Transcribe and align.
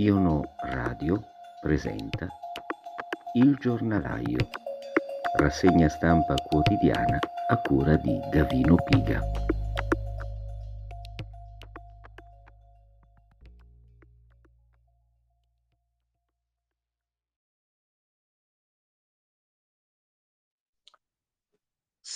Iono 0.00 0.54
Radio 0.56 1.22
presenta 1.60 2.26
Il 3.34 3.54
giornalaio, 3.60 4.48
rassegna 5.36 5.90
stampa 5.90 6.36
quotidiana 6.36 7.18
a 7.48 7.56
cura 7.58 7.96
di 7.96 8.18
Gavino 8.30 8.76
Piga. 8.76 9.20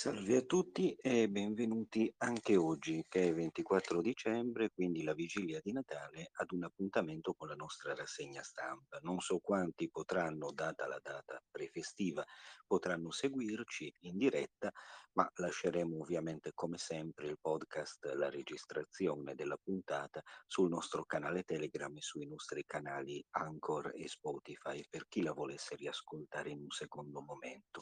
Salve 0.05 0.37
a 0.37 0.41
tutti 0.41 0.93
e 1.01 1.27
benvenuti 1.27 2.13
anche 2.17 2.55
oggi, 2.55 3.03
che 3.09 3.29
è 3.29 3.33
24 3.33 4.01
dicembre, 4.01 4.69
quindi 4.69 5.01
la 5.01 5.15
vigilia 5.15 5.59
di 5.63 5.71
Natale, 5.71 6.29
ad 6.33 6.51
un 6.51 6.63
appuntamento 6.63 7.33
con 7.33 7.47
la 7.47 7.55
nostra 7.55 7.95
rassegna 7.95 8.43
stampa. 8.43 8.99
Non 9.01 9.19
so 9.19 9.39
quanti 9.39 9.89
potranno, 9.89 10.51
data 10.51 10.85
la 10.85 10.99
data 11.01 11.41
prefestiva, 11.49 12.23
potranno 12.67 13.09
seguirci 13.09 13.91
in 14.01 14.19
diretta, 14.19 14.71
ma 15.13 15.27
lasceremo 15.37 15.99
ovviamente 15.99 16.51
come 16.53 16.77
sempre 16.77 17.25
il 17.25 17.39
podcast, 17.41 18.05
la 18.13 18.29
registrazione 18.29 19.33
della 19.33 19.57
puntata 19.57 20.21
sul 20.45 20.69
nostro 20.69 21.03
canale 21.05 21.41
Telegram 21.41 21.97
e 21.97 22.01
sui 22.01 22.27
nostri 22.27 22.63
canali 22.67 23.25
Anchor 23.31 23.91
e 23.95 24.07
Spotify 24.07 24.85
per 24.87 25.07
chi 25.07 25.23
la 25.23 25.33
volesse 25.33 25.75
riascoltare 25.75 26.51
in 26.51 26.59
un 26.59 26.69
secondo 26.69 27.21
momento. 27.21 27.81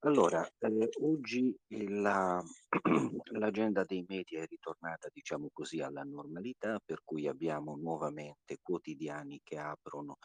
Allora, 0.00 0.46
eh, 0.58 0.88
oggi 1.00 1.56
la, 1.68 2.42
l'agenda 3.32 3.84
dei 3.84 4.04
media 4.06 4.42
è 4.42 4.46
ritornata, 4.46 5.08
diciamo 5.12 5.48
così, 5.52 5.80
alla 5.80 6.02
normalità, 6.02 6.78
per 6.84 7.00
cui 7.02 7.26
abbiamo 7.26 7.76
nuovamente 7.76 8.58
quotidiani 8.62 9.40
che 9.42 9.58
aprono 9.58 10.18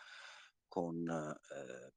con 0.67 1.07
eh, 1.07 1.93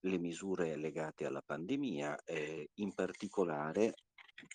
le 0.00 0.18
misure 0.18 0.76
legate 0.76 1.26
alla 1.26 1.42
pandemia, 1.44 2.22
eh, 2.24 2.70
in 2.74 2.94
particolare, 2.94 3.94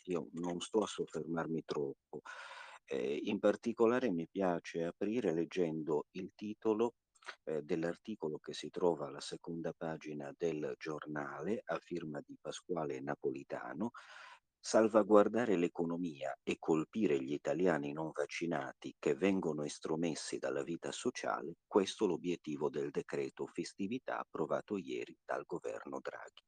io 0.06 0.30
non 0.34 0.60
sto 0.62 0.84
a 0.84 0.88
soffermarmi 0.88 1.64
troppo, 1.66 2.22
eh, 2.86 3.20
in 3.24 3.40
particolare 3.40 4.12
mi 4.12 4.28
piace 4.28 4.84
aprire 4.86 5.34
leggendo 5.34 6.06
il 6.12 6.32
titolo 6.36 6.96
eh, 7.44 7.62
dell'articolo 7.62 8.38
che 8.40 8.54
si 8.54 8.70
trova 8.70 9.08
alla 9.08 9.22
seconda 9.22 9.74
pagina 9.74 10.34
del 10.38 10.76
giornale 10.78 11.62
a 11.66 11.78
firma 11.80 12.22
di 12.26 12.38
Pasquale 12.40 13.00
Napolitano, 13.02 13.92
salvaguardare 14.60 15.56
l'economia 15.58 16.36
e 16.42 16.58
colpire 16.58 17.22
gli 17.22 17.34
italiani 17.34 17.94
non 17.94 18.12
vaccinati 18.12 18.96
che 18.98 19.14
vengono 19.14 19.64
estromessi 19.64 20.40
dalla 20.40 20.64
vita 20.64 20.92
sociale, 20.92 21.58
questo 21.68 22.08
l'obiettivo 22.08 22.70
del 22.70 22.90
decreto 22.90 23.46
festività 23.46 24.20
approvato 24.20 24.78
ieri 24.78 25.16
dal 25.24 25.44
governo 25.46 26.00
Draghi. 26.02 26.44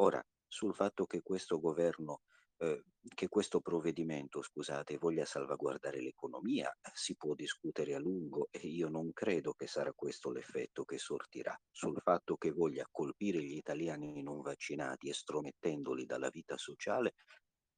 Ora, 0.00 0.22
sul 0.46 0.74
fatto 0.74 1.06
che 1.06 1.22
questo 1.22 1.58
governo 1.58 2.20
eh, 2.58 2.84
che 3.14 3.28
questo 3.28 3.60
provvedimento, 3.60 4.42
scusate, 4.42 4.98
voglia 4.98 5.24
salvaguardare 5.24 6.00
l'economia, 6.00 6.70
si 6.92 7.16
può 7.16 7.34
discutere 7.34 7.94
a 7.94 7.98
lungo 7.98 8.48
e 8.50 8.58
io 8.66 8.88
non 8.88 9.12
credo 9.12 9.54
che 9.54 9.66
sarà 9.66 9.92
questo 9.94 10.30
l'effetto 10.30 10.84
che 10.84 10.98
sortirà. 10.98 11.58
Sul 11.70 12.00
fatto 12.02 12.36
che 12.36 12.50
voglia 12.50 12.86
colpire 12.90 13.42
gli 13.42 13.56
italiani 13.56 14.22
non 14.22 14.40
vaccinati 14.40 15.08
estromettendoli 15.08 16.04
dalla 16.04 16.30
vita 16.30 16.56
sociale, 16.56 17.14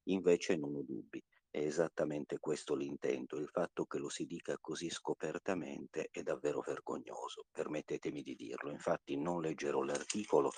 invece 0.09 0.57
non 0.57 0.75
ho 0.75 0.83
dubbi. 0.83 1.23
È 1.49 1.59
esattamente 1.59 2.39
questo 2.39 2.75
l'intento. 2.75 3.37
Il 3.37 3.49
fatto 3.49 3.85
che 3.85 3.97
lo 3.97 4.09
si 4.09 4.25
dica 4.25 4.57
così 4.59 4.89
scopertamente 4.89 6.07
è 6.09 6.21
davvero 6.23 6.61
vergognoso, 6.61 7.45
permettetemi 7.51 8.21
di 8.21 8.35
dirlo. 8.35 8.71
Infatti 8.71 9.17
non 9.17 9.41
leggerò 9.41 9.81
l'articolo 9.81 10.51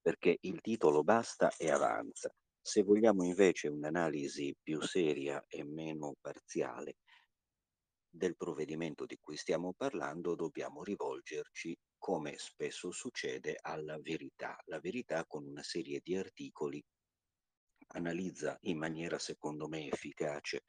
perché 0.00 0.38
il 0.40 0.60
titolo 0.62 1.04
basta 1.04 1.50
e 1.56 1.70
avanza. 1.70 2.32
Se 2.62 2.82
vogliamo 2.82 3.24
invece 3.24 3.68
un'analisi 3.68 4.54
più 4.62 4.80
seria 4.82 5.42
e 5.48 5.64
meno 5.64 6.14
parziale 6.20 6.98
del 8.08 8.36
provvedimento 8.36 9.06
di 9.06 9.16
cui 9.18 9.36
stiamo 9.36 9.72
parlando, 9.72 10.34
dobbiamo 10.34 10.82
rivolgerci, 10.82 11.76
come 11.96 12.34
spesso 12.36 12.90
succede, 12.90 13.56
alla 13.60 13.98
verità. 14.00 14.56
La 14.66 14.78
verità 14.78 15.24
con 15.26 15.46
una 15.46 15.62
serie 15.62 16.00
di 16.02 16.16
articoli 16.16 16.82
analizza 17.92 18.56
in 18.62 18.78
maniera, 18.78 19.18
secondo 19.18 19.68
me, 19.68 19.86
efficace 19.86 20.64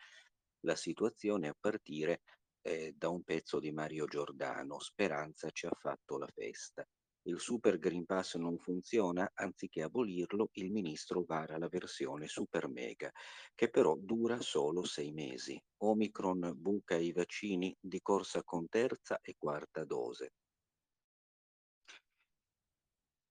la 0.62 0.76
situazione 0.76 1.48
a 1.48 1.56
partire 1.60 2.22
eh, 2.62 2.94
da 2.96 3.10
un 3.10 3.24
pezzo 3.24 3.60
di 3.60 3.72
Mario 3.72 4.06
Giordano, 4.06 4.80
Speranza 4.80 5.50
ci 5.52 5.66
ha 5.66 5.76
fatto 5.78 6.18
la 6.18 6.28
festa. 6.28 6.88
Il 7.26 7.40
Super 7.40 7.78
Green 7.78 8.06
Pass 8.06 8.36
non 8.38 8.58
funziona, 8.58 9.30
anziché 9.36 9.84
abolirlo, 9.84 10.50
il 10.54 10.72
ministro 10.72 11.24
vara 11.24 11.60
la 11.60 11.68
versione 11.68 12.28
Super 12.28 12.68
Mega, 12.68 13.12
che 13.54 13.70
però 13.70 13.96
dura 13.96 14.42
solo 14.42 14.84
sei 14.84 15.12
mesi. 15.12 15.62
Omicron 15.84 16.52
buca 16.56 16.96
i 16.96 17.12
vaccini 17.12 17.76
di 17.80 18.02
corsa 18.02 18.44
con 18.44 18.68
terza 18.68 19.20
e 19.22 19.36
quarta 19.38 19.86
dose. 19.86 20.32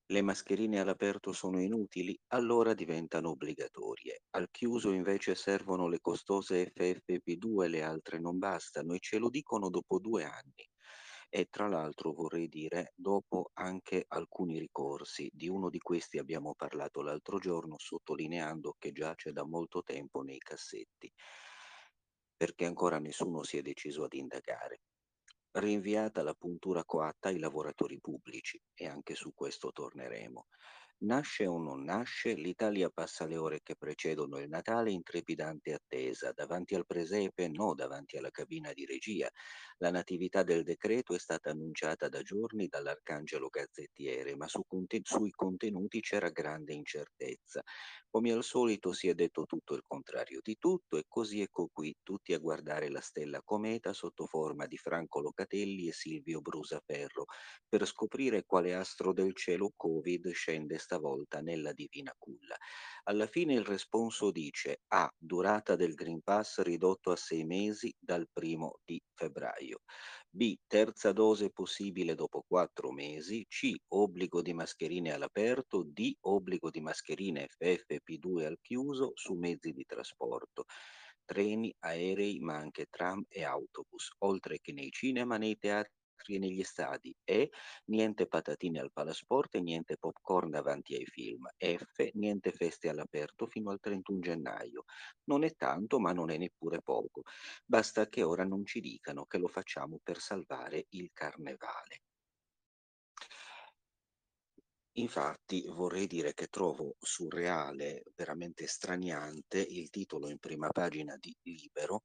Le 0.06 0.22
mascherine 0.22 0.78
all'aperto 0.78 1.32
sono 1.32 1.60
inutili, 1.60 2.16
allora 2.28 2.74
diventano 2.74 3.30
obbligatorie. 3.30 4.22
Al 4.36 4.50
chiuso 4.52 4.92
invece 4.92 5.34
servono 5.34 5.88
le 5.88 5.98
costose 6.00 6.72
FFP2, 6.72 7.66
le 7.66 7.82
altre 7.82 8.20
non 8.20 8.38
bastano 8.38 8.94
e 8.94 9.00
ce 9.00 9.18
lo 9.18 9.28
dicono 9.28 9.68
dopo 9.68 9.98
due 9.98 10.22
anni 10.22 10.69
e 11.30 11.46
tra 11.50 11.68
l'altro 11.68 12.12
vorrei 12.12 12.48
dire 12.48 12.92
dopo 12.96 13.50
anche 13.54 14.04
alcuni 14.08 14.58
ricorsi. 14.58 15.30
Di 15.32 15.48
uno 15.48 15.70
di 15.70 15.78
questi 15.78 16.18
abbiamo 16.18 16.54
parlato 16.54 17.00
l'altro 17.02 17.38
giorno 17.38 17.76
sottolineando 17.78 18.76
che 18.78 18.92
giace 18.92 19.32
da 19.32 19.44
molto 19.46 19.82
tempo 19.82 20.22
nei 20.22 20.38
cassetti 20.38 21.10
perché 22.36 22.64
ancora 22.64 22.98
nessuno 22.98 23.42
si 23.42 23.58
è 23.58 23.62
deciso 23.62 24.04
ad 24.04 24.14
indagare. 24.14 24.80
Rinviata 25.52 26.22
la 26.22 26.34
puntura 26.34 26.84
coatta 26.84 27.28
ai 27.28 27.38
lavoratori 27.38 28.00
pubblici 28.00 28.60
e 28.74 28.86
anche 28.86 29.14
su 29.14 29.32
questo 29.34 29.72
torneremo. 29.72 30.46
Nasce 31.02 31.46
o 31.46 31.58
non 31.58 31.82
nasce, 31.84 32.34
l'Italia 32.34 32.90
passa 32.90 33.24
le 33.26 33.36
ore 33.38 33.60
che 33.62 33.74
precedono 33.74 34.38
il 34.38 34.48
Natale 34.50 34.90
in 34.90 35.02
trepidante 35.02 35.72
attesa, 35.72 36.32
davanti 36.32 36.74
al 36.74 36.84
presepe, 36.86 37.48
no 37.48 37.74
davanti 37.74 38.18
alla 38.18 38.30
cabina 38.30 38.72
di 38.74 38.84
regia. 38.84 39.30
La 39.78 39.90
natività 39.90 40.42
del 40.42 40.62
decreto 40.62 41.14
è 41.14 41.18
stata 41.18 41.50
annunciata 41.50 42.08
da 42.10 42.20
giorni 42.20 42.66
dall'Arcangelo 42.68 43.48
Gazzettiere, 43.48 44.36
ma 44.36 44.46
su 44.46 44.62
conten- 44.66 45.00
sui 45.04 45.30
contenuti 45.30 46.00
c'era 46.00 46.28
grande 46.28 46.74
incertezza. 46.74 47.62
Come 48.08 48.32
al 48.32 48.42
solito 48.44 48.92
si 48.92 49.08
è 49.08 49.14
detto 49.14 49.44
tutto 49.46 49.74
il 49.74 49.82
contrario 49.86 50.40
di 50.42 50.56
tutto 50.58 50.96
e 50.98 51.04
così 51.08 51.40
ecco 51.40 51.68
qui 51.72 51.94
tutti 52.02 52.32
a 52.34 52.38
guardare 52.38 52.88
la 52.90 53.00
stella 53.00 53.40
cometa 53.42 53.92
sotto 53.92 54.26
forma 54.26 54.66
di 54.66 54.76
Franco 54.76 55.20
Locatelli 55.20 55.88
e 55.88 55.92
Silvio 55.92 56.40
Brusaferro 56.40 57.24
per 57.68 57.86
scoprire 57.86 58.44
quale 58.44 58.74
astro 58.74 59.12
del 59.12 59.34
cielo 59.34 59.72
Covid 59.76 60.30
scende 60.32 60.78
stavolta 60.90 61.40
nella 61.40 61.72
divina 61.72 62.12
culla. 62.18 62.56
Alla 63.04 63.28
fine 63.28 63.54
il 63.54 63.64
responso 63.64 64.32
dice 64.32 64.80
A. 64.88 65.08
Durata 65.16 65.76
del 65.76 65.94
Green 65.94 66.20
Pass 66.20 66.60
ridotto 66.62 67.12
a 67.12 67.16
sei 67.16 67.44
mesi 67.44 67.94
dal 67.96 68.28
primo 68.32 68.80
di 68.84 69.00
febbraio. 69.14 69.82
B. 70.28 70.56
Terza 70.66 71.12
dose 71.12 71.50
possibile 71.50 72.16
dopo 72.16 72.42
quattro 72.44 72.90
mesi. 72.90 73.46
C. 73.48 73.72
Obbligo 73.94 74.42
di 74.42 74.52
mascherine 74.52 75.12
all'aperto. 75.12 75.84
D. 75.84 76.12
Obbligo 76.22 76.70
di 76.70 76.80
mascherine 76.80 77.46
FFP2 77.46 78.44
al 78.44 78.58
chiuso 78.60 79.12
su 79.14 79.34
mezzi 79.34 79.70
di 79.70 79.84
trasporto 79.84 80.64
treni, 81.24 81.72
aerei, 81.84 82.40
ma 82.40 82.56
anche 82.56 82.86
tram 82.90 83.22
e 83.28 83.44
autobus, 83.44 84.10
oltre 84.24 84.58
che 84.60 84.72
nei 84.72 84.90
cinema, 84.90 85.36
nei 85.36 85.56
teatri 85.56 85.99
negli 86.28 86.62
stadi 86.62 87.14
e 87.24 87.50
niente 87.86 88.26
patatine 88.26 88.80
al 88.80 88.92
palasport 88.92 89.54
e 89.54 89.60
niente 89.60 89.96
popcorn 89.96 90.50
davanti 90.50 90.94
ai 90.94 91.06
film. 91.06 91.46
F, 91.56 92.10
niente 92.14 92.52
feste 92.52 92.88
all'aperto 92.88 93.46
fino 93.46 93.70
al 93.70 93.80
31 93.80 94.20
gennaio. 94.20 94.84
Non 95.24 95.44
è 95.44 95.54
tanto, 95.56 95.98
ma 95.98 96.12
non 96.12 96.30
è 96.30 96.36
neppure 96.36 96.82
poco. 96.82 97.22
Basta 97.64 98.08
che 98.08 98.22
ora 98.22 98.44
non 98.44 98.64
ci 98.64 98.80
dicano 98.80 99.24
che 99.24 99.38
lo 99.38 99.48
facciamo 99.48 99.98
per 100.02 100.18
salvare 100.18 100.86
il 100.90 101.10
carnevale. 101.12 102.02
Infatti 104.94 105.64
vorrei 105.68 106.06
dire 106.08 106.34
che 106.34 106.48
trovo 106.48 106.96
surreale, 106.98 108.02
veramente 108.16 108.66
straniante, 108.66 109.58
il 109.60 109.88
titolo 109.88 110.28
in 110.28 110.38
prima 110.38 110.68
pagina 110.68 111.16
di 111.16 111.34
Libero, 111.42 112.02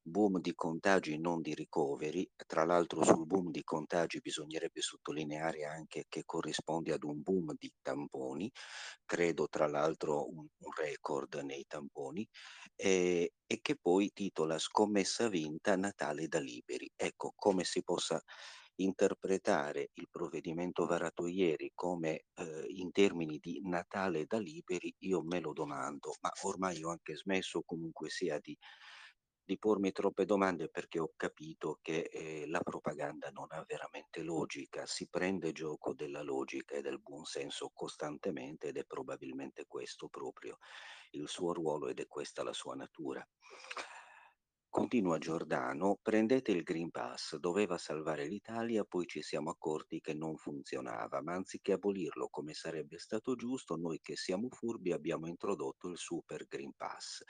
boom 0.00 0.40
di 0.40 0.54
contagi 0.54 1.18
non 1.18 1.40
di 1.40 1.52
ricoveri. 1.54 2.28
Tra 2.46 2.64
l'altro 2.64 3.02
sul 3.02 3.26
boom 3.26 3.50
di 3.50 3.64
contagi 3.64 4.20
bisognerebbe 4.20 4.80
sottolineare 4.80 5.64
anche 5.64 6.04
che 6.08 6.22
corrisponde 6.24 6.92
ad 6.92 7.02
un 7.02 7.20
boom 7.22 7.54
di 7.58 7.72
tamponi, 7.82 8.50
credo 9.04 9.48
tra 9.48 9.66
l'altro 9.66 10.28
un, 10.28 10.46
un 10.58 10.72
record 10.76 11.34
nei 11.42 11.64
tamponi, 11.66 12.26
e, 12.76 13.32
e 13.46 13.58
che 13.60 13.76
poi 13.76 14.10
titola 14.12 14.58
Scommessa 14.58 15.28
vinta 15.28 15.76
Natale 15.76 16.28
da 16.28 16.38
liberi. 16.38 16.88
Ecco, 16.94 17.32
come 17.36 17.64
si 17.64 17.82
possa 17.82 18.22
interpretare 18.78 19.90
il 19.94 20.08
provvedimento 20.10 20.86
varato 20.86 21.26
ieri 21.26 21.72
come 21.74 22.24
eh, 22.34 22.64
in 22.68 22.90
termini 22.92 23.38
di 23.38 23.60
Natale 23.64 24.26
da 24.26 24.38
liberi, 24.38 24.94
io 24.98 25.22
me 25.22 25.40
lo 25.40 25.52
domando, 25.52 26.14
ma 26.20 26.30
ormai 26.42 26.82
ho 26.82 26.90
anche 26.90 27.16
smesso 27.16 27.62
comunque 27.62 28.08
sia 28.08 28.38
di, 28.38 28.56
di 29.44 29.58
pormi 29.58 29.92
troppe 29.92 30.24
domande 30.24 30.68
perché 30.68 30.98
ho 30.98 31.12
capito 31.16 31.78
che 31.80 32.10
eh, 32.12 32.46
la 32.46 32.60
propaganda 32.60 33.30
non 33.30 33.46
ha 33.50 33.64
veramente 33.66 34.22
logica, 34.22 34.86
si 34.86 35.08
prende 35.08 35.52
gioco 35.52 35.94
della 35.94 36.22
logica 36.22 36.76
e 36.76 36.82
del 36.82 37.00
buonsenso 37.00 37.70
costantemente 37.72 38.68
ed 38.68 38.76
è 38.76 38.84
probabilmente 38.84 39.64
questo 39.66 40.08
proprio 40.08 40.58
il 41.12 41.28
suo 41.28 41.52
ruolo 41.52 41.88
ed 41.88 42.00
è 42.00 42.06
questa 42.06 42.42
la 42.42 42.52
sua 42.52 42.74
natura. 42.74 43.26
Continua 44.70 45.18
Giordano, 45.18 45.98
prendete 46.00 46.52
il 46.52 46.62
Green 46.62 46.90
Pass, 46.90 47.36
doveva 47.36 47.76
salvare 47.76 48.26
l'Italia, 48.26 48.84
poi 48.84 49.06
ci 49.06 49.20
siamo 49.22 49.50
accorti 49.50 50.00
che 50.00 50.14
non 50.14 50.36
funzionava, 50.36 51.20
ma 51.20 51.34
anziché 51.34 51.72
abolirlo 51.72 52.28
come 52.30 52.54
sarebbe 52.54 52.98
stato 52.98 53.34
giusto, 53.34 53.76
noi 53.76 53.98
che 54.00 54.16
siamo 54.16 54.48
furbi 54.48 54.92
abbiamo 54.92 55.26
introdotto 55.26 55.88
il 55.88 55.98
Super 55.98 56.46
Green 56.46 56.72
Pass 56.74 57.22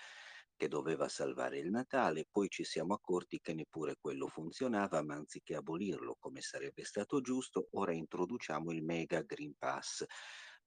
che 0.56 0.68
doveva 0.68 1.08
salvare 1.08 1.58
il 1.58 1.70
Natale, 1.70 2.26
poi 2.30 2.48
ci 2.48 2.64
siamo 2.64 2.94
accorti 2.94 3.38
che 3.40 3.54
neppure 3.54 3.96
quello 4.00 4.26
funzionava, 4.26 5.02
ma 5.02 5.14
anziché 5.14 5.54
abolirlo 5.54 6.16
come 6.18 6.40
sarebbe 6.40 6.84
stato 6.84 7.20
giusto, 7.20 7.68
ora 7.72 7.92
introduciamo 7.92 8.72
il 8.72 8.82
Mega 8.82 9.22
Green 9.22 9.54
Pass 9.56 10.04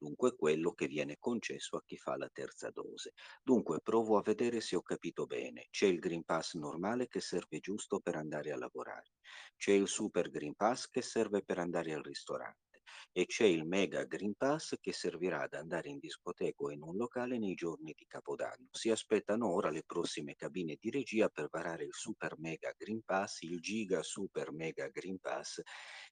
dunque 0.01 0.35
quello 0.35 0.71
che 0.73 0.87
viene 0.87 1.17
concesso 1.19 1.77
a 1.77 1.83
chi 1.85 1.95
fa 1.95 2.17
la 2.17 2.29
terza 2.33 2.71
dose. 2.71 3.13
Dunque 3.43 3.81
provo 3.81 4.17
a 4.17 4.23
vedere 4.23 4.59
se 4.59 4.75
ho 4.75 4.81
capito 4.81 5.27
bene. 5.27 5.67
C'è 5.69 5.85
il 5.85 5.99
Green 5.99 6.23
Pass 6.23 6.55
normale 6.55 7.07
che 7.07 7.21
serve 7.21 7.59
giusto 7.59 7.99
per 7.99 8.15
andare 8.15 8.51
a 8.51 8.57
lavorare, 8.57 9.11
c'è 9.55 9.73
il 9.73 9.87
Super 9.87 10.31
Green 10.31 10.55
Pass 10.55 10.87
che 10.89 11.03
serve 11.03 11.43
per 11.43 11.59
andare 11.59 11.93
al 11.93 12.01
ristorante 12.01 12.70
e 13.11 13.25
c'è 13.25 13.45
il 13.45 13.65
Mega 13.65 14.03
Green 14.05 14.33
Pass 14.35 14.75
che 14.79 14.93
servirà 14.93 15.41
ad 15.41 15.53
andare 15.53 15.89
in 15.89 15.99
discoteca 15.99 16.63
o 16.63 16.71
in 16.71 16.81
un 16.81 16.95
locale 16.95 17.37
nei 17.37 17.53
giorni 17.53 17.93
di 17.95 18.05
Capodanno. 18.07 18.67
Si 18.71 18.89
aspettano 18.89 19.51
ora 19.51 19.69
le 19.69 19.83
prossime 19.85 20.35
cabine 20.35 20.77
di 20.79 20.89
regia 20.89 21.29
per 21.29 21.47
varare 21.49 21.83
il 21.83 21.93
Super 21.93 22.37
Mega 22.37 22.73
Green 22.77 23.01
Pass, 23.03 23.41
il 23.41 23.59
Giga 23.59 24.01
Super 24.01 24.51
Mega 24.51 24.87
Green 24.87 25.19
Pass, 25.19 25.61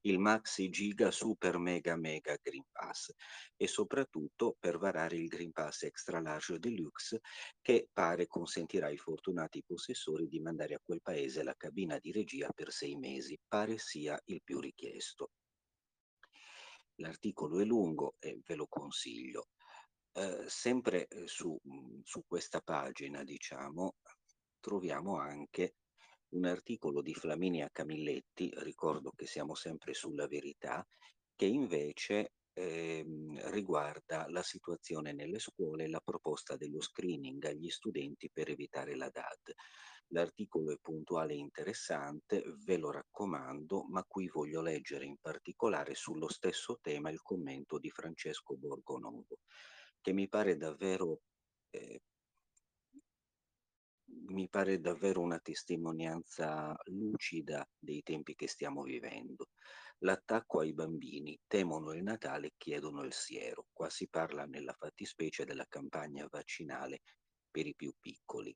il 0.01 0.19
Maxi 0.19 0.69
Giga 0.69 1.11
Super 1.11 1.57
Mega 1.57 1.95
Mega 1.95 2.37
Green 2.41 2.65
Pass 2.71 3.11
e 3.55 3.67
soprattutto 3.67 4.55
per 4.59 4.77
varare 4.77 5.15
il 5.15 5.27
Green 5.27 5.51
Pass 5.51 5.83
Extra 5.83 6.19
Large 6.19 6.59
Deluxe 6.59 7.21
che 7.61 7.87
pare 7.91 8.27
consentirà 8.27 8.87
ai 8.87 8.97
fortunati 8.97 9.63
possessori 9.65 10.27
di 10.27 10.39
mandare 10.39 10.75
a 10.75 10.81
quel 10.83 11.01
paese 11.01 11.43
la 11.43 11.55
cabina 11.55 11.97
di 11.99 12.11
regia 12.11 12.49
per 12.53 12.71
sei 12.71 12.95
mesi. 12.95 13.37
Pare 13.47 13.77
sia 13.77 14.19
il 14.25 14.41
più 14.43 14.59
richiesto. 14.59 15.31
L'articolo 16.99 17.59
è 17.59 17.65
lungo 17.65 18.15
e 18.19 18.39
ve 18.45 18.55
lo 18.55 18.67
consiglio. 18.67 19.47
Eh, 20.11 20.45
sempre 20.47 21.07
eh, 21.07 21.27
su, 21.27 21.57
mm, 21.67 22.01
su 22.03 22.23
questa 22.27 22.61
pagina, 22.61 23.23
diciamo, 23.23 23.95
troviamo 24.59 25.17
anche 25.17 25.75
un 26.29 26.45
articolo 26.45 27.01
di 27.01 27.13
Flaminia 27.13 27.69
Camilletti, 27.71 28.51
ricordo 28.57 29.11
che 29.11 29.25
siamo 29.25 29.55
sempre 29.55 29.93
sulla 29.93 30.27
verità, 30.27 30.85
che 31.35 31.45
invece 31.45 32.33
ehm, 32.53 33.49
riguarda 33.51 34.27
la 34.29 34.43
situazione 34.43 35.13
nelle 35.13 35.39
scuole 35.39 35.85
e 35.85 35.89
la 35.89 36.01
proposta 36.01 36.57
dello 36.57 36.81
screening 36.81 37.43
agli 37.45 37.69
studenti 37.69 38.29
per 38.31 38.49
evitare 38.49 38.95
la 38.95 39.09
DAD. 39.09 39.53
L'articolo 40.11 40.71
è 40.71 40.77
puntuale 40.81 41.33
e 41.33 41.37
interessante, 41.37 42.43
ve 42.65 42.77
lo 42.77 42.91
raccomando, 42.91 43.85
ma 43.89 44.03
qui 44.07 44.27
voglio 44.27 44.61
leggere 44.61 45.05
in 45.05 45.17
particolare 45.21 45.93
sullo 45.93 46.29
stesso 46.29 46.79
tema 46.81 47.11
il 47.11 47.21
commento 47.21 47.77
di 47.77 47.91
Francesco 47.91 48.55
Borgonovo, 48.55 49.39
che 50.01 50.11
mi 50.11 50.27
pare 50.27 50.57
davvero 50.57 51.21
eh, 51.69 52.01
mi 54.29 54.47
pare 54.49 54.79
davvero 54.79 55.21
una 55.21 55.39
testimonianza 55.39 56.75
lucida 56.85 57.67
dei 57.77 58.01
tempi 58.03 58.35
che 58.35 58.47
stiamo 58.47 58.83
vivendo. 58.83 59.49
L'attacco 59.99 60.59
ai 60.59 60.73
bambini, 60.73 61.39
temono 61.47 61.93
il 61.93 62.03
Natale, 62.03 62.53
chiedono 62.57 63.03
il 63.03 63.13
siero. 63.13 63.67
Qua 63.73 63.89
si 63.89 64.07
parla 64.07 64.45
nella 64.45 64.73
fattispecie 64.73 65.45
della 65.45 65.65
campagna 65.67 66.27
vaccinale 66.29 67.01
per 67.49 67.67
i 67.67 67.75
più 67.75 67.93
piccoli. 67.99 68.55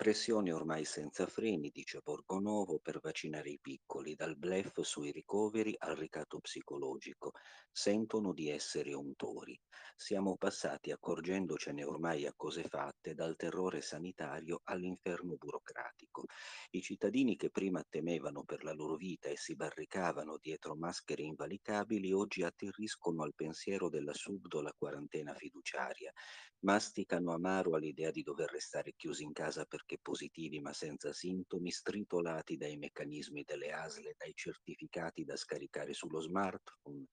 Pressione 0.00 0.52
ormai 0.52 0.84
senza 0.84 1.26
freni, 1.26 1.70
dice 1.70 1.98
Borgonovo, 2.00 2.78
per 2.78 3.00
vaccinare 3.00 3.50
i 3.50 3.58
piccoli, 3.60 4.14
dal 4.14 4.36
blef 4.36 4.80
sui 4.82 5.10
ricoveri 5.10 5.74
al 5.76 5.96
ricatto 5.96 6.38
psicologico. 6.38 7.32
Sentono 7.72 8.32
di 8.32 8.48
essere 8.48 8.94
untori. 8.94 9.60
Siamo 9.96 10.36
passati, 10.36 10.92
accorgendocene 10.92 11.82
ormai 11.82 12.26
a 12.26 12.32
cose 12.36 12.62
fatte, 12.62 13.14
dal 13.14 13.34
terrore 13.34 13.80
sanitario 13.80 14.60
all'inferno 14.62 15.34
burocratico. 15.34 16.26
I 16.70 16.80
cittadini 16.80 17.34
che 17.34 17.50
prima 17.50 17.82
temevano 17.88 18.44
per 18.44 18.62
la 18.62 18.72
loro 18.72 18.94
vita 18.94 19.28
e 19.28 19.36
si 19.36 19.56
barricavano 19.56 20.38
dietro 20.40 20.76
maschere 20.76 21.24
invalicabili, 21.24 22.12
oggi 22.12 22.44
atterriscono 22.44 23.24
al 23.24 23.34
pensiero 23.34 23.88
della 23.88 24.14
subdola 24.14 24.72
quarantena 24.78 25.34
fiduciaria. 25.34 26.12
Masticano 26.60 27.32
amaro 27.32 27.74
all'idea 27.74 28.10
di 28.12 28.22
dover 28.22 28.50
restare 28.50 28.92
chiusi 28.96 29.24
in 29.24 29.32
casa 29.32 29.64
perché 29.88 29.98
positivi 30.02 30.60
ma 30.60 30.74
senza 30.74 31.14
sintomi, 31.14 31.70
stritolati 31.70 32.58
dai 32.58 32.76
meccanismi 32.76 33.42
delle 33.42 33.72
ASL, 33.72 34.14
dai 34.18 34.34
certificati 34.34 35.24
da 35.24 35.34
scaricare 35.34 35.94
sullo 35.94 36.20
smartphone. 36.20 37.06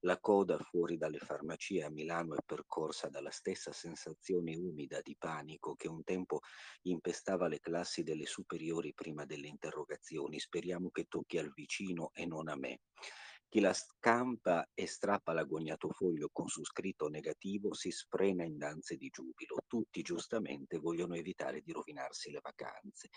La 0.00 0.18
coda 0.18 0.58
fuori 0.58 0.96
dalle 0.96 1.18
farmacie 1.18 1.84
a 1.84 1.88
Milano 1.88 2.34
è 2.34 2.42
percorsa 2.44 3.08
dalla 3.08 3.30
stessa 3.30 3.72
sensazione 3.72 4.56
umida 4.56 5.00
di 5.02 5.14
panico 5.16 5.76
che 5.76 5.86
un 5.88 6.02
tempo 6.02 6.40
impestava 6.82 7.46
le 7.46 7.60
classi 7.60 8.02
delle 8.02 8.26
superiori 8.26 8.92
prima 8.92 9.24
delle 9.24 9.46
interrogazioni. 9.46 10.40
Speriamo 10.40 10.90
che 10.90 11.04
tocchi 11.04 11.38
al 11.38 11.52
vicino 11.54 12.10
e 12.12 12.26
non 12.26 12.48
a 12.48 12.56
me. 12.56 12.80
Chi 13.48 13.60
la 13.60 13.72
scampa 13.72 14.68
e 14.74 14.86
strappa 14.86 15.32
l'agognato 15.32 15.90
foglio 15.90 16.28
con 16.32 16.48
su 16.48 16.64
scritto 16.64 17.08
negativo 17.08 17.74
si 17.74 17.90
sprena 17.90 18.44
in 18.44 18.58
danze 18.58 18.96
di 18.96 19.08
giubilo. 19.08 19.56
Tutti 19.66 20.02
giustamente 20.02 20.78
vogliono 20.78 21.14
evitare 21.14 21.62
di 21.62 21.72
rovinarsi 21.72 22.30
le 22.30 22.40
vacanze. 22.42 23.08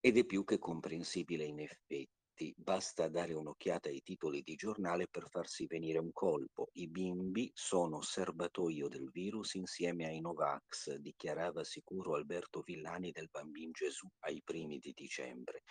Ed 0.00 0.16
è 0.16 0.24
più 0.24 0.44
che 0.44 0.58
comprensibile 0.58 1.44
in 1.44 1.60
effetti. 1.60 2.54
Basta 2.56 3.08
dare 3.08 3.34
un'occhiata 3.34 3.90
ai 3.90 4.00
titoli 4.02 4.40
di 4.40 4.54
giornale 4.54 5.08
per 5.08 5.28
farsi 5.28 5.66
venire 5.66 5.98
un 5.98 6.10
colpo. 6.10 6.70
I 6.72 6.88
bimbi 6.88 7.50
sono 7.52 8.00
serbatoio 8.00 8.88
del 8.88 9.10
virus 9.10 9.54
insieme 9.54 10.06
ai 10.06 10.20
Novax, 10.20 10.94
dichiarava 10.94 11.64
sicuro 11.64 12.14
Alberto 12.14 12.62
Villani 12.62 13.10
del 13.10 13.28
Bambin 13.30 13.72
Gesù 13.72 14.08
ai 14.20 14.40
primi 14.42 14.78
di 14.78 14.92
dicembre. 14.94 15.64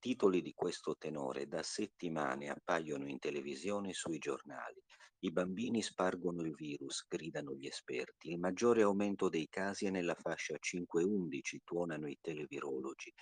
Titoli 0.00 0.40
di 0.40 0.54
questo 0.54 0.96
tenore 0.96 1.46
da 1.46 1.62
settimane 1.62 2.48
appaiono 2.48 3.06
in 3.06 3.18
televisione 3.18 3.90
e 3.90 3.92
sui 3.92 4.16
giornali. 4.16 4.82
I 5.18 5.30
bambini 5.30 5.82
spargono 5.82 6.40
il 6.40 6.54
virus, 6.54 7.04
gridano 7.06 7.52
gli 7.52 7.66
esperti. 7.66 8.30
Il 8.30 8.38
maggiore 8.38 8.80
aumento 8.80 9.28
dei 9.28 9.46
casi 9.50 9.84
è 9.84 9.90
nella 9.90 10.14
fascia 10.14 10.56
5-11, 10.58 11.58
tuonano 11.62 12.08
i 12.08 12.16
televirologi. 12.18 13.12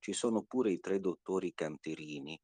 Ci 0.00 0.12
sono 0.12 0.42
pure 0.42 0.72
i 0.72 0.80
tre 0.80 0.98
dottori 0.98 1.54
canterini, 1.54 2.36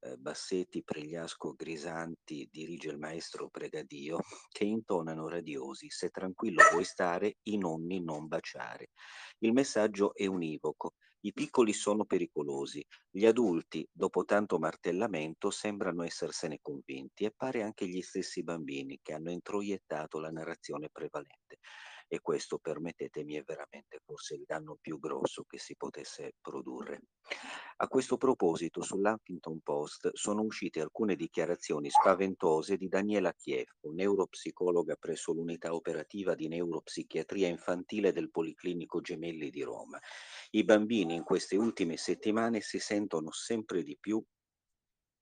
eh, 0.00 0.16
Bassetti, 0.18 0.84
Pregliasco, 0.84 1.54
Grisanti, 1.54 2.46
dirige 2.52 2.90
il 2.90 2.98
maestro 2.98 3.48
Pregadio, 3.48 4.18
che 4.52 4.64
intonano 4.64 5.26
radiosi, 5.26 5.88
se 5.88 6.10
tranquillo 6.10 6.62
vuoi 6.70 6.84
stare, 6.84 7.38
i 7.44 7.56
nonni 7.56 8.04
non 8.04 8.26
baciare. 8.26 8.90
Il 9.38 9.54
messaggio 9.54 10.14
è 10.14 10.26
univoco, 10.26 10.96
i 11.20 11.32
piccoli 11.32 11.72
sono 11.72 12.04
pericolosi, 12.04 12.84
gli 13.10 13.24
adulti, 13.26 13.86
dopo 13.92 14.24
tanto 14.24 14.58
martellamento, 14.58 15.50
sembrano 15.50 16.02
essersene 16.04 16.58
convinti 16.60 17.24
e 17.24 17.32
pare 17.36 17.62
anche 17.62 17.86
gli 17.86 18.00
stessi 18.02 18.42
bambini 18.42 18.98
che 19.02 19.12
hanno 19.14 19.30
introiettato 19.30 20.18
la 20.20 20.30
narrazione 20.30 20.88
prevalente. 20.90 21.58
E 22.08 22.20
questo, 22.20 22.58
permettetemi, 22.58 23.34
è 23.34 23.42
veramente 23.42 24.00
forse 24.04 24.34
il 24.34 24.44
danno 24.46 24.78
più 24.80 24.98
grosso 24.98 25.44
che 25.46 25.58
si 25.58 25.76
potesse 25.76 26.32
produrre. 26.40 27.02
A 27.76 27.86
questo 27.86 28.16
proposito 28.16 28.82
sull'Huffington 28.82 29.60
Post 29.60 30.10
sono 30.14 30.42
uscite 30.42 30.80
alcune 30.80 31.14
dichiarazioni 31.14 31.90
spaventose 31.90 32.76
di 32.76 32.88
Daniela 32.88 33.32
Chieffo, 33.34 33.92
neuropsicologa 33.92 34.96
presso 34.96 35.32
l'unità 35.32 35.74
operativa 35.74 36.34
di 36.34 36.48
neuropsichiatria 36.48 37.46
infantile 37.46 38.12
del 38.12 38.30
Policlinico 38.30 39.00
Gemelli 39.00 39.50
di 39.50 39.62
Roma. 39.62 40.00
I 40.50 40.64
bambini 40.64 41.14
in 41.14 41.22
queste 41.22 41.56
ultime 41.56 41.96
settimane 41.98 42.62
si 42.62 42.78
sentono 42.78 43.30
sempre 43.30 43.82
di 43.82 43.96
più 44.00 44.24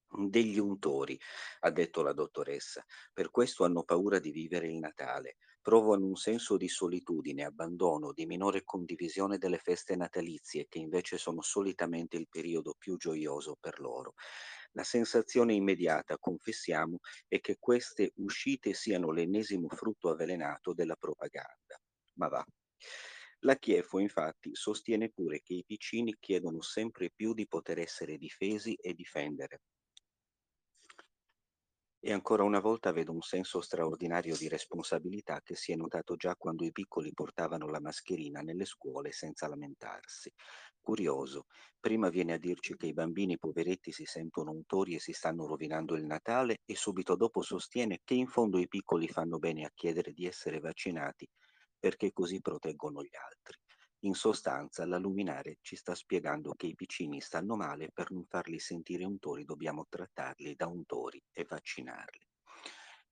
degli 0.08 0.58
untori, 0.58 1.18
ha 1.60 1.70
detto 1.70 2.02
la 2.02 2.12
dottoressa. 2.12 2.84
Per 3.12 3.30
questo 3.30 3.64
hanno 3.64 3.82
paura 3.82 4.18
di 4.18 4.30
vivere 4.30 4.68
il 4.68 4.78
Natale. 4.78 5.36
Provano 5.66 6.06
un 6.06 6.14
senso 6.14 6.56
di 6.56 6.68
solitudine, 6.68 7.42
abbandono, 7.42 8.12
di 8.12 8.24
minore 8.24 8.62
condivisione 8.62 9.36
delle 9.36 9.58
feste 9.58 9.96
natalizie, 9.96 10.68
che 10.68 10.78
invece 10.78 11.18
sono 11.18 11.42
solitamente 11.42 12.16
il 12.16 12.28
periodo 12.28 12.76
più 12.78 12.96
gioioso 12.96 13.56
per 13.58 13.80
loro. 13.80 14.14
La 14.74 14.84
sensazione 14.84 15.54
immediata, 15.54 16.18
confessiamo, 16.18 16.98
è 17.26 17.40
che 17.40 17.56
queste 17.58 18.12
uscite 18.18 18.74
siano 18.74 19.10
l'ennesimo 19.10 19.66
frutto 19.68 20.08
avvelenato 20.08 20.72
della 20.72 20.94
propaganda. 20.94 21.76
Ma 22.14 22.28
va. 22.28 22.44
La 23.40 23.56
Chiefo 23.56 23.98
infatti 23.98 24.54
sostiene 24.54 25.10
pure 25.10 25.40
che 25.42 25.54
i 25.54 25.64
piccini 25.64 26.14
chiedono 26.20 26.60
sempre 26.60 27.10
più 27.10 27.34
di 27.34 27.48
poter 27.48 27.80
essere 27.80 28.16
difesi 28.18 28.74
e 28.74 28.94
difendere, 28.94 29.62
e 32.08 32.12
ancora 32.12 32.44
una 32.44 32.60
volta 32.60 32.92
vedo 32.92 33.12
un 33.12 33.20
senso 33.20 33.60
straordinario 33.60 34.36
di 34.36 34.48
responsabilità 34.48 35.40
che 35.42 35.56
si 35.56 35.72
è 35.72 35.74
notato 35.74 36.14
già 36.16 36.36
quando 36.36 36.64
i 36.64 36.70
piccoli 36.70 37.12
portavano 37.12 37.66
la 37.68 37.80
mascherina 37.80 38.40
nelle 38.40 38.64
scuole 38.64 39.10
senza 39.12 39.48
lamentarsi. 39.48 40.32
Curioso, 40.80 41.46
prima 41.80 42.08
viene 42.08 42.34
a 42.34 42.38
dirci 42.38 42.76
che 42.76 42.86
i 42.86 42.92
bambini 42.92 43.36
poveretti 43.38 43.90
si 43.90 44.04
sentono 44.04 44.52
untori 44.52 44.94
e 44.94 45.00
si 45.00 45.12
stanno 45.12 45.46
rovinando 45.46 45.96
il 45.96 46.04
Natale 46.04 46.58
e 46.64 46.76
subito 46.76 47.16
dopo 47.16 47.42
sostiene 47.42 47.98
che 48.04 48.14
in 48.14 48.28
fondo 48.28 48.58
i 48.58 48.68
piccoli 48.68 49.08
fanno 49.08 49.38
bene 49.38 49.64
a 49.64 49.72
chiedere 49.74 50.12
di 50.12 50.26
essere 50.26 50.60
vaccinati 50.60 51.28
perché 51.78 52.12
così 52.12 52.40
proteggono 52.40 53.02
gli 53.02 53.16
altri. 53.16 53.58
In 54.00 54.14
sostanza, 54.14 54.84
la 54.86 54.98
luminare 54.98 55.58
ci 55.62 55.74
sta 55.74 55.94
spiegando 55.94 56.52
che 56.52 56.66
i 56.66 56.74
piccini 56.74 57.20
stanno 57.20 57.56
male, 57.56 57.90
per 57.92 58.10
non 58.10 58.24
farli 58.26 58.58
sentire 58.58 59.04
untori 59.04 59.44
dobbiamo 59.44 59.86
trattarli 59.88 60.54
da 60.54 60.66
untori 60.66 61.22
e 61.32 61.44
vaccinarli. 61.44 62.26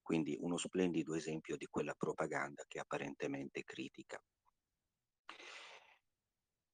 Quindi 0.02 0.36
uno 0.38 0.58
splendido 0.58 1.14
esempio 1.14 1.56
di 1.56 1.66
quella 1.66 1.94
propaganda 1.94 2.64
che 2.68 2.78
apparentemente 2.78 3.62
critica. 3.64 4.22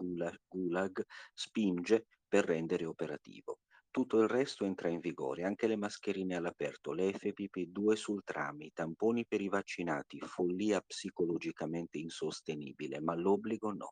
Gulag 0.47 1.03
spinge 1.33 2.05
per 2.27 2.45
rendere 2.45 2.85
operativo. 2.85 3.58
Tutto 3.91 4.19
il 4.19 4.27
resto 4.27 4.65
entra 4.65 4.89
in 4.89 4.99
vigore, 4.99 5.43
anche 5.43 5.67
le 5.67 5.75
mascherine 5.75 6.35
all'aperto, 6.35 6.91
le 6.91 7.11
FPP2 7.11 7.93
sul 7.93 8.23
tram, 8.23 8.61
i 8.61 8.71
tamponi 8.73 9.27
per 9.27 9.41
i 9.41 9.47
vaccinati, 9.47 10.19
follia 10.21 10.81
psicologicamente 10.81 11.99
insostenibile, 11.99 12.99
ma 12.99 13.13
l'obbligo 13.13 13.71
no. 13.71 13.91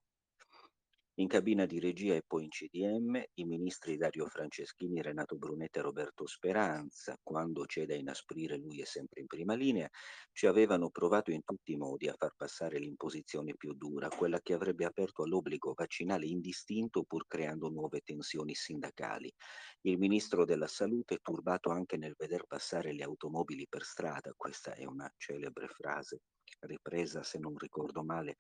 In 1.20 1.28
cabina 1.28 1.66
di 1.66 1.80
regia 1.80 2.14
e 2.14 2.22
poi 2.22 2.44
in 2.44 2.50
CDM 2.50 3.20
i 3.34 3.46
ministri 3.46 3.98
Dario 3.98 4.28
Franceschini, 4.28 5.02
Renato 5.02 5.36
Brunetta 5.36 5.80
e 5.80 5.82
Roberto 5.82 6.28
Speranza, 6.28 7.18
quando 7.24 7.66
c'è 7.66 7.88
da 7.88 7.96
inasprire 7.96 8.56
lui 8.56 8.82
è 8.82 8.86
sempre 8.86 9.22
in 9.22 9.26
prima 9.26 9.56
linea, 9.56 9.90
ci 10.32 10.46
avevano 10.46 10.92
provato 10.92 11.32
in 11.32 11.44
tutti 11.44 11.72
i 11.72 11.76
modi 11.76 12.08
a 12.08 12.14
far 12.16 12.36
passare 12.36 12.78
l'imposizione 12.78 13.56
più 13.56 13.74
dura, 13.74 14.10
quella 14.10 14.40
che 14.42 14.54
avrebbe 14.54 14.86
aperto 14.86 15.24
all'obbligo 15.24 15.74
vaccinale 15.76 16.28
indistinto 16.28 17.02
pur 17.02 17.26
creando 17.26 17.70
nuove 17.70 18.02
tensioni 18.02 18.54
sindacali. 18.54 19.34
Il 19.82 19.98
ministro 19.98 20.46
della 20.46 20.68
Salute, 20.68 21.18
turbato 21.24 21.72
anche 21.72 21.98
nel 21.98 22.14
veder 22.16 22.46
passare 22.46 22.94
le 22.94 23.02
automobili 23.02 23.66
per 23.68 23.84
strada, 23.84 24.36
questa 24.38 24.76
è 24.76 24.86
una 24.86 25.12
celebre 25.18 25.68
frase 25.68 26.22
ripresa, 26.60 27.24
se 27.24 27.40
non 27.40 27.56
ricordo 27.58 28.04
male, 28.04 28.36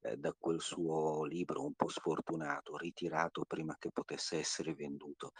eh, 0.00 0.16
da 0.16 0.34
quel 0.38 0.60
suo 0.60 1.24
libro 1.24 1.64
un 1.64 1.74
po' 1.74 1.88
sfortunato, 1.88 2.76
ritirato 2.76 3.44
prima 3.46 3.76
che 3.78 3.90
potesse 3.90 4.38
essere 4.38 4.74
venduto. 4.74 5.32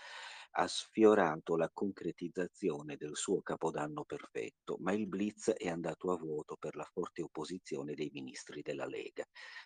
Ha 0.56 0.66
sfiorato 0.66 1.56
la 1.56 1.70
concretizzazione 1.72 2.96
del 2.96 3.16
suo 3.16 3.40
capodanno 3.40 4.04
perfetto, 4.04 4.76
ma 4.80 4.92
il 4.92 5.06
blitz 5.06 5.50
è 5.52 5.68
andato 5.68 6.10
a 6.10 6.18
vuoto 6.18 6.56
per 6.56 6.76
la 6.76 6.84
forte 6.84 7.22
opposizione 7.22 7.94
dei 7.94 8.10
ministri 8.12 8.60
della 8.60 8.84
Lega. 8.84 9.24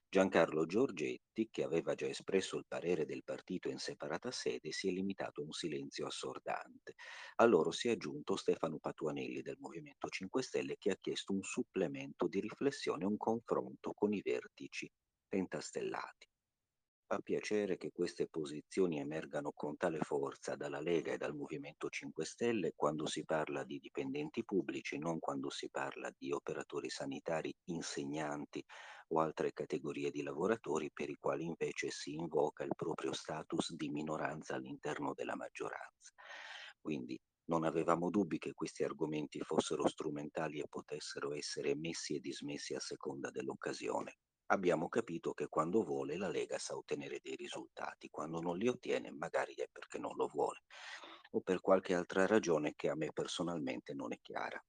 Giancarlo 0.08 0.64
Giorgetti, 0.66 1.48
che 1.50 1.64
aveva 1.64 1.94
già 1.94 2.06
espresso 2.06 2.58
il 2.58 2.66
parere 2.68 3.06
del 3.06 3.24
partito 3.24 3.68
in 3.70 3.78
separata 3.78 4.30
sede, 4.30 4.70
si 4.70 4.86
è 4.86 4.92
limitato 4.92 5.40
a 5.40 5.44
un 5.44 5.52
silenzio 5.52 6.06
assordante. 6.06 6.94
A 7.36 7.44
loro 7.44 7.72
si 7.72 7.88
è 7.88 7.92
aggiunto 7.92 8.36
Stefano 8.36 8.78
Patuanelli 8.78 9.42
del 9.42 9.56
Movimento 9.58 10.08
5 10.08 10.42
Stelle 10.42 10.76
che 10.78 10.90
ha 10.90 10.98
chiesto 11.00 11.32
un 11.32 11.42
supplemento 11.42 12.28
di 12.28 12.38
riflessione 12.38 13.04
un 13.04 13.16
confronto 13.16 13.92
con 13.94 14.12
i 14.12 14.20
vertici 14.22 14.88
pentastellati. 15.26 16.31
Fa 17.12 17.20
piacere 17.20 17.76
che 17.76 17.92
queste 17.92 18.26
posizioni 18.26 18.98
emergano 18.98 19.52
con 19.52 19.76
tale 19.76 19.98
forza 19.98 20.56
dalla 20.56 20.80
Lega 20.80 21.12
e 21.12 21.18
dal 21.18 21.34
Movimento 21.34 21.90
5 21.90 22.24
Stelle 22.24 22.72
quando 22.74 23.04
si 23.04 23.22
parla 23.26 23.64
di 23.64 23.78
dipendenti 23.78 24.42
pubblici, 24.46 24.96
non 24.96 25.18
quando 25.18 25.50
si 25.50 25.68
parla 25.68 26.10
di 26.16 26.32
operatori 26.32 26.88
sanitari, 26.88 27.54
insegnanti 27.64 28.64
o 29.08 29.20
altre 29.20 29.52
categorie 29.52 30.10
di 30.10 30.22
lavoratori 30.22 30.90
per 30.90 31.10
i 31.10 31.18
quali 31.20 31.44
invece 31.44 31.90
si 31.90 32.14
invoca 32.14 32.64
il 32.64 32.74
proprio 32.74 33.12
status 33.12 33.74
di 33.74 33.90
minoranza 33.90 34.54
all'interno 34.54 35.12
della 35.12 35.36
maggioranza. 35.36 36.14
Quindi 36.80 37.20
non 37.50 37.64
avevamo 37.64 38.08
dubbi 38.08 38.38
che 38.38 38.54
questi 38.54 38.84
argomenti 38.84 39.38
fossero 39.40 39.86
strumentali 39.86 40.60
e 40.60 40.66
potessero 40.66 41.34
essere 41.34 41.76
messi 41.76 42.14
e 42.14 42.20
dismessi 42.20 42.72
a 42.74 42.80
seconda 42.80 43.30
dell'occasione 43.30 44.16
abbiamo 44.52 44.88
capito 44.88 45.32
che 45.32 45.48
quando 45.48 45.82
vuole 45.82 46.16
la 46.16 46.28
Lega 46.28 46.58
sa 46.58 46.76
ottenere 46.76 47.20
dei 47.22 47.34
risultati, 47.36 48.10
quando 48.10 48.40
non 48.40 48.58
li 48.58 48.68
ottiene 48.68 49.10
magari 49.10 49.54
è 49.54 49.68
perché 49.70 49.98
non 49.98 50.14
lo 50.14 50.28
vuole 50.28 50.62
o 51.34 51.40
per 51.40 51.60
qualche 51.60 51.94
altra 51.94 52.26
ragione 52.26 52.74
che 52.76 52.90
a 52.90 52.94
me 52.94 53.10
personalmente 53.12 53.94
non 53.94 54.12
è 54.12 54.18
chiara. 54.20 54.62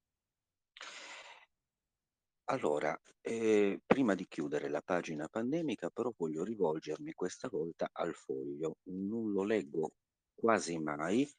Allora, 2.45 2.97
eh, 3.21 3.81
prima 3.85 4.15
di 4.15 4.27
chiudere 4.27 4.69
la 4.69 4.81
pagina 4.81 5.27
pandemica, 5.27 5.89
però 5.89 6.13
voglio 6.15 6.43
rivolgermi 6.43 7.13
questa 7.13 7.49
volta 7.49 7.89
al 7.91 8.13
foglio. 8.13 8.77
Non 8.83 9.31
lo 9.31 9.43
leggo 9.43 9.93
quasi 10.33 10.77
mai 10.77 11.29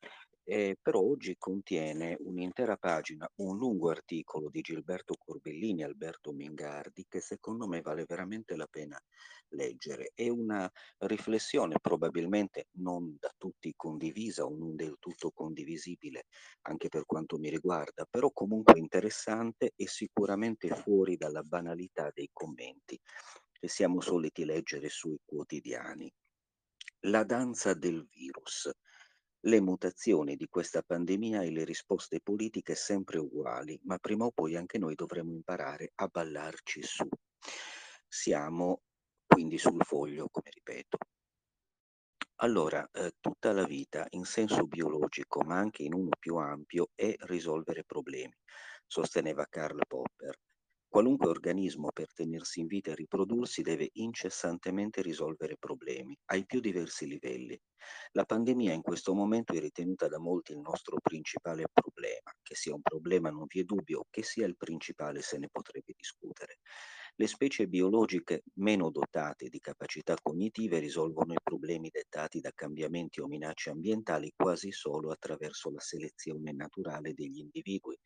eh, 0.44 0.76
però 0.80 1.00
oggi 1.00 1.36
contiene 1.38 2.16
un'intera 2.20 2.76
pagina, 2.76 3.28
un 3.36 3.56
lungo 3.56 3.90
articolo 3.90 4.50
di 4.50 4.60
Gilberto 4.60 5.14
Corbellini 5.16 5.80
e 5.80 5.84
Alberto 5.84 6.32
Mingardi 6.32 7.06
che 7.08 7.20
secondo 7.20 7.66
me 7.66 7.80
vale 7.80 8.04
veramente 8.06 8.54
la 8.54 8.66
pena 8.66 9.00
leggere. 9.48 10.12
È 10.14 10.28
una 10.28 10.70
riflessione 10.98 11.76
probabilmente 11.80 12.68
non 12.72 13.16
da 13.18 13.32
tutti 13.36 13.72
condivisa 13.74 14.44
o 14.44 14.54
non 14.54 14.76
del 14.76 14.96
tutto 14.98 15.30
condivisibile 15.32 16.26
anche 16.62 16.88
per 16.88 17.06
quanto 17.06 17.38
mi 17.38 17.48
riguarda, 17.48 18.06
però 18.08 18.30
comunque 18.30 18.78
interessante 18.78 19.72
e 19.74 19.88
sicuramente 19.88 20.68
fuori 20.68 21.16
dalla 21.16 21.42
banalità 21.42 22.10
dei 22.12 22.28
commenti 22.32 23.00
che 23.52 23.68
siamo 23.68 24.00
soliti 24.00 24.44
leggere 24.44 24.88
sui 24.90 25.18
quotidiani. 25.24 26.12
La 27.06 27.24
danza 27.24 27.74
del 27.74 28.06
virus 28.10 28.70
le 29.46 29.60
mutazioni 29.60 30.36
di 30.36 30.48
questa 30.48 30.82
pandemia 30.82 31.42
e 31.42 31.50
le 31.50 31.64
risposte 31.64 32.20
politiche 32.20 32.74
sempre 32.74 33.18
uguali, 33.18 33.78
ma 33.84 33.98
prima 33.98 34.24
o 34.24 34.30
poi 34.30 34.56
anche 34.56 34.78
noi 34.78 34.94
dovremo 34.94 35.32
imparare 35.32 35.92
a 35.96 36.06
ballarci 36.06 36.82
su. 36.82 37.06
Siamo 38.08 38.82
quindi 39.26 39.58
sul 39.58 39.84
foglio, 39.84 40.28
come 40.30 40.48
ripeto. 40.50 40.98
Allora, 42.36 42.88
eh, 42.92 43.12
tutta 43.20 43.52
la 43.52 43.64
vita 43.64 44.06
in 44.10 44.24
senso 44.24 44.66
biologico, 44.66 45.42
ma 45.42 45.58
anche 45.58 45.82
in 45.82 45.94
uno 45.94 46.10
più 46.18 46.36
ampio, 46.36 46.90
è 46.94 47.14
risolvere 47.20 47.84
problemi, 47.84 48.34
sosteneva 48.86 49.46
Karl 49.48 49.80
Popper. 49.86 50.38
Qualunque 50.94 51.26
organismo 51.26 51.90
per 51.92 52.12
tenersi 52.12 52.60
in 52.60 52.68
vita 52.68 52.92
e 52.92 52.94
riprodursi 52.94 53.62
deve 53.62 53.90
incessantemente 53.94 55.02
risolvere 55.02 55.56
problemi, 55.58 56.16
ai 56.26 56.46
più 56.46 56.60
diversi 56.60 57.08
livelli. 57.08 57.60
La 58.12 58.24
pandemia 58.24 58.72
in 58.72 58.80
questo 58.80 59.12
momento 59.12 59.54
è 59.54 59.58
ritenuta 59.58 60.06
da 60.06 60.20
molti 60.20 60.52
il 60.52 60.60
nostro 60.60 60.98
principale 61.02 61.64
problema, 61.72 62.32
che 62.40 62.54
sia 62.54 62.76
un 62.76 62.80
problema 62.80 63.30
non 63.30 63.46
vi 63.48 63.58
è 63.58 63.64
dubbio, 63.64 64.06
che 64.08 64.22
sia 64.22 64.46
il 64.46 64.56
principale 64.56 65.20
se 65.20 65.36
ne 65.38 65.48
potrebbe 65.50 65.94
discutere. 65.96 66.58
Le 67.16 67.26
specie 67.26 67.66
biologiche 67.66 68.44
meno 68.58 68.88
dotate 68.92 69.48
di 69.48 69.58
capacità 69.58 70.14
cognitive 70.22 70.78
risolvono 70.78 71.32
i 71.32 71.42
problemi 71.42 71.88
dettati 71.90 72.38
da 72.38 72.52
cambiamenti 72.54 73.20
o 73.20 73.26
minacce 73.26 73.70
ambientali 73.70 74.32
quasi 74.36 74.70
solo 74.70 75.10
attraverso 75.10 75.72
la 75.72 75.80
selezione 75.80 76.52
naturale 76.52 77.14
degli 77.14 77.38
individui 77.38 77.98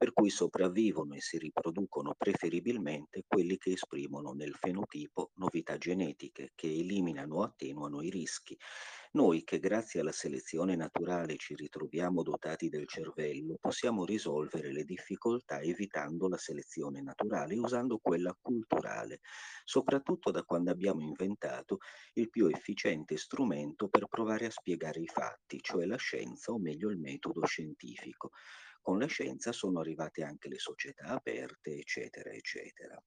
per 0.00 0.14
cui 0.14 0.30
sopravvivono 0.30 1.12
e 1.14 1.20
si 1.20 1.36
riproducono 1.36 2.14
preferibilmente 2.16 3.22
quelli 3.26 3.58
che 3.58 3.72
esprimono 3.72 4.32
nel 4.32 4.54
fenotipo 4.54 5.30
novità 5.34 5.76
genetiche 5.76 6.52
che 6.54 6.68
eliminano 6.68 7.34
o 7.36 7.42
attenuano 7.42 8.00
i 8.00 8.08
rischi. 8.08 8.56
Noi 9.12 9.44
che 9.44 9.58
grazie 9.58 10.00
alla 10.00 10.10
selezione 10.12 10.74
naturale 10.74 11.36
ci 11.36 11.54
ritroviamo 11.54 12.22
dotati 12.22 12.70
del 12.70 12.86
cervello, 12.88 13.56
possiamo 13.60 14.06
risolvere 14.06 14.72
le 14.72 14.84
difficoltà 14.84 15.60
evitando 15.60 16.28
la 16.28 16.38
selezione 16.38 17.02
naturale 17.02 17.58
usando 17.58 17.98
quella 17.98 18.34
culturale, 18.40 19.20
soprattutto 19.64 20.30
da 20.30 20.44
quando 20.44 20.70
abbiamo 20.70 21.02
inventato 21.02 21.76
il 22.14 22.30
più 22.30 22.46
efficiente 22.46 23.18
strumento 23.18 23.88
per 23.90 24.06
provare 24.08 24.46
a 24.46 24.50
spiegare 24.50 25.00
i 25.00 25.08
fatti, 25.08 25.60
cioè 25.60 25.84
la 25.84 25.96
scienza 25.96 26.52
o 26.52 26.58
meglio 26.58 26.88
il 26.88 26.98
metodo 26.98 27.44
scientifico 27.44 28.30
con 28.90 28.98
la 28.98 29.06
scienza 29.06 29.52
sono 29.52 29.78
arrivate 29.78 30.24
anche 30.24 30.48
le 30.48 30.58
società 30.58 31.04
aperte, 31.04 31.76
eccetera, 31.76 32.30
eccetera. 32.30 33.00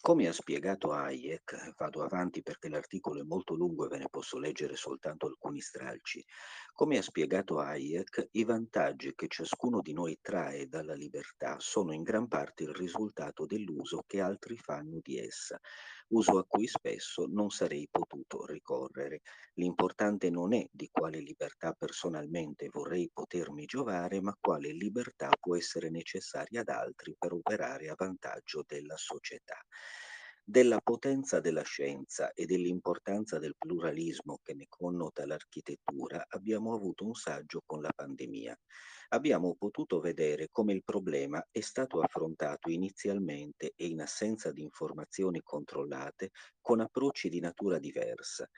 Come 0.00 0.28
ha 0.28 0.32
spiegato 0.32 0.92
Hayek, 0.92 1.74
vado 1.76 2.04
avanti 2.04 2.42
perché 2.42 2.68
l'articolo 2.68 3.18
è 3.18 3.24
molto 3.24 3.54
lungo 3.54 3.84
e 3.84 3.88
ve 3.88 3.98
ne 3.98 4.08
posso 4.08 4.38
leggere 4.38 4.76
soltanto 4.76 5.26
alcuni 5.26 5.60
stralci, 5.60 6.24
come 6.72 6.98
ha 6.98 7.02
spiegato 7.02 7.58
Hayek, 7.58 8.28
i 8.32 8.44
vantaggi 8.44 9.12
che 9.16 9.26
ciascuno 9.26 9.80
di 9.80 9.92
noi 9.92 10.16
trae 10.20 10.68
dalla 10.68 10.94
libertà 10.94 11.56
sono 11.58 11.92
in 11.92 12.04
gran 12.04 12.28
parte 12.28 12.62
il 12.62 12.72
risultato 12.72 13.46
dell'uso 13.46 14.04
che 14.06 14.20
altri 14.20 14.56
fanno 14.56 15.00
di 15.02 15.18
essa, 15.18 15.58
uso 16.08 16.38
a 16.38 16.44
cui 16.46 16.66
spesso 16.66 17.26
non 17.28 17.50
sarei 17.50 17.88
potuto 17.90 18.46
ricorrere. 18.46 19.22
L'importante 19.54 20.30
non 20.30 20.52
è 20.52 20.66
di 20.70 20.88
quale 20.90 21.18
libertà 21.18 21.72
personalmente 21.72 22.68
vorrei 22.70 23.10
potermi 23.12 23.64
giovare, 23.64 24.20
ma 24.20 24.36
quale 24.40 24.72
libertà 24.72 25.30
può 25.40 25.56
essere 25.56 25.90
necessaria 25.90 26.60
ad 26.60 26.68
altri 26.68 27.14
per 27.18 27.32
operare 27.32 27.88
a 27.88 27.94
vantaggio 27.96 28.64
della 28.66 28.96
società. 28.96 29.56
Della 30.48 30.78
potenza 30.80 31.40
della 31.40 31.62
scienza 31.62 32.32
e 32.32 32.46
dell'importanza 32.46 33.40
del 33.40 33.56
pluralismo 33.58 34.38
che 34.44 34.54
ne 34.54 34.66
connota 34.68 35.26
l'architettura 35.26 36.24
abbiamo 36.28 36.72
avuto 36.72 37.04
un 37.04 37.14
saggio 37.14 37.62
con 37.66 37.82
la 37.82 37.90
pandemia. 37.92 38.56
Abbiamo 39.08 39.56
potuto 39.56 39.98
vedere 39.98 40.46
come 40.52 40.72
il 40.72 40.84
problema 40.84 41.44
è 41.50 41.60
stato 41.60 42.00
affrontato 42.00 42.70
inizialmente 42.70 43.72
e 43.74 43.86
in 43.86 44.00
assenza 44.00 44.52
di 44.52 44.62
informazioni 44.62 45.42
controllate 45.42 46.30
con 46.60 46.78
approcci 46.78 47.28
di 47.28 47.40
natura 47.40 47.80
diversa, 47.80 48.48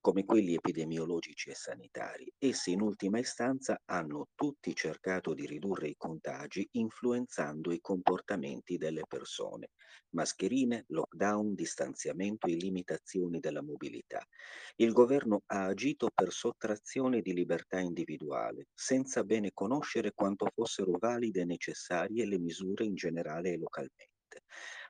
come 0.00 0.24
quelli 0.24 0.54
epidemiologici 0.54 1.50
e 1.50 1.54
sanitari. 1.54 2.32
Essi 2.38 2.72
in 2.72 2.80
ultima 2.80 3.18
istanza 3.18 3.80
hanno 3.84 4.28
tutti 4.34 4.74
cercato 4.74 5.34
di 5.34 5.46
ridurre 5.46 5.88
i 5.88 5.94
contagi 5.96 6.66
influenzando 6.72 7.72
i 7.72 7.80
comportamenti 7.80 8.76
delle 8.76 9.02
persone. 9.06 9.68
Mascherine, 10.10 10.84
lockdown, 10.88 11.54
distanziamento 11.54 12.46
e 12.46 12.54
limitazioni 12.54 13.38
della 13.40 13.62
mobilità. 13.62 14.24
Il 14.76 14.92
governo 14.92 15.42
ha 15.46 15.66
agito 15.66 16.10
per 16.12 16.32
sottrazione 16.32 17.20
di 17.20 17.32
libertà 17.32 17.78
individuale, 17.78 18.66
senza 18.74 19.22
bene 19.24 19.52
conoscere 19.52 20.12
quanto 20.12 20.48
fossero 20.52 20.96
valide 20.98 21.42
e 21.42 21.44
necessarie 21.44 22.26
le 22.26 22.38
misure 22.38 22.84
in 22.84 22.94
generale 22.94 23.52
e 23.52 23.56
localmente. 23.58 24.42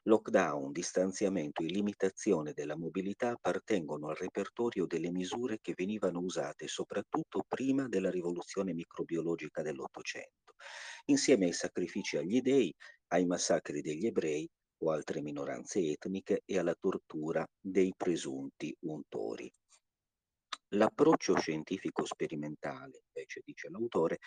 Lockdown, 0.05 0.73
distanziamento 0.73 1.63
e 1.63 1.67
limitazione 1.67 2.53
della 2.55 2.75
mobilità 2.77 3.33
appartengono 3.33 4.09
al 4.09 4.17
repertorio 4.17 4.87
delle 4.87 5.11
misure 5.11 5.59
che 5.61 5.75
venivano 5.77 6.21
usate 6.21 6.69
soprattutto 6.69 7.45
prima 7.47 7.87
della 7.87 8.11
rivoluzione 8.11 8.73
microbiologica 8.73 9.61
dell'Ottocento, 9.61 10.55
insieme 11.07 11.47
ai 11.47 11.53
sacrifici 11.53 12.17
agli 12.17 12.41
dei, 12.41 12.75
ai 13.09 13.27
massacri 13.27 13.83
degli 13.83 14.07
ebrei 14.07 14.49
o 14.83 14.91
altre 14.91 15.21
minoranze 15.21 15.81
etniche 15.81 16.43
e 16.47 16.59
alla 16.59 16.75
tortura 16.75 17.47
dei 17.61 17.93
presunti 17.95 18.75
untori. 18.87 19.53
L'approccio 20.75 21.37
scientifico 21.37 22.07
sperimentale, 22.07 23.03
invece, 23.09 23.43
dice 23.45 23.69
l'autore, 23.69 24.19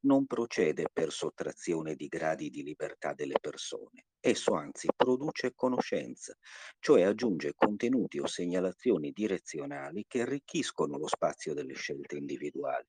non 0.00 0.26
procede 0.26 0.88
per 0.92 1.12
sottrazione 1.12 1.94
di 1.94 2.06
gradi 2.08 2.50
di 2.50 2.62
libertà 2.62 3.12
delle 3.14 3.38
persone. 3.40 4.06
Esso 4.20 4.54
anzi 4.54 4.88
produce 4.94 5.52
conoscenza, 5.54 6.36
cioè 6.78 7.02
aggiunge 7.02 7.52
contenuti 7.54 8.18
o 8.18 8.26
segnalazioni 8.26 9.12
direzionali 9.12 10.04
che 10.06 10.22
arricchiscono 10.22 10.98
lo 10.98 11.08
spazio 11.08 11.54
delle 11.54 11.74
scelte 11.74 12.16
individuali. 12.16 12.86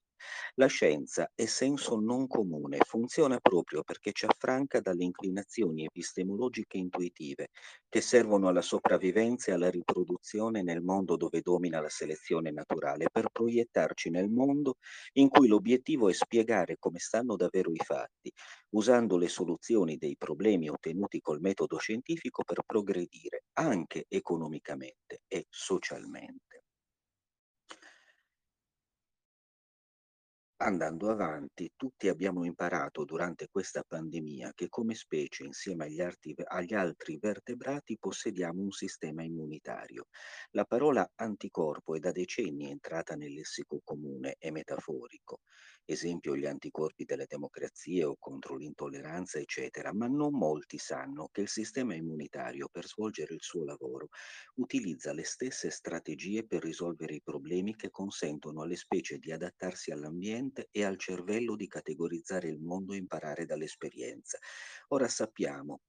La 0.56 0.68
scienza 0.68 1.32
è 1.36 1.46
senso 1.46 2.00
non 2.00 2.28
comune, 2.28 2.78
funziona 2.86 3.40
proprio 3.40 3.84
perché 3.84 4.12
ci 4.12 4.26
affranca 4.26 4.80
dalle 4.80 5.04
inclinazioni 5.04 5.86
epistemologiche 5.86 6.78
intuitive 6.78 7.50
che 7.90 8.02
servono 8.02 8.48
alla 8.48 8.62
sopravvivenza 8.62 9.52
e 9.52 9.54
alla 9.56 9.70
riproduzione 9.70 10.62
nel 10.64 10.82
mondo 10.82 11.16
dove 11.18 11.42
domina 11.42 11.80
la 11.82 11.90
selezione 11.90 12.52
naturale, 12.52 13.10
per 13.12 13.30
proiettarci 13.32 14.10
nel 14.10 14.30
mondo 14.30 14.76
in 15.14 15.30
cui 15.30 15.48
l'obiettivo 15.48 16.10
è 16.10 16.14
spiegare 16.14 16.78
come 16.78 17.00
stanno 17.00 17.36
davvero 17.36 17.72
i 17.72 17.82
fatti, 17.84 18.32
usando 18.72 19.18
le 19.18 19.28
soluzioni 19.30 19.98
dei 19.98 20.16
problemi 20.18 20.70
ottenuti 20.70 21.20
col 21.22 21.40
metodo 21.42 21.78
scientifico 21.78 22.44
per 22.44 22.62
progredire 22.66 23.44
anche 23.54 24.06
economicamente 24.08 25.22
e 25.28 25.46
socialmente. 25.50 26.64
Andando 30.60 31.10
avanti, 31.10 31.72
tutti 31.76 32.08
abbiamo 32.10 32.44
imparato 32.44 33.06
durante 33.06 33.48
questa 33.48 33.84
pandemia 33.84 34.54
che 34.54 34.70
come 34.70 34.94
specie, 34.94 35.44
insieme 35.44 35.86
agli, 35.86 36.00
arti, 36.00 36.36
agli, 36.46 36.74
altri 36.76 37.18
vertebrati, 37.20 37.98
possediamo 38.00 38.62
un 38.62 38.72
sistema 38.72 39.24
immunitario. 39.24 40.08
La 40.52 40.66
parola 40.66 41.12
anticorpo 41.16 41.96
è 41.96 42.00
da 42.00 42.12
decenni 42.12 42.70
entrata 42.70 43.16
nel 43.16 43.34
lessico 43.34 43.82
comune 43.84 44.36
e 44.38 44.52
metaforico 44.52 45.42
esempio 45.90 46.36
gli 46.36 46.46
anticorpi 46.46 47.06
delle 47.06 47.26
democrazie 47.28 48.04
o 48.04 48.16
contro 48.20 48.56
l'intolleranza, 48.56 49.40
eccetera, 49.40 49.94
ma 49.94 50.08
non 50.08 50.34
molti 50.38 50.78
sanno 50.78 51.30
che 51.32 51.42
il 51.42 51.48
sistema 51.50 51.96
immunitario 51.96 52.68
per 52.70 52.86
svolgere 52.86 53.34
il 53.34 53.42
suo 53.42 53.64
lavoro 53.64 54.10
utilizza 54.56 55.14
le 55.14 55.24
stesse 55.24 55.70
strategie 55.70 56.46
per 56.46 56.64
risolvere 56.64 57.16
i 57.16 57.22
problemi 57.22 57.76
che 57.76 57.90
consentono 57.90 58.62
alle 58.62 58.76
specie 58.76 59.18
di 59.18 59.32
adattarsi 59.32 59.92
all'ambiente 59.92 60.68
e 60.72 60.84
al 60.84 60.98
cervello 60.98 61.56
di 61.56 61.68
categorizzare 61.68 62.50
il 62.50 62.60
mondo 62.60 62.94
e 62.94 62.98
imparare 62.98 63.46
dall'esperienza. 63.46 64.38
Ora 64.90 65.08
sappiamo 65.08 65.82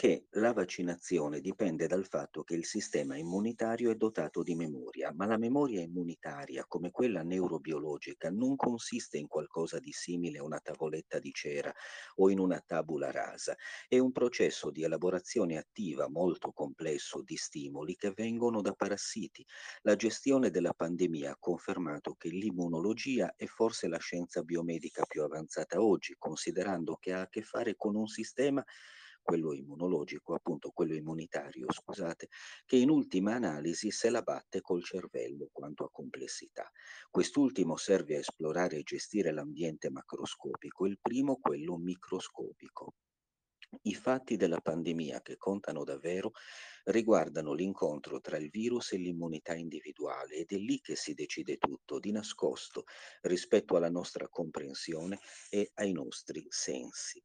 che 0.00 0.28
la 0.30 0.54
vaccinazione 0.54 1.40
dipende 1.40 1.86
dal 1.86 2.06
fatto 2.06 2.42
che 2.42 2.54
il 2.54 2.64
sistema 2.64 3.18
immunitario 3.18 3.90
è 3.90 3.96
dotato 3.96 4.42
di 4.42 4.54
memoria, 4.54 5.12
ma 5.12 5.26
la 5.26 5.36
memoria 5.36 5.82
immunitaria, 5.82 6.64
come 6.66 6.90
quella 6.90 7.22
neurobiologica, 7.22 8.30
non 8.30 8.56
consiste 8.56 9.18
in 9.18 9.26
qualcosa 9.26 9.78
di 9.78 9.92
simile 9.92 10.38
a 10.38 10.42
una 10.42 10.58
tavoletta 10.58 11.18
di 11.18 11.30
cera 11.32 11.70
o 12.14 12.30
in 12.30 12.38
una 12.38 12.62
tabula 12.64 13.10
rasa, 13.10 13.54
è 13.86 13.98
un 13.98 14.10
processo 14.10 14.70
di 14.70 14.84
elaborazione 14.84 15.58
attiva 15.58 16.08
molto 16.08 16.50
complesso 16.52 17.20
di 17.20 17.36
stimoli 17.36 17.94
che 17.94 18.12
vengono 18.12 18.62
da 18.62 18.72
parassiti. 18.72 19.44
La 19.82 19.96
gestione 19.96 20.48
della 20.48 20.72
pandemia 20.72 21.32
ha 21.32 21.36
confermato 21.38 22.14
che 22.14 22.30
l'immunologia 22.30 23.34
è 23.36 23.44
forse 23.44 23.86
la 23.86 23.98
scienza 23.98 24.42
biomedica 24.42 25.04
più 25.04 25.22
avanzata 25.22 25.82
oggi, 25.82 26.14
considerando 26.16 26.96
che 26.96 27.12
ha 27.12 27.20
a 27.20 27.28
che 27.28 27.42
fare 27.42 27.76
con 27.76 27.96
un 27.96 28.06
sistema 28.06 28.64
quello 29.22 29.52
immunologico, 29.54 30.34
appunto 30.34 30.70
quello 30.70 30.94
immunitario, 30.94 31.66
scusate, 31.70 32.28
che 32.64 32.76
in 32.76 32.90
ultima 32.90 33.34
analisi 33.34 33.90
se 33.90 34.10
la 34.10 34.22
batte 34.22 34.60
col 34.60 34.82
cervello 34.84 35.48
quanto 35.52 35.84
a 35.84 35.90
complessità. 35.90 36.70
Quest'ultimo 37.10 37.76
serve 37.76 38.16
a 38.16 38.18
esplorare 38.20 38.78
e 38.78 38.82
gestire 38.82 39.32
l'ambiente 39.32 39.90
macroscopico, 39.90 40.86
il 40.86 40.98
primo 41.00 41.36
quello 41.38 41.76
microscopico. 41.76 42.94
I 43.82 43.94
fatti 43.94 44.36
della 44.36 44.60
pandemia 44.60 45.22
che 45.22 45.36
contano 45.36 45.84
davvero 45.84 46.32
riguardano 46.84 47.52
l'incontro 47.52 48.20
tra 48.20 48.36
il 48.36 48.48
virus 48.50 48.92
e 48.92 48.98
l'immunità 48.98 49.54
individuale 49.54 50.36
ed 50.36 50.52
è 50.52 50.56
lì 50.56 50.80
che 50.80 50.96
si 50.96 51.14
decide 51.14 51.56
tutto, 51.56 51.98
di 51.98 52.10
nascosto, 52.12 52.84
rispetto 53.22 53.76
alla 53.76 53.90
nostra 53.90 54.28
comprensione 54.28 55.18
e 55.48 55.70
ai 55.74 55.92
nostri 55.92 56.44
sensi. 56.48 57.22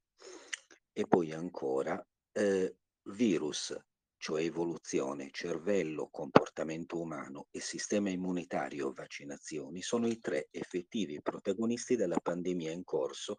E 0.98 1.06
poi 1.08 1.34
ancora, 1.34 2.02
eh, 2.32 2.74
virus, 3.08 3.78
cioè 4.26 4.42
evoluzione, 4.42 5.30
cervello, 5.30 6.10
comportamento 6.10 7.00
umano 7.00 7.46
e 7.52 7.60
sistema 7.60 8.10
immunitario, 8.10 8.92
vaccinazioni, 8.92 9.84
sono 9.84 10.08
i 10.08 10.20
tre 10.20 10.48
effettivi 10.50 11.22
protagonisti 11.22 11.96
della 11.96 12.18
pandemia 12.20 12.72
in 12.72 12.84
corso 12.84 13.36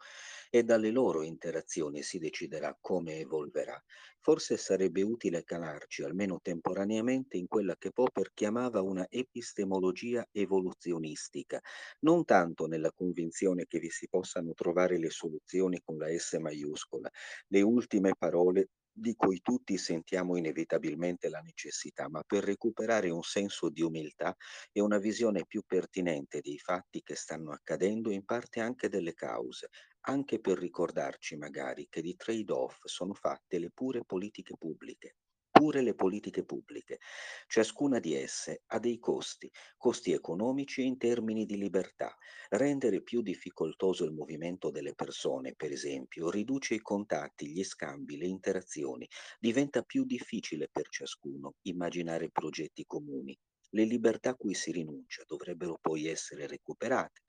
e 0.48 0.62
dalle 0.62 0.92
loro 0.92 1.22
interazioni 1.22 2.04
si 2.04 2.20
deciderà 2.20 2.78
come 2.80 3.18
evolverà. 3.18 3.82
Forse 4.20 4.56
sarebbe 4.56 5.02
utile 5.02 5.42
calarci, 5.42 6.04
almeno 6.04 6.38
temporaneamente, 6.40 7.36
in 7.36 7.48
quella 7.48 7.74
che 7.76 7.90
Popper 7.90 8.30
chiamava 8.32 8.80
una 8.80 9.08
epistemologia 9.10 10.24
evoluzionistica, 10.30 11.60
non 12.02 12.24
tanto 12.24 12.68
nella 12.68 12.92
convinzione 12.92 13.66
che 13.66 13.80
vi 13.80 13.90
si 13.90 14.06
possano 14.08 14.52
trovare 14.54 14.98
le 14.98 15.10
soluzioni 15.10 15.80
con 15.84 15.96
la 15.98 16.16
S 16.16 16.34
maiuscola, 16.34 17.10
le 17.48 17.62
ultime 17.62 18.12
parole 18.16 18.68
di 18.98 19.14
cui 19.14 19.40
tutti 19.42 19.76
sentiamo 19.78 20.36
inevitabilmente 20.36 21.28
la 21.28 21.40
necessità, 21.40 22.08
ma 22.08 22.22
per 22.26 22.44
recuperare 22.44 23.10
un 23.10 23.22
senso 23.22 23.68
di 23.70 23.82
umiltà 23.82 24.34
e 24.72 24.80
una 24.80 24.98
visione 24.98 25.44
più 25.46 25.62
pertinente 25.66 26.40
dei 26.40 26.58
fatti 26.58 27.02
che 27.02 27.14
stanno 27.14 27.52
accadendo 27.52 28.10
in 28.10 28.24
parte 28.24 28.60
anche 28.60 28.88
delle 28.88 29.12
cause, 29.14 29.68
anche 30.06 30.40
per 30.40 30.58
ricordarci 30.58 31.36
magari 31.36 31.86
che 31.88 32.00
di 32.00 32.14
trade-off 32.16 32.84
sono 32.84 33.12
fatte 33.14 33.58
le 33.58 33.70
pure 33.72 34.04
politiche 34.04 34.54
pubbliche 34.56 35.16
pure 35.56 35.80
le 35.82 35.94
politiche 35.94 36.44
pubbliche. 36.44 36.98
Ciascuna 37.46 37.98
di 37.98 38.14
esse 38.14 38.62
ha 38.66 38.78
dei 38.78 38.98
costi, 38.98 39.50
costi 39.76 40.12
economici 40.12 40.84
in 40.84 40.98
termini 40.98 41.46
di 41.46 41.56
libertà. 41.56 42.14
Rendere 42.50 43.02
più 43.02 43.22
difficoltoso 43.22 44.04
il 44.04 44.12
movimento 44.12 44.70
delle 44.70 44.94
persone, 44.94 45.54
per 45.54 45.72
esempio, 45.72 46.30
riduce 46.30 46.74
i 46.74 46.80
contatti, 46.80 47.48
gli 47.48 47.64
scambi, 47.64 48.16
le 48.18 48.26
interazioni. 48.26 49.06
Diventa 49.38 49.82
più 49.82 50.04
difficile 50.04 50.68
per 50.70 50.88
ciascuno 50.88 51.54
immaginare 51.62 52.30
progetti 52.30 52.84
comuni. 52.84 53.36
Le 53.70 53.84
libertà 53.84 54.30
a 54.30 54.34
cui 54.36 54.54
si 54.54 54.72
rinuncia 54.72 55.22
dovrebbero 55.26 55.78
poi 55.80 56.06
essere 56.06 56.46
recuperate 56.46 57.22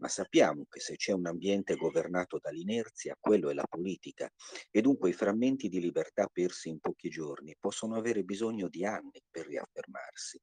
ma 0.00 0.08
sappiamo 0.08 0.64
che 0.68 0.80
se 0.80 0.96
c'è 0.96 1.12
un 1.12 1.26
ambiente 1.26 1.76
governato 1.76 2.38
dall'inerzia, 2.40 3.16
quello 3.18 3.50
è 3.50 3.54
la 3.54 3.66
politica. 3.68 4.28
E 4.70 4.80
dunque 4.80 5.10
i 5.10 5.14
frammenti 5.14 5.68
di 5.68 5.80
libertà 5.80 6.26
persi 6.32 6.68
in 6.68 6.80
pochi 6.80 7.08
giorni 7.10 7.54
possono 7.58 7.96
avere 7.96 8.22
bisogno 8.22 8.68
di 8.68 8.84
anni 8.84 9.20
per 9.30 9.46
riaffermarsi 9.46 10.40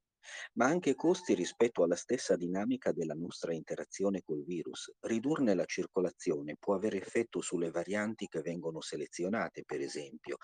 ma 0.54 0.66
anche 0.66 0.94
costi 0.94 1.34
rispetto 1.34 1.82
alla 1.82 1.96
stessa 1.96 2.36
dinamica 2.36 2.92
della 2.92 3.14
nostra 3.14 3.52
interazione 3.52 4.22
col 4.22 4.44
virus. 4.44 4.92
Ridurne 5.00 5.54
la 5.54 5.64
circolazione 5.64 6.56
può 6.58 6.74
avere 6.74 6.98
effetto 6.98 7.40
sulle 7.40 7.70
varianti 7.70 8.26
che 8.26 8.40
vengono 8.40 8.80
selezionate, 8.80 9.64
per 9.64 9.80
esempio, 9.80 10.36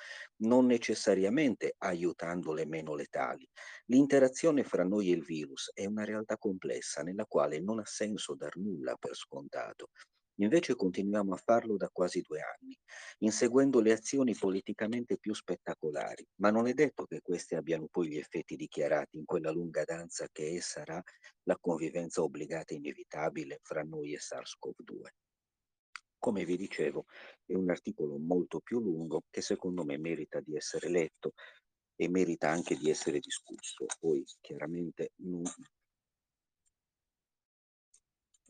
non 0.42 0.66
necessariamente 0.66 1.74
aiutandole 1.78 2.66
meno 2.66 2.94
letali. 2.94 3.48
L'interazione 3.86 4.64
fra 4.64 4.84
noi 4.84 5.10
e 5.10 5.14
il 5.14 5.24
virus 5.24 5.70
è 5.74 5.86
una 5.86 6.04
realtà 6.04 6.36
complessa 6.38 7.02
nella 7.02 7.26
quale 7.26 7.60
non 7.60 7.78
ha 7.78 7.86
senso 7.86 8.34
dar 8.34 8.56
nulla 8.56 8.96
per 8.96 9.14
scontato. 9.14 9.90
Invece 10.38 10.74
continuiamo 10.74 11.32
a 11.34 11.36
farlo 11.36 11.76
da 11.76 11.88
quasi 11.92 12.20
due 12.20 12.40
anni, 12.40 12.76
inseguendo 13.18 13.80
le 13.80 13.92
azioni 13.92 14.34
politicamente 14.34 15.16
più 15.16 15.32
spettacolari, 15.32 16.26
ma 16.36 16.50
non 16.50 16.66
è 16.66 16.74
detto 16.74 17.06
che 17.06 17.20
queste 17.20 17.54
abbiano 17.54 17.86
poi 17.88 18.08
gli 18.08 18.16
effetti 18.16 18.56
dichiarati 18.56 19.16
in 19.16 19.24
quella 19.24 19.52
lunga 19.52 19.84
danza 19.84 20.26
che 20.32 20.56
è 20.56 20.60
sarà 20.60 21.00
la 21.44 21.56
convivenza 21.60 22.22
obbligata 22.22 22.74
e 22.74 22.78
inevitabile 22.78 23.60
fra 23.62 23.82
noi 23.82 24.12
e 24.12 24.18
SARS-CoV-2. 24.18 25.08
Come 26.18 26.44
vi 26.44 26.56
dicevo, 26.56 27.04
è 27.44 27.52
un 27.52 27.70
articolo 27.70 28.18
molto 28.18 28.58
più 28.60 28.80
lungo 28.80 29.22
che 29.30 29.40
secondo 29.40 29.84
me 29.84 29.98
merita 29.98 30.40
di 30.40 30.56
essere 30.56 30.88
letto 30.88 31.34
e 31.94 32.08
merita 32.08 32.50
anche 32.50 32.76
di 32.76 32.90
essere 32.90 33.20
discusso. 33.20 33.86
Poi 34.00 34.24
chiaramente 34.40 35.12
non, 35.16 35.42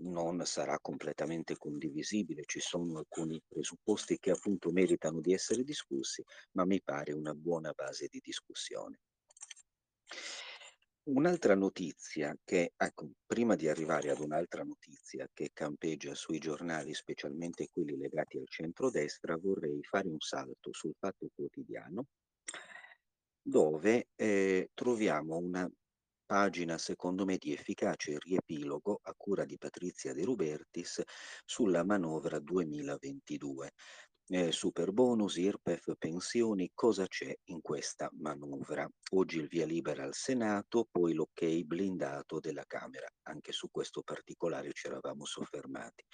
non 0.05 0.45
sarà 0.45 0.79
completamente 0.81 1.57
condivisibile, 1.57 2.45
ci 2.47 2.61
sono 2.61 2.99
alcuni 2.99 3.41
presupposti 3.47 4.19
che 4.19 4.31
appunto 4.31 4.71
meritano 4.71 5.21
di 5.21 5.33
essere 5.33 5.63
discussi, 5.63 6.23
ma 6.53 6.65
mi 6.65 6.81
pare 6.83 7.13
una 7.13 7.35
buona 7.35 7.73
base 7.73 8.09
di 8.11 8.21
discussione. 8.23 9.01
Un'altra 11.05 11.55
notizia 11.55 12.35
che, 12.43 12.73
ecco, 12.75 13.11
prima 13.27 13.57
di 13.57 13.69
arrivare 13.69 14.11
ad 14.11 14.21
un'altra 14.21 14.63
notizia 14.63 15.29
che 15.35 15.51
campeggia 15.53 16.15
sui 16.15 16.39
giornali, 16.39 16.95
specialmente 16.95 17.69
quelli 17.71 17.99
legati 17.99 18.39
al 18.39 18.49
centrodestra, 18.49 19.37
vorrei 19.37 19.83
fare 19.83 20.09
un 20.09 20.21
salto 20.21 20.73
sul 20.73 20.95
Fatto 20.99 21.29
Quotidiano, 21.35 22.07
dove 23.43 24.09
eh, 24.17 24.71
troviamo 24.73 25.37
una 25.37 25.71
pagina 26.25 26.79
secondo 26.79 27.25
me 27.25 27.37
di 27.37 27.53
efficace 27.53 28.19
riepilogo 28.19 29.01
a 29.03 29.15
cura 29.17 29.45
di 29.45 29.59
Patrizia 29.59 30.13
De 30.13 30.25
Rubertis 30.25 31.03
sulla 31.45 31.85
manovra 31.85 32.39
2022. 32.39 33.73
Eh, 34.27 34.53
super 34.53 34.91
bonus, 34.91 35.37
IRPEF, 35.37 35.93
pensioni, 35.99 36.71
cosa 36.73 37.07
c'è 37.07 37.35
in 37.51 37.61
questa 37.61 38.09
manovra? 38.15 38.89
Oggi 39.13 39.39
il 39.39 39.49
via 39.49 39.67
libera 39.67 40.03
al 40.03 40.15
Senato, 40.15 40.89
poi 40.91 41.13
l'ok 41.13 41.45
blindato 41.65 42.41
della 42.41 42.65
Camera. 42.67 43.07
Anche 43.25 43.53
su 43.53 43.69
questo 43.71 44.03
particolare 44.03 44.73
ci 44.73 44.87
eravamo 44.87 45.27
soffermati 45.27 46.05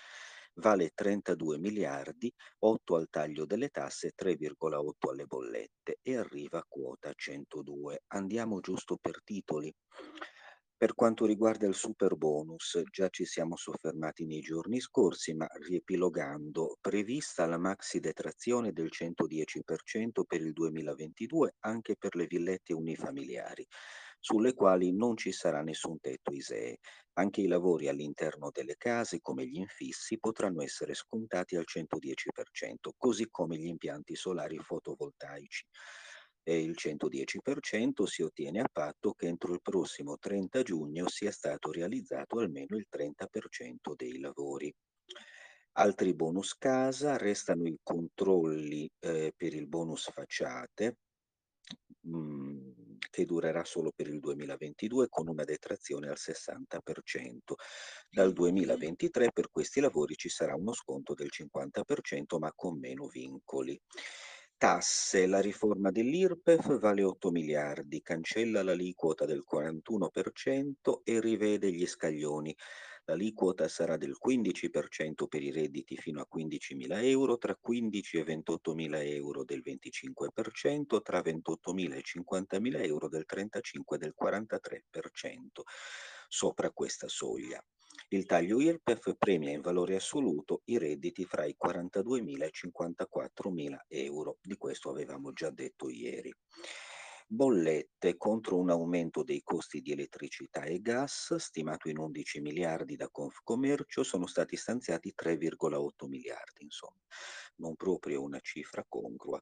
vale 0.61 0.93
32 0.95 1.59
miliardi, 1.59 2.33
8 2.61 2.95
al 2.95 3.09
taglio 3.11 3.45
delle 3.45 3.69
tasse, 3.69 4.13
3,8 4.15 5.11
alle 5.11 5.25
bollette 5.25 5.99
e 6.03 6.17
arriva 6.17 6.59
a 6.59 6.67
quota 6.69 7.13
102. 7.13 8.05
Andiamo 8.09 8.61
giusto 8.61 8.97
per 9.01 9.21
titoli. 9.25 9.75
Per 10.77 10.95
quanto 10.95 11.27
riguarda 11.27 11.67
il 11.67 11.75
super 11.75 12.17
bonus, 12.17 12.81
già 12.91 13.09
ci 13.11 13.27
siamo 13.27 13.55
soffermati 13.55 14.25
nei 14.25 14.41
giorni 14.41 14.81
scorsi, 14.81 15.35
ma 15.35 15.47
riepilogando, 15.51 16.79
prevista 16.81 17.45
la 17.45 17.59
maxi 17.59 18.01
detrazione 18.01 18.73
del 18.73 18.89
110% 18.91 20.23
per 20.27 20.41
il 20.41 20.55
2022 20.55 21.57
anche 21.61 21.97
per 21.99 22.17
le 22.17 22.25
villette 22.27 22.73
unifamiliari 22.73 23.67
sulle 24.21 24.53
quali 24.53 24.93
non 24.93 25.17
ci 25.17 25.33
sarà 25.33 25.63
nessun 25.63 25.99
tetto 25.99 26.33
ISEE. 26.33 26.79
Anche 27.15 27.41
i 27.41 27.47
lavori 27.47 27.89
all'interno 27.89 28.51
delle 28.53 28.77
case, 28.77 29.21
come 29.21 29.47
gli 29.47 29.57
infissi, 29.57 30.19
potranno 30.19 30.63
essere 30.63 30.95
scontati 30.95 31.57
al 31.57 31.65
110%, 31.67 32.93
così 32.97 33.29
come 33.31 33.57
gli 33.57 33.67
impianti 33.67 34.15
solari 34.15 34.59
fotovoltaici. 34.59 35.67
E 36.43 36.63
il 36.63 36.75
110% 36.77 38.05
si 38.05 38.23
ottiene 38.23 38.61
a 38.61 38.69
patto 38.71 39.13
che 39.13 39.27
entro 39.27 39.53
il 39.53 39.61
prossimo 39.63 40.17
30 40.19 40.63
giugno 40.63 41.09
sia 41.09 41.31
stato 41.31 41.71
realizzato 41.71 42.39
almeno 42.39 42.77
il 42.77 42.87
30% 42.89 43.95
dei 43.97 44.19
lavori. 44.19 44.73
Altri 45.73 46.15
bonus 46.15 46.57
casa, 46.57 47.17
restano 47.17 47.67
i 47.67 47.79
controlli 47.83 48.91
eh, 48.99 49.33
per 49.37 49.55
il 49.55 49.67
bonus 49.67 50.11
facciate, 50.11 50.97
mh, 52.03 52.17
mm, 52.17 52.80
che 53.09 53.25
durerà 53.25 53.65
solo 53.65 53.93
per 53.95 54.09
il 54.09 54.21
2022 54.21 55.09
con 55.09 55.29
una 55.29 55.45
detrazione 55.45 56.09
al 56.09 56.17
60%. 56.19 57.55
Dal 58.11 58.33
2023 58.33 59.31
per 59.33 59.51
questi 59.51 59.81
lavori 59.81 60.17
ci 60.17 60.29
sarà 60.29 60.55
uno 60.55 60.73
sconto 60.73 61.15
del 61.15 61.31
50% 61.31 62.39
ma 62.39 62.53
con 62.55 62.79
meno 62.79 63.07
vincoli. 63.07 63.81
Tasse, 64.61 65.27
la 65.27 65.41
riforma 65.41 65.91
dell'IRPEF 65.91 66.79
vale 66.79 67.03
8 67.03 67.31
miliardi, 67.31 68.03
cancella 68.03 68.63
l'aliquota 68.63 69.25
del 69.25 69.43
41% 69.51 71.01
e 71.03 71.19
rivede 71.19 71.73
gli 71.73 71.87
scaglioni. 71.87 72.55
L'aliquota 73.11 73.67
sarà 73.67 73.97
del 73.97 74.17
15% 74.25 75.27
per 75.27 75.43
i 75.43 75.51
redditi 75.51 75.97
fino 75.97 76.21
a 76.21 76.29
15.000 76.33 77.03
euro, 77.07 77.39
tra 77.39 77.57
15 77.61 78.19
e 78.19 78.25
28.000 78.25 79.05
euro 79.15 79.43
del 79.43 79.63
25%, 79.67 81.03
tra 81.03 81.19
28.000 81.19 81.93
e 81.95 82.03
50.000 82.05 82.85
euro 82.85 83.09
del 83.09 83.25
35 83.27 83.97
e 83.97 83.99
del 83.99 84.15
43% 84.17 85.63
sopra 86.29 86.71
questa 86.71 87.09
soglia. 87.09 87.61
Il 88.11 88.27
taglio 88.27 88.61
IRPEF 88.61 89.17
premia 89.19 89.51
in 89.51 89.61
valore 89.61 89.97
assoluto 89.97 90.63
i 90.67 90.79
redditi 90.79 91.25
fra 91.25 91.45
i 91.45 91.57
42.000 91.61 92.43
e 92.43 92.47
i 92.47 92.53
54.000 92.53 93.77
euro. 93.89 94.39
Di 94.41 94.57
questo 94.57 94.89
avevamo 94.89 95.33
già 95.33 95.51
detto 95.51 95.91
ieri 95.91 96.33
bollette 97.33 98.17
contro 98.17 98.57
un 98.59 98.71
aumento 98.71 99.23
dei 99.23 99.41
costi 99.45 99.81
di 99.81 99.93
elettricità 99.93 100.65
e 100.65 100.81
gas 100.81 101.37
stimato 101.37 101.89
in 101.89 101.99
11 101.99 102.41
miliardi 102.41 102.97
da 102.97 103.09
Confcommercio 103.09 104.03
sono 104.03 104.27
stati 104.27 104.57
stanziati 104.57 105.15
3,8 105.15 106.09
miliardi, 106.09 106.65
insomma, 106.65 106.99
non 107.57 107.77
proprio 107.77 108.23
una 108.23 108.41
cifra 108.41 108.85
congrua. 108.89 109.41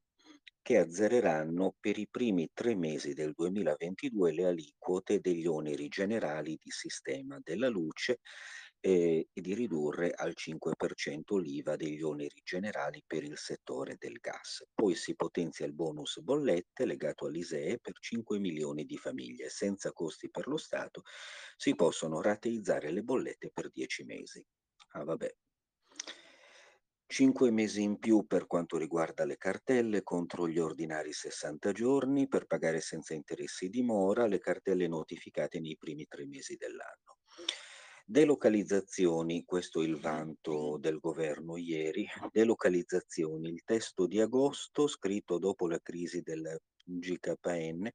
che 0.62 0.76
azzereranno 0.78 1.76
per 1.80 1.98
i 1.98 2.06
primi 2.10 2.50
tre 2.52 2.74
mesi 2.74 3.14
del 3.14 3.32
2022 3.32 4.32
le 4.32 4.44
aliquote 4.44 5.18
degli 5.20 5.46
oneri 5.46 5.88
generali 5.88 6.58
di 6.62 6.70
sistema 6.70 7.38
della 7.42 7.68
luce 7.68 8.20
e 8.80 9.28
di 9.32 9.54
ridurre 9.54 10.12
al 10.12 10.34
5% 10.34 11.36
l'IVA 11.36 11.76
degli 11.76 12.02
oneri 12.02 12.40
generali 12.44 13.02
per 13.06 13.24
il 13.24 13.36
settore 13.36 13.96
del 13.98 14.18
gas. 14.20 14.64
Poi 14.74 14.94
si 14.94 15.14
potenzia 15.14 15.66
il 15.66 15.74
bonus 15.74 16.20
bollette 16.20 16.84
legato 16.86 17.26
all'ISEE 17.26 17.78
per 17.80 17.98
5 17.98 18.38
milioni 18.38 18.84
di 18.84 18.96
famiglie. 18.96 19.48
Senza 19.48 19.92
costi 19.92 20.30
per 20.30 20.46
lo 20.46 20.56
Stato 20.56 21.02
si 21.56 21.74
possono 21.74 22.20
rateizzare 22.20 22.90
le 22.90 23.02
bollette 23.02 23.50
per 23.52 23.70
10 23.70 24.04
mesi. 24.04 24.44
Ah 24.92 25.04
vabbè, 25.04 25.34
5 27.10 27.50
mesi 27.50 27.82
in 27.82 27.98
più 27.98 28.26
per 28.26 28.46
quanto 28.46 28.76
riguarda 28.76 29.24
le 29.24 29.38
cartelle 29.38 30.02
contro 30.02 30.46
gli 30.46 30.58
ordinari 30.58 31.12
60 31.12 31.72
giorni 31.72 32.28
per 32.28 32.46
pagare 32.46 32.80
senza 32.80 33.14
interessi 33.14 33.68
di 33.70 33.82
mora 33.82 34.26
le 34.26 34.38
cartelle 34.38 34.86
notificate 34.88 35.58
nei 35.58 35.76
primi 35.78 36.06
tre 36.06 36.26
mesi 36.26 36.56
dell'anno. 36.56 37.17
Delocalizzazioni, 38.10 39.44
questo 39.44 39.82
è 39.82 39.84
il 39.84 40.00
vanto 40.00 40.78
del 40.80 40.98
governo 40.98 41.58
ieri, 41.58 42.06
delocalizzazioni, 42.32 43.50
il 43.50 43.62
testo 43.64 44.06
di 44.06 44.18
agosto 44.18 44.86
scritto 44.86 45.36
dopo 45.36 45.68
la 45.68 45.78
crisi 45.78 46.22
del 46.22 46.58
GKN 46.86 47.86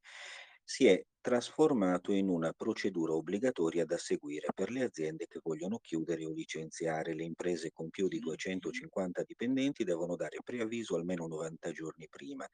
si 0.63 0.86
è 0.86 1.04
trasformato 1.23 2.12
in 2.12 2.27
una 2.27 2.51
procedura 2.51 3.13
obbligatoria 3.13 3.86
da 3.86 3.97
seguire 3.97 4.49
per 4.53 4.69
le 4.69 4.83
aziende 4.83 5.25
che 5.25 5.39
vogliono 5.41 5.79
chiudere 5.79 6.25
o 6.25 6.33
licenziare. 6.33 7.13
Le 7.13 7.23
imprese 7.23 7.71
con 7.71 7.89
più 7.89 8.09
di 8.09 8.19
250 8.19 9.23
dipendenti 9.23 9.86
devono 9.86 10.17
dare 10.17 10.39
preavviso 10.43 10.97
almeno 10.97 11.25
90 11.27 11.71
giorni 11.71 12.09
prima 12.09 12.45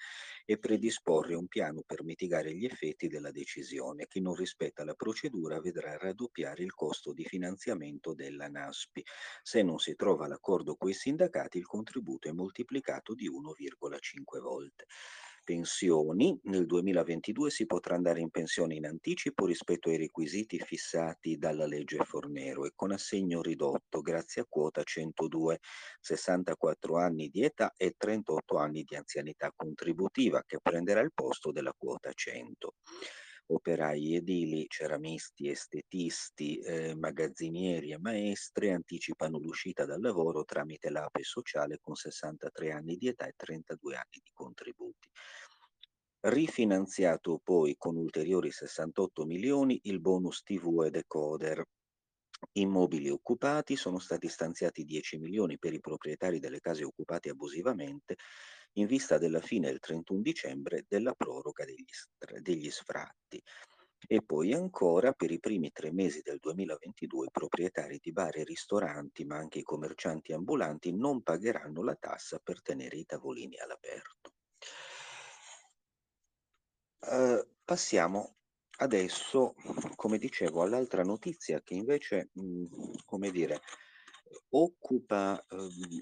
e 0.45 0.59
predisporre 0.59 1.33
un 1.33 1.47
piano 1.47 1.81
per 1.83 2.03
mitigare 2.03 2.53
gli 2.53 2.65
effetti 2.65 3.07
della 3.07 3.31
decisione. 3.31 4.05
Chi 4.05 4.21
non 4.21 4.35
rispetta 4.35 4.83
la 4.83 4.93
procedura 4.93 5.59
vedrà 5.59 5.97
raddoppiare 5.97 6.61
il 6.61 6.75
costo 6.75 7.11
di 7.11 7.25
finanziamento 7.25 8.13
della 8.13 8.49
NASPI. 8.49 9.03
Se 9.41 9.63
non 9.63 9.79
si 9.79 9.95
trova 9.95 10.27
l'accordo 10.27 10.75
con 10.75 10.89
i 10.89 10.93
sindacati, 10.93 11.57
il 11.57 11.65
contributo 11.65 12.27
è 12.27 12.33
moltiplicato 12.33 13.15
di 13.15 13.27
1,5 13.27 14.39
volte 14.39 14.85
pensioni, 15.43 16.37
nel 16.43 16.65
2022 16.65 17.49
si 17.49 17.65
potrà 17.65 17.95
andare 17.95 18.19
in 18.19 18.29
pensione 18.29 18.75
in 18.75 18.85
anticipo 18.85 19.45
rispetto 19.45 19.89
ai 19.89 19.97
requisiti 19.97 20.59
fissati 20.59 21.37
dalla 21.37 21.65
legge 21.65 22.03
Fornero 22.03 22.65
e 22.65 22.71
con 22.75 22.91
assegno 22.91 23.41
ridotto 23.41 24.01
grazie 24.01 24.41
a 24.41 24.45
quota 24.47 24.83
102, 24.83 25.59
64 25.99 26.97
anni 26.97 27.29
di 27.29 27.43
età 27.43 27.73
e 27.75 27.95
38 27.97 28.57
anni 28.57 28.83
di 28.83 28.95
anzianità 28.95 29.51
contributiva 29.55 30.43
che 30.45 30.59
prenderà 30.61 31.01
il 31.01 31.11
posto 31.13 31.51
della 31.51 31.73
quota 31.77 32.11
100 32.13 32.75
operai 33.51 34.15
edili, 34.15 34.67
ceramisti, 34.67 35.49
estetisti, 35.49 36.59
eh, 36.59 36.95
magazzinieri 36.95 37.91
e 37.91 37.97
maestre 37.97 38.71
anticipano 38.71 39.39
l'uscita 39.39 39.85
dal 39.85 40.01
lavoro 40.01 40.43
tramite 40.43 40.89
l'APE 40.89 41.23
sociale 41.23 41.79
con 41.81 41.95
63 41.95 42.71
anni 42.71 42.95
di 42.95 43.07
età 43.07 43.25
e 43.25 43.33
32 43.35 43.95
anni 43.95 44.19
di 44.23 44.31
contributi. 44.33 45.09
Rifinanziato 46.21 47.39
poi 47.43 47.75
con 47.77 47.95
ulteriori 47.95 48.51
68 48.51 49.25
milioni 49.25 49.79
il 49.83 49.99
bonus 49.99 50.43
TV 50.43 50.83
e 50.85 50.89
decoder. 50.91 51.63
Immobili 52.53 53.09
occupati 53.09 53.75
sono 53.75 53.99
stati 53.99 54.27
stanziati 54.29 54.83
10 54.83 55.17
milioni 55.17 55.57
per 55.57 55.73
i 55.73 55.79
proprietari 55.79 56.39
delle 56.39 56.59
case 56.59 56.83
occupate 56.83 57.29
abusivamente 57.29 58.15
in 58.73 58.85
vista 58.85 59.17
della 59.17 59.41
fine 59.41 59.67
del 59.67 59.79
31 59.79 60.21
dicembre 60.21 60.85
della 60.87 61.13
proroga 61.13 61.65
degli, 61.65 61.85
degli 62.41 62.69
sfratti. 62.69 63.41
E 64.07 64.23
poi 64.23 64.53
ancora 64.53 65.11
per 65.11 65.29
i 65.29 65.39
primi 65.39 65.71
tre 65.71 65.91
mesi 65.91 66.21
del 66.21 66.39
2022 66.39 67.25
i 67.25 67.31
proprietari 67.31 67.99
di 68.01 68.11
bar 68.11 68.37
e 68.37 68.43
ristoranti, 68.43 69.25
ma 69.25 69.37
anche 69.37 69.59
i 69.59 69.63
commercianti 69.63 70.31
ambulanti, 70.31 70.95
non 70.95 71.21
pagheranno 71.21 71.83
la 71.83 71.95
tassa 71.95 72.39
per 72.39 72.61
tenere 72.61 72.97
i 72.97 73.05
tavolini 73.05 73.57
all'aperto. 73.59 74.33
Uh, 77.01 77.45
passiamo 77.63 78.35
adesso, 78.77 79.55
come 79.95 80.17
dicevo, 80.17 80.61
all'altra 80.61 81.03
notizia 81.03 81.61
che 81.61 81.73
invece, 81.73 82.29
mh, 82.33 83.03
come 83.05 83.31
dire, 83.31 83.61
occupa 84.49 85.43
uh, 85.49 85.57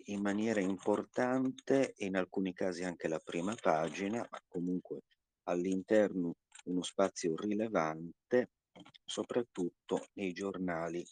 in 0.06 0.22
maniera 0.22 0.60
importante 0.60 1.94
e 1.94 2.06
in 2.06 2.16
alcuni 2.16 2.54
casi 2.54 2.84
anche 2.84 3.08
la 3.08 3.20
prima 3.20 3.56
pagina, 3.60 4.26
ma 4.30 4.42
comunque 4.48 5.02
all'interno 5.44 6.36
uno 6.66 6.84
spazio 6.84 7.36
rilevante, 7.36 8.52
soprattutto 9.06 10.08
nei 10.14 10.34
giornali 10.34 11.06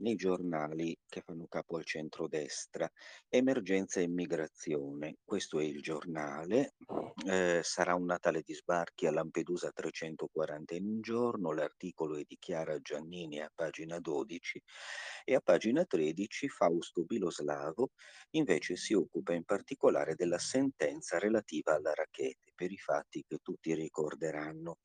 nei 0.00 0.16
giornali 0.16 0.96
che 1.08 1.22
fanno 1.22 1.46
capo 1.46 1.76
al 1.76 1.84
centrodestra. 1.84 2.90
Emergenza 3.28 4.00
e 4.00 4.04
immigrazione, 4.04 5.16
questo 5.24 5.58
è 5.58 5.64
il 5.64 5.80
giornale, 5.80 6.74
eh, 7.26 7.60
sarà 7.62 7.94
un 7.94 8.04
Natale 8.04 8.42
di 8.42 8.54
sbarchi 8.54 9.06
a 9.06 9.12
Lampedusa 9.12 9.70
340 9.70 10.74
in 10.74 10.86
un 10.86 11.00
giorno, 11.00 11.52
l'articolo 11.52 12.16
è 12.16 12.24
di 12.26 12.36
Chiara 12.38 12.78
Giannini 12.80 13.40
a 13.40 13.50
pagina 13.54 13.98
12 13.98 14.62
e 15.24 15.34
a 15.34 15.40
pagina 15.40 15.84
13 15.84 16.48
Fausto 16.48 17.04
Biloslavo 17.04 17.90
invece 18.30 18.76
si 18.76 18.94
occupa 18.94 19.34
in 19.34 19.44
particolare 19.44 20.14
della 20.14 20.38
sentenza 20.38 21.18
relativa 21.18 21.74
alla 21.74 21.92
racchete 21.94 22.52
per 22.54 22.72
i 22.72 22.78
fatti 22.78 23.24
che 23.26 23.38
tutti 23.42 23.74
ricorderanno. 23.74 24.78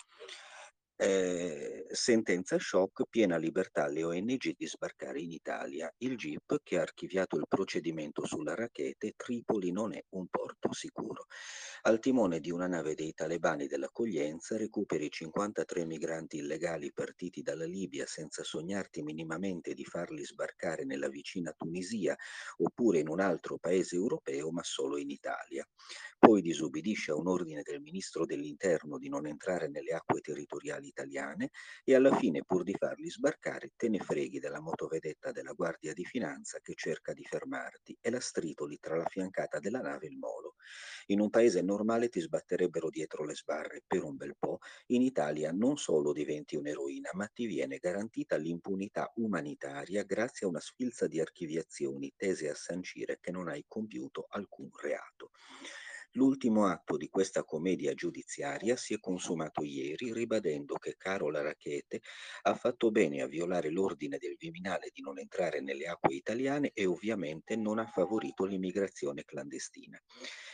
Eh, 0.98 1.88
sentenza 1.90 2.58
shock, 2.58 3.04
piena 3.10 3.36
libertà 3.36 3.84
alle 3.84 4.04
ONG 4.04 4.56
di 4.56 4.66
sbarcare 4.66 5.20
in 5.20 5.32
Italia. 5.32 5.94
Il 5.98 6.16
GIP 6.16 6.60
che 6.64 6.78
ha 6.78 6.84
archiviato 6.84 7.36
il 7.36 7.48
procedimento 7.50 8.26
sulla 8.26 8.56
rachete, 8.56 9.14
Tripoli 9.18 9.72
non 9.72 9.94
è 9.94 10.02
un 10.12 10.28
porto 10.28 10.72
sicuro. 10.72 11.26
Al 11.82 12.00
timone 12.00 12.40
di 12.40 12.50
una 12.50 12.68
nave 12.68 12.96
dei 12.96 13.14
talebani 13.14 13.68
dell'accoglienza 13.68 14.56
recuperi 14.58 15.10
53 15.10 15.86
migranti 15.86 16.38
illegali 16.38 16.94
partiti 16.94 17.42
dalla 17.42 17.66
Libia 17.66 18.06
senza 18.06 18.44
sognarti 18.44 19.04
minimamente 19.04 19.74
di 19.74 19.84
farli 19.84 20.24
sbarcare 20.24 20.86
nella 20.86 21.10
vicina 21.10 21.54
Tunisia 21.58 22.16
oppure 22.58 23.00
in 23.00 23.10
un 23.10 23.20
altro 23.20 23.58
paese 23.58 23.96
europeo, 23.96 24.50
ma 24.52 24.64
solo 24.64 24.98
in 24.98 25.10
Italia. 25.10 25.68
Poi 26.18 26.42
disubbidisce 26.42 27.12
a 27.12 27.16
un 27.16 27.28
ordine 27.28 27.62
del 27.62 27.82
ministro 27.82 28.26
dell'interno 28.26 28.98
di 28.98 29.10
non 29.10 29.28
entrare 29.28 29.68
nelle 29.68 29.92
acque 29.92 30.22
territoriali 30.22 30.85
italiane 30.88 31.52
e 31.84 31.96
alla 31.96 32.16
fine 32.16 32.44
pur 32.44 32.64
di 32.64 32.74
farli 32.78 33.10
sbarcare 33.10 33.74
te 33.76 33.90
ne 33.90 34.00
freghi 34.00 34.40
della 34.40 34.62
motovedetta 34.62 35.32
della 35.32 35.54
Guardia 35.54 35.94
di 35.94 36.06
Finanza 36.06 36.60
che 36.62 36.74
cerca 36.76 37.14
di 37.14 37.24
fermarti 37.24 37.98
e 38.02 38.10
la 38.10 38.20
stritoli 38.20 38.78
tra 38.80 38.96
la 38.96 39.08
fiancata 39.08 39.60
della 39.60 39.82
nave 39.82 40.06
e 40.06 40.10
il 40.10 40.18
molo. 40.18 40.56
In 41.08 41.20
un 41.20 41.30
paese 41.30 41.62
normale 41.62 42.10
ti 42.10 42.20
sbatterebbero 42.20 42.90
dietro 42.90 43.26
le 43.26 43.36
sbarre 43.36 43.84
per 43.86 44.04
un 44.04 44.16
bel 44.16 44.36
po', 44.38 44.60
in 44.88 45.02
Italia 45.02 45.52
non 45.52 45.78
solo 45.78 46.14
diventi 46.14 46.56
un'eroina, 46.56 47.10
ma 47.14 47.28
ti 47.28 47.46
viene 47.46 47.78
garantita 47.78 48.36
l'impunità 48.36 49.12
umanitaria 49.16 50.04
grazie 50.04 50.46
a 50.46 50.50
una 50.50 50.60
sfilza 50.60 51.08
di 51.08 51.20
archiviazioni 51.20 52.14
tese 52.16 52.50
a 52.50 52.56
sancire 52.56 53.20
che 53.20 53.32
non 53.32 53.48
hai 53.48 53.66
compiuto 53.68 54.26
alcun 54.30 54.70
reato. 54.82 55.32
L'ultimo 56.18 56.68
atto 56.68 56.96
di 56.96 57.10
questa 57.10 57.44
commedia 57.44 57.94
giudiziaria 57.94 58.78
si 58.78 58.94
è 58.94 59.02
consumato 59.02 59.64
ieri 59.64 60.14
ribadendo 60.14 60.76
che 60.76 60.96
Carola 60.96 61.42
Rachete 61.42 62.00
ha 62.44 62.56
fatto 62.56 62.90
bene 62.90 63.22
a 63.22 63.28
violare 63.28 63.70
l'ordine 63.70 64.18
del 64.18 64.38
Viminale 64.38 64.92
di 64.94 65.02
non 65.02 65.20
entrare 65.20 65.60
nelle 65.60 65.88
acque 65.88 66.16
italiane 66.16 66.72
e 66.74 66.86
ovviamente 66.86 67.58
non 67.58 67.80
ha 67.80 67.86
favorito 67.86 68.46
l'immigrazione 68.46 69.26
clandestina. 69.26 70.02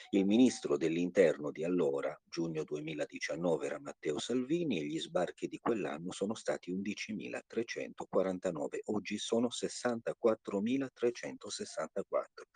Il 0.09 0.25
ministro 0.25 0.77
dell'interno 0.77 1.51
di 1.51 1.63
allora, 1.63 2.19
giugno 2.27 2.63
2019, 2.63 3.65
era 3.67 3.79
Matteo 3.79 4.17
Salvini 4.17 4.79
e 4.79 4.85
gli 4.85 4.99
sbarchi 4.99 5.47
di 5.47 5.59
quell'anno 5.59 6.11
sono 6.11 6.33
stati 6.33 6.73
11.349, 6.73 8.79
oggi 8.85 9.19
sono 9.19 9.47
64.364. 9.47 12.47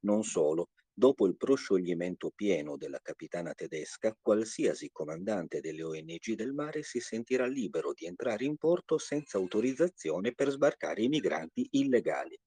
Non 0.00 0.22
solo, 0.22 0.68
Dopo 0.94 1.26
il 1.26 1.38
proscioglimento 1.38 2.30
pieno 2.34 2.76
della 2.76 3.00
capitana 3.02 3.54
tedesca, 3.54 4.14
qualsiasi 4.20 4.90
comandante 4.92 5.60
delle 5.60 5.82
ONG 5.82 6.34
del 6.34 6.52
mare 6.52 6.82
si 6.82 7.00
sentirà 7.00 7.46
libero 7.46 7.94
di 7.94 8.04
entrare 8.04 8.44
in 8.44 8.58
porto 8.58 8.98
senza 8.98 9.38
autorizzazione 9.38 10.34
per 10.34 10.50
sbarcare 10.50 11.02
i 11.02 11.08
migranti 11.08 11.66
illegali. 11.70 12.38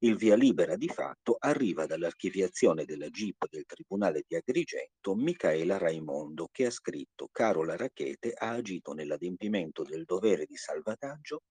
Il 0.00 0.16
via 0.16 0.34
libera 0.34 0.74
di 0.74 0.88
fatto 0.88 1.36
arriva 1.38 1.86
dall'archiviazione 1.86 2.84
della 2.84 3.08
GIP 3.10 3.48
del 3.48 3.64
Tribunale 3.64 4.24
di 4.26 4.34
Agrigento 4.34 5.14
Michaela 5.14 5.78
Raimondo 5.78 6.48
che 6.50 6.66
ha 6.66 6.70
scritto 6.70 7.28
Carola 7.30 7.76
Rachete 7.76 8.32
ha 8.32 8.50
agito 8.50 8.92
nell'adempimento 8.92 9.84
del 9.84 10.04
dovere 10.04 10.46
di 10.46 10.56
salvataggio 10.56 11.42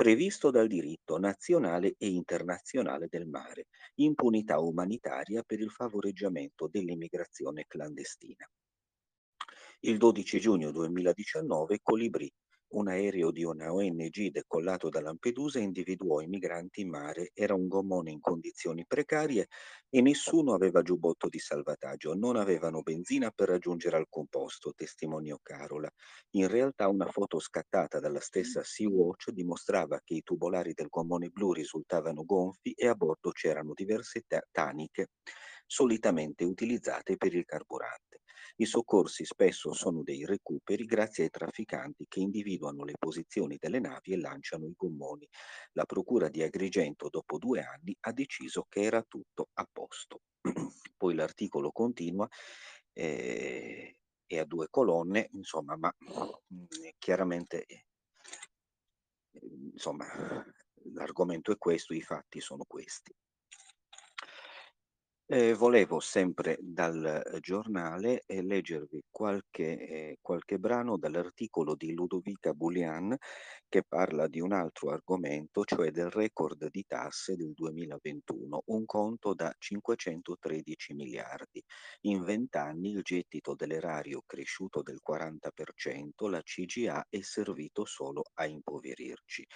previsto 0.00 0.50
dal 0.50 0.66
diritto 0.66 1.18
nazionale 1.18 1.94
e 1.98 2.08
internazionale 2.08 3.08
del 3.10 3.26
mare, 3.26 3.66
impunità 3.96 4.58
umanitaria 4.58 5.42
per 5.42 5.60
il 5.60 5.70
favoreggiamento 5.70 6.68
dell'immigrazione 6.68 7.66
clandestina. 7.68 8.50
Il 9.80 9.98
12 9.98 10.40
giugno 10.40 10.70
2019 10.70 11.80
Colibrì 11.82 12.32
un 12.70 12.88
aereo 12.88 13.30
di 13.30 13.44
una 13.44 13.72
ONG 13.72 14.30
decollato 14.30 14.88
da 14.88 15.00
Lampedusa 15.00 15.58
individuò 15.58 16.20
i 16.20 16.26
migranti 16.26 16.82
in 16.82 16.90
mare. 16.90 17.30
Era 17.34 17.54
un 17.54 17.66
gommone 17.68 18.10
in 18.10 18.20
condizioni 18.20 18.84
precarie 18.86 19.48
e 19.88 20.00
nessuno 20.00 20.54
aveva 20.54 20.82
giubbotto 20.82 21.28
di 21.28 21.38
salvataggio. 21.38 22.14
Non 22.14 22.36
avevano 22.36 22.82
benzina 22.82 23.30
per 23.30 23.48
raggiungere 23.48 23.96
alcun 23.96 24.26
posto, 24.28 24.72
testimoniò 24.74 25.38
Carola. 25.42 25.90
In 26.30 26.48
realtà 26.48 26.88
una 26.88 27.06
foto 27.06 27.38
scattata 27.40 27.98
dalla 27.98 28.20
stessa 28.20 28.62
Sea-Watch 28.62 29.30
dimostrava 29.30 30.00
che 30.04 30.14
i 30.14 30.22
tubolari 30.22 30.72
del 30.72 30.88
gommone 30.88 31.28
blu 31.28 31.52
risultavano 31.52 32.24
gonfi 32.24 32.72
e 32.72 32.86
a 32.86 32.94
bordo 32.94 33.30
c'erano 33.30 33.72
diverse 33.74 34.24
taniche 34.50 35.08
solitamente 35.66 36.44
utilizzate 36.44 37.16
per 37.16 37.34
il 37.34 37.44
carburante. 37.44 38.19
I 38.60 38.66
soccorsi 38.66 39.24
spesso 39.24 39.72
sono 39.72 40.02
dei 40.02 40.26
recuperi 40.26 40.84
grazie 40.84 41.24
ai 41.24 41.30
trafficanti 41.30 42.04
che 42.06 42.20
individuano 42.20 42.84
le 42.84 42.92
posizioni 42.98 43.56
delle 43.58 43.80
navi 43.80 44.12
e 44.12 44.18
lanciano 44.18 44.66
i 44.66 44.74
gommoni. 44.76 45.26
La 45.72 45.86
procura 45.86 46.28
di 46.28 46.42
Agrigento 46.42 47.08
dopo 47.08 47.38
due 47.38 47.62
anni 47.62 47.96
ha 48.00 48.12
deciso 48.12 48.66
che 48.68 48.82
era 48.82 49.02
tutto 49.02 49.48
a 49.54 49.66
posto. 49.72 50.20
Poi 50.94 51.14
l'articolo 51.14 51.72
continua 51.72 52.28
eh, 52.92 53.96
e 54.26 54.38
a 54.38 54.44
due 54.44 54.66
colonne, 54.68 55.30
insomma, 55.32 55.78
ma 55.78 55.90
mh, 55.98 56.64
chiaramente 56.98 57.64
eh, 57.64 57.86
insomma, 59.72 60.04
l'argomento 60.92 61.50
è 61.50 61.56
questo, 61.56 61.94
i 61.94 62.02
fatti 62.02 62.42
sono 62.42 62.64
questi. 62.68 63.14
Eh, 65.32 65.54
volevo 65.54 66.00
sempre 66.00 66.58
dal 66.60 67.04
eh, 67.04 67.38
giornale 67.38 68.24
eh, 68.26 68.42
leggervi 68.42 69.04
qualche, 69.12 69.78
eh, 69.78 70.18
qualche 70.20 70.58
brano 70.58 70.96
dall'articolo 70.96 71.76
di 71.76 71.94
Ludovica 71.94 72.52
Boulian 72.52 73.16
che 73.68 73.84
parla 73.84 74.26
di 74.26 74.40
un 74.40 74.52
altro 74.52 74.90
argomento, 74.90 75.62
cioè 75.64 75.92
del 75.92 76.10
record 76.10 76.68
di 76.68 76.84
tasse 76.84 77.36
del 77.36 77.52
2021, 77.54 78.62
un 78.66 78.84
conto 78.86 79.32
da 79.32 79.54
513 79.56 80.94
miliardi. 80.94 81.62
In 82.06 82.24
vent'anni 82.24 82.90
il 82.90 83.02
gettito 83.02 83.54
dell'erario 83.54 84.24
cresciuto 84.26 84.82
del 84.82 84.98
40%, 85.00 86.28
la 86.28 86.42
CGA 86.42 87.06
è 87.08 87.20
servito 87.20 87.84
solo 87.84 88.24
a 88.34 88.46
impoverirci. 88.46 89.46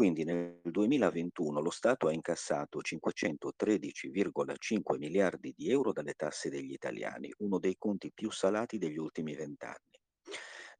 Quindi 0.00 0.24
nel 0.24 0.62
2021 0.64 1.60
lo 1.60 1.68
Stato 1.68 2.06
ha 2.06 2.12
incassato 2.14 2.80
513,5 2.80 4.96
miliardi 4.96 5.52
di 5.54 5.68
euro 5.68 5.92
dalle 5.92 6.14
tasse 6.14 6.48
degli 6.48 6.72
italiani, 6.72 7.30
uno 7.40 7.58
dei 7.58 7.76
conti 7.76 8.10
più 8.10 8.30
salati 8.30 8.78
degli 8.78 8.96
ultimi 8.96 9.34
vent'anni. 9.34 9.89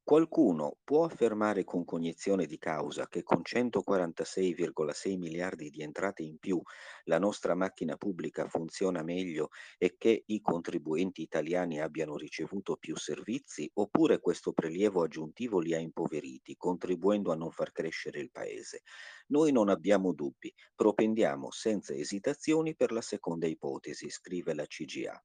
Qualcuno 0.03 0.77
può 0.83 1.05
affermare 1.05 1.63
con 1.63 1.85
cognizione 1.85 2.45
di 2.45 2.57
causa 2.57 3.07
che 3.07 3.23
con 3.23 3.41
146,6 3.43 5.17
miliardi 5.17 5.69
di 5.69 5.83
entrate 5.83 6.23
in 6.23 6.37
più 6.37 6.59
la 7.05 7.19
nostra 7.19 7.55
macchina 7.55 7.95
pubblica 7.95 8.47
funziona 8.47 9.03
meglio 9.03 9.49
e 9.77 9.95
che 9.97 10.23
i 10.25 10.41
contribuenti 10.41 11.21
italiani 11.21 11.79
abbiano 11.79 12.17
ricevuto 12.17 12.75
più 12.77 12.97
servizi, 12.97 13.69
oppure 13.75 14.19
questo 14.19 14.51
prelievo 14.53 15.03
aggiuntivo 15.03 15.59
li 15.59 15.73
ha 15.73 15.79
impoveriti, 15.79 16.57
contribuendo 16.57 17.31
a 17.31 17.35
non 17.35 17.51
far 17.51 17.71
crescere 17.71 18.19
il 18.19 18.31
Paese? 18.31 18.81
Noi 19.27 19.51
non 19.51 19.69
abbiamo 19.69 20.13
dubbi, 20.13 20.53
propendiamo 20.75 21.51
senza 21.51 21.93
esitazioni 21.93 22.75
per 22.75 22.91
la 22.91 23.01
seconda 23.01 23.45
ipotesi, 23.47 24.09
scrive 24.09 24.53
la 24.55 24.65
CGA. 24.65 25.23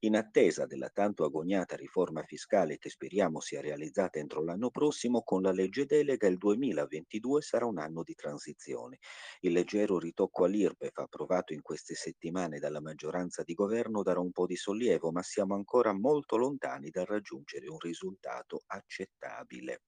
In 0.00 0.16
attesa 0.16 0.66
della 0.66 0.88
tanto 0.88 1.24
agoniata 1.24 1.76
riforma 1.76 2.22
fiscale 2.22 2.78
che 2.78 2.90
speriamo 2.90 3.40
sia 3.40 3.60
realizzata 3.60 4.18
entro 4.18 4.42
l'anno 4.42 4.70
prossimo, 4.70 5.22
con 5.22 5.42
la 5.42 5.52
legge 5.52 5.84
delega 5.86 6.26
il 6.26 6.36
2022 6.36 7.42
sarà 7.42 7.66
un 7.66 7.78
anno 7.78 8.02
di 8.02 8.14
transizione. 8.14 8.98
Il 9.40 9.52
leggero 9.52 9.98
ritocco 9.98 10.44
all'IRPEF 10.44 10.96
approvato 10.98 11.52
in 11.52 11.62
queste 11.62 11.94
settimane 11.94 12.58
dalla 12.58 12.80
maggioranza 12.80 13.42
di 13.42 13.54
governo 13.54 14.02
darà 14.02 14.20
un 14.20 14.32
po' 14.32 14.46
di 14.46 14.56
sollievo, 14.56 15.10
ma 15.12 15.22
siamo 15.22 15.54
ancora 15.54 15.92
molto 15.92 16.36
lontani 16.36 16.90
dal 16.90 17.06
raggiungere 17.06 17.68
un 17.68 17.78
risultato 17.78 18.62
accettabile. 18.66 19.82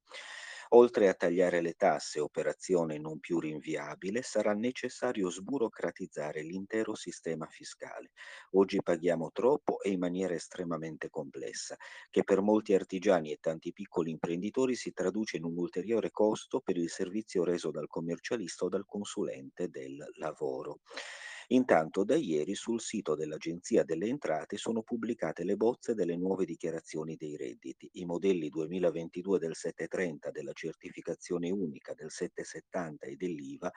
Oltre 0.73 1.09
a 1.09 1.15
tagliare 1.15 1.61
le 1.61 1.75
tasse, 1.75 2.19
operazione 2.19 2.99
non 2.99 3.21
più 3.21 3.39
rinviabile, 3.39 4.23
sarà 4.23 4.53
necessario 4.53 5.31
sburocratizzare 5.31 6.43
l'intero 6.43 6.95
sistema 6.97 7.47
fiscale. 7.47 8.11
Oggi 8.53 8.83
paghiamo 8.83 9.31
troppo 9.33 9.81
e 9.81 9.91
in 9.91 9.99
maniera 10.01 10.35
estremamente 10.35 11.09
complessa, 11.09 11.77
che 12.09 12.25
per 12.25 12.41
molti 12.41 12.75
artigiani 12.75 13.31
e 13.33 13.39
tanti 13.41 13.73
piccoli 13.73 14.11
imprenditori 14.11 14.75
si 14.75 14.93
traduce 14.93 15.37
in 15.37 15.45
un 15.45 15.57
ulteriore 15.57 16.11
costo 16.11 16.61
per 16.61 16.77
il 16.77 16.89
servizio 16.91 17.45
reso 17.45 17.71
dal 17.71 17.87
commercialista 17.89 18.65
o 18.65 18.69
dal 18.69 18.87
consulente 18.87 19.69
del 19.69 20.05
lavoro. 20.19 20.81
Intanto 21.53 22.05
da 22.05 22.15
ieri 22.15 22.55
sul 22.55 22.81
sito 22.81 23.17
dell'Agenzia 23.17 23.83
delle 23.83 24.07
Entrate 24.07 24.57
sono 24.57 24.83
pubblicate 24.85 25.43
le 25.43 25.57
bozze 25.57 25.95
delle 25.95 26.17
nuove 26.17 26.45
dichiarazioni 26.45 27.17
dei 27.17 27.37
redditi, 27.37 27.91
i 27.95 28.05
modelli 28.05 28.49
2022 28.49 29.39
del 29.41 29.57
730 29.57 30.31
della 30.31 30.53
certificazione 30.53 31.51
unica 31.51 31.93
del 31.95 32.13
770 32.13 33.07
e 33.07 33.17
dell'IVA 33.17 33.69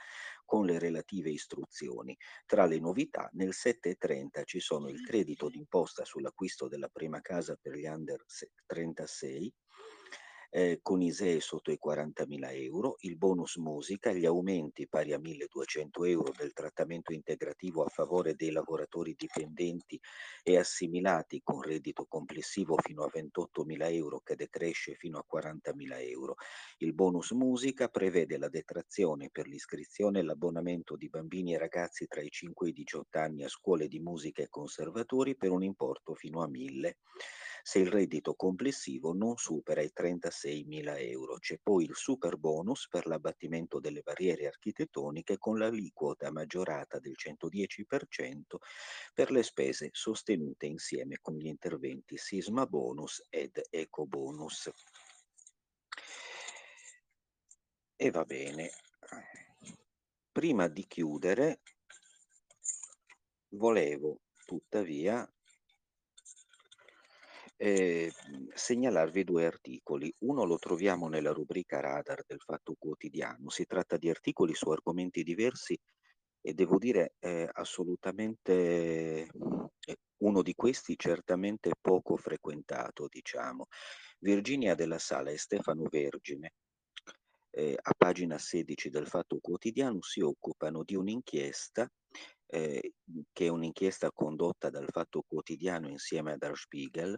con 0.46 0.66
le 0.66 0.78
relative 0.78 1.32
istruzioni. 1.32 2.16
Tra 2.46 2.66
le 2.66 2.78
novità 2.80 3.28
nel 3.34 3.54
730 3.54 4.44
ci 4.44 4.60
sono 4.60 4.88
il 4.88 5.02
credito 5.02 5.50
d'imposta 5.50 6.06
sull'acquisto 6.06 6.68
della 6.68 6.90
prima 6.90 7.22
casa 7.22 7.58
per 7.60 7.74
gli 7.74 7.88
under 7.88 8.24
36, 8.68 9.52
eh, 10.56 10.82
con 10.84 11.02
ISEE 11.02 11.40
sotto 11.40 11.72
i 11.72 11.80
40.000 11.84 12.54
euro, 12.62 12.98
il 13.00 13.18
bonus 13.18 13.56
musica, 13.56 14.14
gli 14.14 14.26
aumenti 14.26 14.88
pari 14.88 15.12
a 15.12 15.18
1.200 15.18 16.08
euro 16.08 16.32
del 16.38 16.54
trattamento 16.54 17.12
integrativo 17.12 17.84
a 17.84 17.90
favore 17.90 18.36
dei 18.36 18.52
lavoratori 18.52 19.16
dipendenti 19.18 20.00
e 20.44 20.58
assimilati 20.60 21.42
con 21.44 21.60
reddito 21.60 22.06
complessivo 22.06 22.78
fino 22.78 23.04
a 23.04 23.10
28.000 23.12 23.94
euro 23.94 24.20
che 24.20 24.36
decresce 24.36 24.94
fino 24.94 25.18
a 25.18 25.26
40.000 25.28 26.08
euro. 26.10 26.36
Il 26.78 26.94
bonus 26.94 27.32
musica 27.32 27.88
prevede 27.88 28.38
la 28.38 28.50
detrazione 28.50 29.32
per 29.32 29.48
l'iscrizione 29.48 30.20
e 30.20 30.22
l'abbonamento 30.22 30.96
di 30.96 31.10
bambini 31.10 31.56
e 31.56 31.58
ragazzi 31.58 32.06
tra 32.06 32.22
i 32.22 32.30
5 32.30 32.68
e 32.68 32.70
i 32.70 32.74
18 32.74 33.18
anni 33.18 33.44
a 33.44 33.50
scuole 33.50 33.88
di 33.88 34.00
musica 34.00 34.44
e 34.44 34.50
conservatori 34.50 35.36
per 35.36 35.50
un 35.50 35.64
importo 35.64 36.14
fino 36.14 36.44
a 36.44 36.48
1.000 36.48 36.92
se 37.66 37.80
il 37.80 37.88
reddito 37.88 38.36
complessivo 38.36 39.14
non 39.14 39.38
supera 39.38 39.82
i 39.82 39.92
36.000 39.96 41.00
euro. 41.10 41.40
C'è 41.40 41.58
poi 41.64 41.86
il 41.86 41.96
super 41.96 42.38
bonus 42.38 42.90
per 42.90 43.08
l'abbattimento 43.08 43.80
delle 43.80 44.02
barriere 44.02 44.48
architettoniche 44.48 45.38
con 45.38 45.58
l'aliquota 45.58 46.30
maggiorata 46.30 47.00
del 47.00 47.16
110% 47.18 48.58
per 49.14 49.32
le 49.32 49.44
spese 49.44 49.90
sostenute 49.94 50.66
insieme 50.66 51.20
con 51.22 51.36
gli 51.38 51.48
interventi 51.48 52.18
sisma 52.18 52.66
bonus 52.66 53.26
ed 53.30 53.62
eco 53.70 54.06
bonus. 54.06 54.70
E 57.96 58.12
va 58.12 58.26
bene. 58.26 58.72
Prima 60.34 60.68
di 60.68 60.86
chiudere, 60.86 61.62
volevo 63.52 64.20
tuttavia 64.46 65.26
eh, 67.58 68.12
segnalarvi 68.54 69.24
due 69.24 69.46
articoli. 69.46 70.14
Uno 70.20 70.44
lo 70.44 70.58
troviamo 70.58 71.08
nella 71.08 71.32
rubrica 71.32 71.80
Radar 71.80 72.24
del 72.26 72.42
Fatto 72.42 72.76
Quotidiano. 72.78 73.50
Si 73.50 73.66
tratta 73.66 73.98
di 73.98 74.10
articoli 74.10 74.54
su 74.54 74.70
argomenti 74.70 75.24
diversi 75.24 75.78
e 76.42 76.54
devo 76.54 76.78
dire 76.78 77.14
eh, 77.20 77.50
assolutamente 77.54 79.30
uno 80.24 80.42
di 80.42 80.56
questi 80.56 80.98
certamente 80.98 81.72
poco 81.80 82.18
frequentato, 82.18 83.08
diciamo. 83.10 83.68
Virginia 84.20 84.76
della 84.76 85.00
Sala 85.00 85.32
e 85.32 85.38
Stefano 85.38 85.88
Vergine, 85.90 86.54
eh, 87.52 87.78
a 87.80 87.94
pagina 87.96 88.38
16 88.38 88.90
del 88.90 89.08
Fatto 89.08 89.40
Quotidiano, 89.40 90.02
si 90.02 90.22
occupano 90.22 90.84
di 90.84 90.96
un'inchiesta 90.96 91.90
eh, 92.54 92.94
che 93.32 93.48
è 93.48 93.50
un'inchiesta 93.50 94.12
condotta 94.12 94.70
dal 94.70 94.88
Fatto 94.92 95.24
Quotidiano 95.28 95.90
insieme 95.90 96.34
a 96.34 96.38
Der 96.38 96.56
Spiegel 96.56 97.18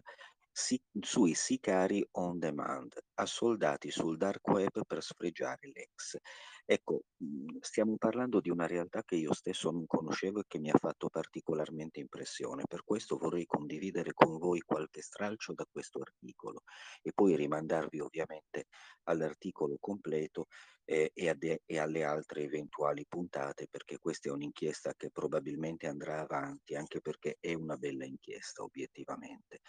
sui 1.00 1.34
sicari 1.34 2.02
on 2.12 2.38
demand, 2.38 2.98
assoldati 3.14 3.90
sul 3.90 4.16
dark 4.16 4.46
web 4.48 4.86
per 4.86 5.02
sfregiare 5.02 5.68
l'ex. 5.72 6.16
Ecco, 6.64 7.04
mhmm, 7.18 7.58
stiamo 7.60 7.96
parlando 7.98 8.40
di 8.40 8.48
una 8.48 8.66
realtà 8.66 9.02
che 9.04 9.16
io 9.16 9.34
stesso 9.34 9.70
non 9.70 9.84
conoscevo 9.86 10.40
e 10.40 10.44
che 10.48 10.58
mi 10.58 10.70
ha 10.70 10.78
fatto 10.78 11.08
particolarmente 11.10 12.00
impressione. 12.00 12.62
Per 12.66 12.84
questo 12.84 13.18
vorrei 13.18 13.44
condividere 13.44 14.12
con 14.14 14.38
voi 14.38 14.60
qualche 14.60 15.02
stralcio 15.02 15.52
da 15.52 15.66
questo 15.70 16.00
articolo 16.00 16.62
e 17.02 17.12
poi 17.12 17.36
rimandarvi 17.36 18.00
ovviamente 18.00 18.64
all'articolo 19.04 19.76
completo 19.78 20.46
eh, 20.86 21.10
e, 21.12 21.34
de- 21.34 21.62
e 21.66 21.78
alle 21.78 22.02
altre 22.04 22.42
eventuali 22.42 23.04
puntate 23.06 23.66
perché 23.68 23.98
questa 23.98 24.28
è 24.30 24.32
un'inchiesta 24.32 24.94
che 24.96 25.10
probabilmente 25.10 25.86
andrà 25.86 26.20
avanti 26.20 26.74
anche 26.76 27.00
perché 27.00 27.36
è 27.40 27.52
una 27.54 27.76
bella 27.76 28.04
inchiesta 28.06 28.62
obiettivamente. 28.62 29.60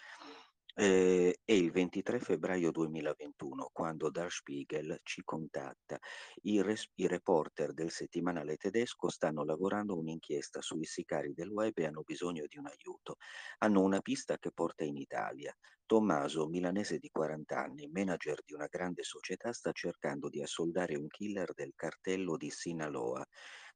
Eh, 0.74 1.40
è 1.44 1.52
il 1.52 1.72
23 1.72 2.20
febbraio 2.20 2.70
2021 2.70 3.68
quando 3.72 4.10
Der 4.10 4.30
Spiegel 4.30 5.00
ci 5.02 5.22
contatta. 5.24 5.98
I, 6.42 6.62
res- 6.62 6.90
I, 6.94 7.08
reporter 7.08 7.72
del 7.72 7.90
settimanale 7.90 8.56
tedesco 8.56 9.08
stanno 9.08 9.44
lavorando 9.44 9.98
un'inchiesta 9.98 10.60
sui 10.60 10.84
sicari 10.84 11.34
del 11.34 11.48
web 11.48 11.76
e 11.78 11.86
hanno 11.86 12.02
bisogno 12.02 12.44
di 12.46 12.58
un 12.58 12.66
aiuto. 12.66 13.16
Hanno 13.58 13.82
una 13.82 14.00
pista 14.00 14.38
che 14.38 14.52
porta 14.52 14.84
in 14.84 14.96
Italia. 14.96 15.52
Tommaso, 15.84 16.46
milanese 16.46 16.98
di 16.98 17.08
40 17.08 17.58
anni, 17.58 17.88
manager 17.88 18.42
di 18.44 18.52
una 18.52 18.66
grande 18.66 19.02
società, 19.02 19.52
sta 19.52 19.72
cercando 19.72 20.28
di 20.28 20.42
assoldare 20.42 20.96
un 20.96 21.08
killer 21.08 21.54
del 21.54 21.72
cartello 21.74 22.36
di 22.36 22.50
Sinaloa. 22.50 23.26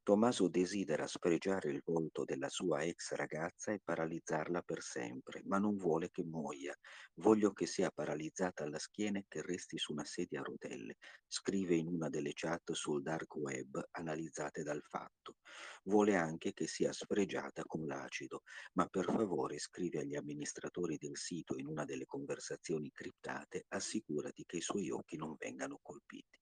Tommaso 0.05 0.49
desidera 0.49 1.07
sfregiare 1.07 1.71
il 1.71 1.81
volto 1.85 2.25
della 2.25 2.49
sua 2.49 2.83
ex 2.83 3.13
ragazza 3.13 3.71
e 3.71 3.79
paralizzarla 3.79 4.61
per 4.63 4.83
sempre, 4.83 5.43
ma 5.45 5.59
non 5.59 5.77
vuole 5.77 6.11
che 6.11 6.25
muoia. 6.25 6.77
Voglio 7.21 7.53
che 7.53 7.67
sia 7.67 7.89
paralizzata 7.89 8.65
alla 8.65 8.81
schiena 8.81 9.21
e 9.21 9.27
che 9.29 9.43
resti 9.43 9.79
su 9.79 9.93
una 9.93 10.05
sedia 10.05 10.41
a 10.41 10.43
rotelle, 10.43 10.97
scrive 11.29 11.77
in 11.77 11.87
una 11.87 12.09
delle 12.09 12.33
chat 12.35 12.73
sul 12.73 13.01
dark 13.01 13.37
web 13.37 13.81
analizzate 13.93 14.65
dal 14.65 14.83
fatto. 14.83 15.37
Vuole 15.85 16.17
anche 16.17 16.53
che 16.53 16.67
sia 16.67 16.93
sfregiata 16.93 17.63
con 17.65 17.87
l'acido, 17.87 18.43
ma 18.73 18.87
per 18.87 19.05
favore 19.05 19.61
scrive 19.61 20.01
agli 20.01 20.17
amministratori 20.17 20.97
del 20.97 21.17
sito 21.17 21.57
in 21.57 21.69
una 21.69 21.85
delle 21.85 22.07
conversazioni 22.07 22.91
criptate, 22.91 23.67
assicurati 23.69 24.43
che 24.47 24.57
i 24.57 24.63
suoi 24.63 24.91
occhi 24.91 25.17
non 25.17 25.37
vengano 25.39 25.79
colpiti. 25.81 26.42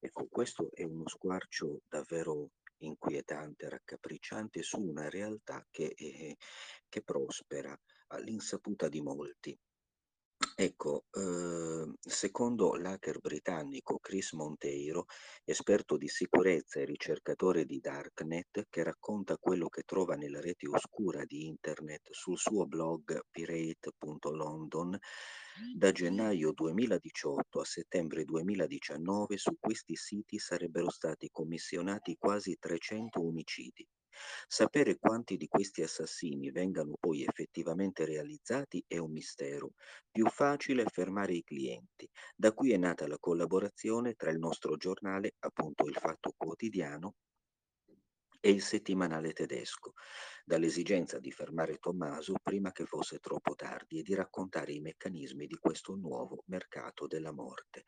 Ecco, 0.00 0.28
questo 0.30 0.70
è 0.72 0.84
uno 0.84 1.08
squarcio 1.08 1.80
davvero 1.88 2.50
inquietante, 2.78 3.68
raccapricciante 3.68 4.62
su 4.62 4.80
una 4.80 5.08
realtà 5.08 5.66
che, 5.70 5.92
eh, 5.96 6.36
che 6.88 7.02
prospera 7.02 7.76
all'insaputa 8.08 8.88
di 8.88 9.00
molti. 9.00 9.58
Ecco, 10.54 11.04
eh, 11.10 11.92
secondo 12.00 12.74
l'hacker 12.76 13.18
britannico 13.18 13.98
Chris 13.98 14.32
Monteiro, 14.32 15.06
esperto 15.44 15.96
di 15.96 16.08
sicurezza 16.08 16.78
e 16.78 16.84
ricercatore 16.84 17.64
di 17.64 17.80
Darknet, 17.80 18.66
che 18.68 18.82
racconta 18.84 19.36
quello 19.36 19.68
che 19.68 19.82
trova 19.82 20.14
nella 20.14 20.40
rete 20.40 20.68
oscura 20.68 21.24
di 21.24 21.46
Internet 21.46 22.08
sul 22.12 22.38
suo 22.38 22.66
blog 22.66 23.20
pirate.london, 23.30 24.96
da 25.74 25.92
gennaio 25.92 26.52
2018 26.52 27.60
a 27.60 27.64
settembre 27.64 28.24
2019 28.24 29.36
su 29.36 29.56
questi 29.58 29.96
siti 29.96 30.38
sarebbero 30.38 30.90
stati 30.90 31.28
commissionati 31.30 32.16
quasi 32.18 32.56
300 32.58 33.20
omicidi. 33.20 33.86
Sapere 34.46 34.98
quanti 34.98 35.36
di 35.36 35.46
questi 35.46 35.82
assassini 35.82 36.50
vengano 36.50 36.96
poi 36.98 37.24
effettivamente 37.24 38.04
realizzati 38.04 38.82
è 38.86 38.98
un 38.98 39.12
mistero. 39.12 39.72
Più 40.10 40.26
facile 40.26 40.84
fermare 40.86 41.34
i 41.34 41.44
clienti. 41.44 42.08
Da 42.34 42.52
qui 42.52 42.72
è 42.72 42.76
nata 42.76 43.06
la 43.06 43.18
collaborazione 43.18 44.14
tra 44.14 44.30
il 44.30 44.38
nostro 44.38 44.76
giornale, 44.76 45.34
appunto 45.40 45.86
il 45.86 45.94
Fatto 45.94 46.32
Quotidiano, 46.36 47.14
e 48.40 48.50
il 48.50 48.62
settimanale 48.62 49.32
tedesco, 49.32 49.94
dall'esigenza 50.48 51.18
di 51.18 51.30
fermare 51.30 51.76
Tommaso 51.76 52.32
prima 52.42 52.72
che 52.72 52.86
fosse 52.86 53.18
troppo 53.18 53.54
tardi 53.54 53.98
e 53.98 54.02
di 54.02 54.14
raccontare 54.14 54.72
i 54.72 54.80
meccanismi 54.80 55.46
di 55.46 55.56
questo 55.60 55.94
nuovo 55.94 56.42
mercato 56.46 57.06
della 57.06 57.32
morte. 57.32 57.84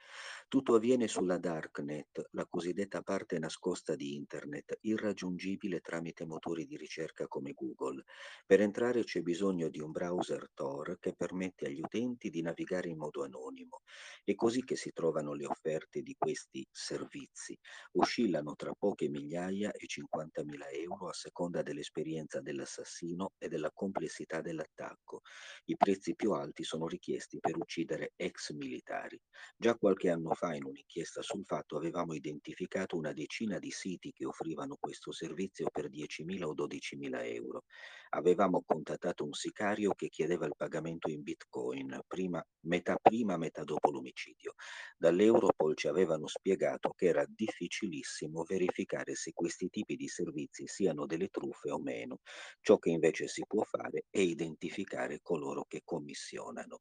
Tutto 0.47 0.75
avviene 0.75 1.09
sulla 1.09 1.39
Darknet, 1.39 2.29
la 2.33 2.47
cosiddetta 2.47 3.01
parte 3.03 3.39
nascosta 3.39 3.97
di 3.97 4.15
Internet, 4.15 4.79
irraggiungibile 4.83 5.81
tramite 5.81 6.27
motori 6.27 6.67
di 6.67 6.77
ricerca 6.77 7.27
come 7.27 7.53
Google. 7.53 8.05
Per 8.45 8.61
entrare 8.61 9.05
c'è 9.05 9.23
bisogno 9.23 9.69
di 9.69 9.81
un 9.81 9.91
browser 9.91 10.51
Tor 10.53 10.99
che 11.01 11.15
permette 11.15 11.67
agli 11.67 11.81
utenti 11.81 12.29
di 12.29 12.43
navigare 12.43 12.89
in 12.89 12.99
modo 12.99 13.25
anonimo. 13.25 13.81
È 14.23 14.35
così 14.35 14.65
che 14.65 14.77
si 14.77 14.93
trovano 14.93 15.33
le 15.33 15.47
offerte 15.47 16.03
di 16.03 16.15
questi 16.19 16.67
servizi. 16.71 17.59
Oscillano 17.93 18.55
tra 18.55 18.73
poche 18.79 19.09
migliaia 19.09 19.73
e 19.73 19.87
50 19.87 20.43
50.000 20.43 20.83
euro 20.83 21.09
a 21.09 21.13
seconda 21.13 21.63
dell'esperienza 21.63 22.41
dell'assassino 22.51 23.33
e 23.39 23.49
della 23.49 23.71
complessità 23.73 24.41
dell'attacco. 24.41 25.21
I 25.67 25.77
prezzi 25.77 26.15
più 26.15 26.33
alti 26.33 26.65
sono 26.65 26.87
richiesti 26.87 27.39
per 27.39 27.57
uccidere 27.57 28.13
ex 28.17 28.53
militari. 28.53 29.19
Già 29.57 29.77
qualche 29.77 30.11
anno 30.11 30.35
fa 30.35 30.55
in 30.55 30.65
un'inchiesta 30.65 31.23
sul 31.23 31.45
fatto 31.45 31.77
avevamo 31.77 32.15
identificato 32.15 32.97
una 32.97 33.13
decina 33.13 33.59
di 33.59 33.71
siti 33.71 34.13
che 34.13 34.27
offrivano 34.27 34.77
questo 34.79 35.13
servizio 35.13 35.69
per 35.71 35.89
10.000 35.89 36.43
o 36.43 36.55
12.000 36.55 37.35
euro. 37.35 37.65
Avevamo 38.11 38.63
contattato 38.67 39.25
un 39.25 39.33
sicario 39.33 39.93
che 39.95 40.09
chiedeva 40.09 40.47
il 40.47 40.55
pagamento 40.57 41.09
in 41.09 41.23
bitcoin, 41.23 42.01
prima, 42.07 42.45
metà 42.67 42.97
prima, 43.01 43.37
metà 43.37 43.63
dopo 43.63 43.91
l'omicidio. 43.91 44.55
Dall'Europol 44.97 45.77
ci 45.77 45.87
avevano 45.87 46.27
spiegato 46.27 46.91
che 46.91 47.07
era 47.07 47.25
difficilissimo 47.29 48.43
verificare 48.43 49.15
se 49.15 49.33
questi 49.33 49.69
tipi 49.69 49.95
di 49.95 50.09
servizi 50.09 50.67
siano 50.67 51.07
delle 51.07 51.29
truffe 51.29 51.71
o 51.71 51.79
meno. 51.79 52.19
Ciò 52.61 52.79
che 52.79 52.91
invece 52.91 53.29
si 53.29 53.45
può 53.47 53.63
fare 53.65 54.05
è 54.11 54.19
identificare 54.19 55.21
coloro 55.23 55.65
che 55.67 55.83
commissionano. 55.85 56.81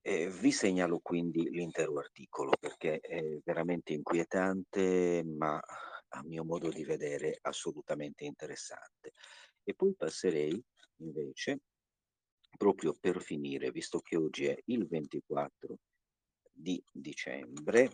Eh, 0.00 0.30
vi 0.30 0.52
segnalo 0.52 1.00
quindi 1.00 1.50
l'intero 1.50 1.98
articolo 1.98 2.52
perché 2.58 3.00
è 3.00 3.38
veramente 3.44 3.92
inquietante, 3.92 5.24
ma 5.24 5.60
a 6.08 6.22
mio 6.22 6.44
modo 6.44 6.68
di 6.68 6.84
vedere 6.84 7.38
assolutamente 7.42 8.24
interessante. 8.24 9.12
E 9.64 9.74
poi 9.74 9.94
passerei 9.96 10.62
invece, 10.98 11.60
proprio 12.56 12.94
per 12.98 13.20
finire, 13.20 13.70
visto 13.70 13.98
che 14.00 14.16
oggi 14.16 14.46
è 14.46 14.56
il 14.66 14.86
24 14.86 15.76
di 16.52 16.82
dicembre, 16.92 17.90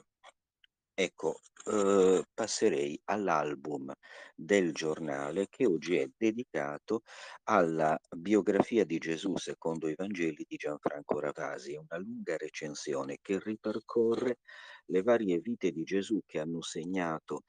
Ecco, 0.95 1.41
eh, 1.67 2.25
passerei 2.35 3.01
all'album 3.05 3.93
del 4.35 4.73
giornale 4.73 5.47
che 5.49 5.67
oggi 5.67 5.97
è 5.97 6.09
dedicato 6.17 7.03
alla 7.45 7.99
biografia 8.17 8.85
di 8.85 8.99
Gesù 8.99 9.37
secondo 9.37 9.89
i 9.89 9.95
Vangeli 9.95 10.45
di 10.49 10.57
Gianfranco 10.57 11.21
Ravasi, 11.21 11.75
una 11.75 11.99
lunga 11.99 12.37
recensione 12.37 13.19
che 13.21 13.39
ripercorre 13.41 14.39
le 14.87 15.03
varie 15.03 15.39
vite 15.39 15.71
di 15.71 15.85
Gesù 15.85 16.21
che 16.27 16.41
hanno 16.41 16.63
segnato 16.63 17.43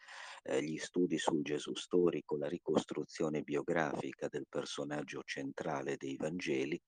eh, 0.43 0.61
gli 0.61 0.77
studi 0.77 1.17
sul 1.17 1.41
Gesù 1.41 1.73
storico, 1.73 2.37
la 2.37 2.47
ricostruzione 2.47 3.41
biografica 3.41 4.27
del 4.27 4.45
personaggio 4.47 5.21
centrale 5.25 5.95
dei 5.97 6.15
Vangeli 6.17 6.79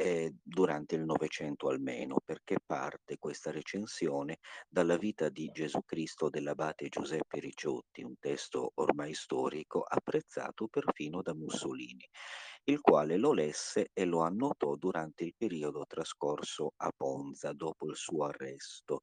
eh, 0.00 0.32
durante 0.42 0.94
il 0.94 1.04
Novecento 1.04 1.68
almeno, 1.68 2.22
perché 2.24 2.56
parte 2.64 3.18
questa 3.18 3.50
recensione 3.50 4.38
dalla 4.66 4.96
vita 4.96 5.28
di 5.28 5.50
Gesù 5.52 5.80
Cristo 5.84 6.30
dell'abate 6.30 6.88
Giuseppe 6.88 7.38
Ricciotti, 7.38 8.02
un 8.02 8.14
testo 8.18 8.72
ormai 8.76 9.12
storico 9.12 9.82
apprezzato 9.82 10.68
perfino 10.68 11.20
da 11.20 11.34
Mussolini. 11.34 12.08
Il 12.64 12.80
quale 12.80 13.16
lo 13.16 13.32
lesse 13.32 13.90
e 13.92 14.04
lo 14.04 14.20
annotò 14.20 14.76
durante 14.76 15.24
il 15.24 15.34
periodo 15.36 15.84
trascorso 15.86 16.72
a 16.76 16.92
Ponza 16.96 17.52
dopo 17.52 17.88
il 17.88 17.96
suo 17.96 18.24
arresto. 18.24 19.00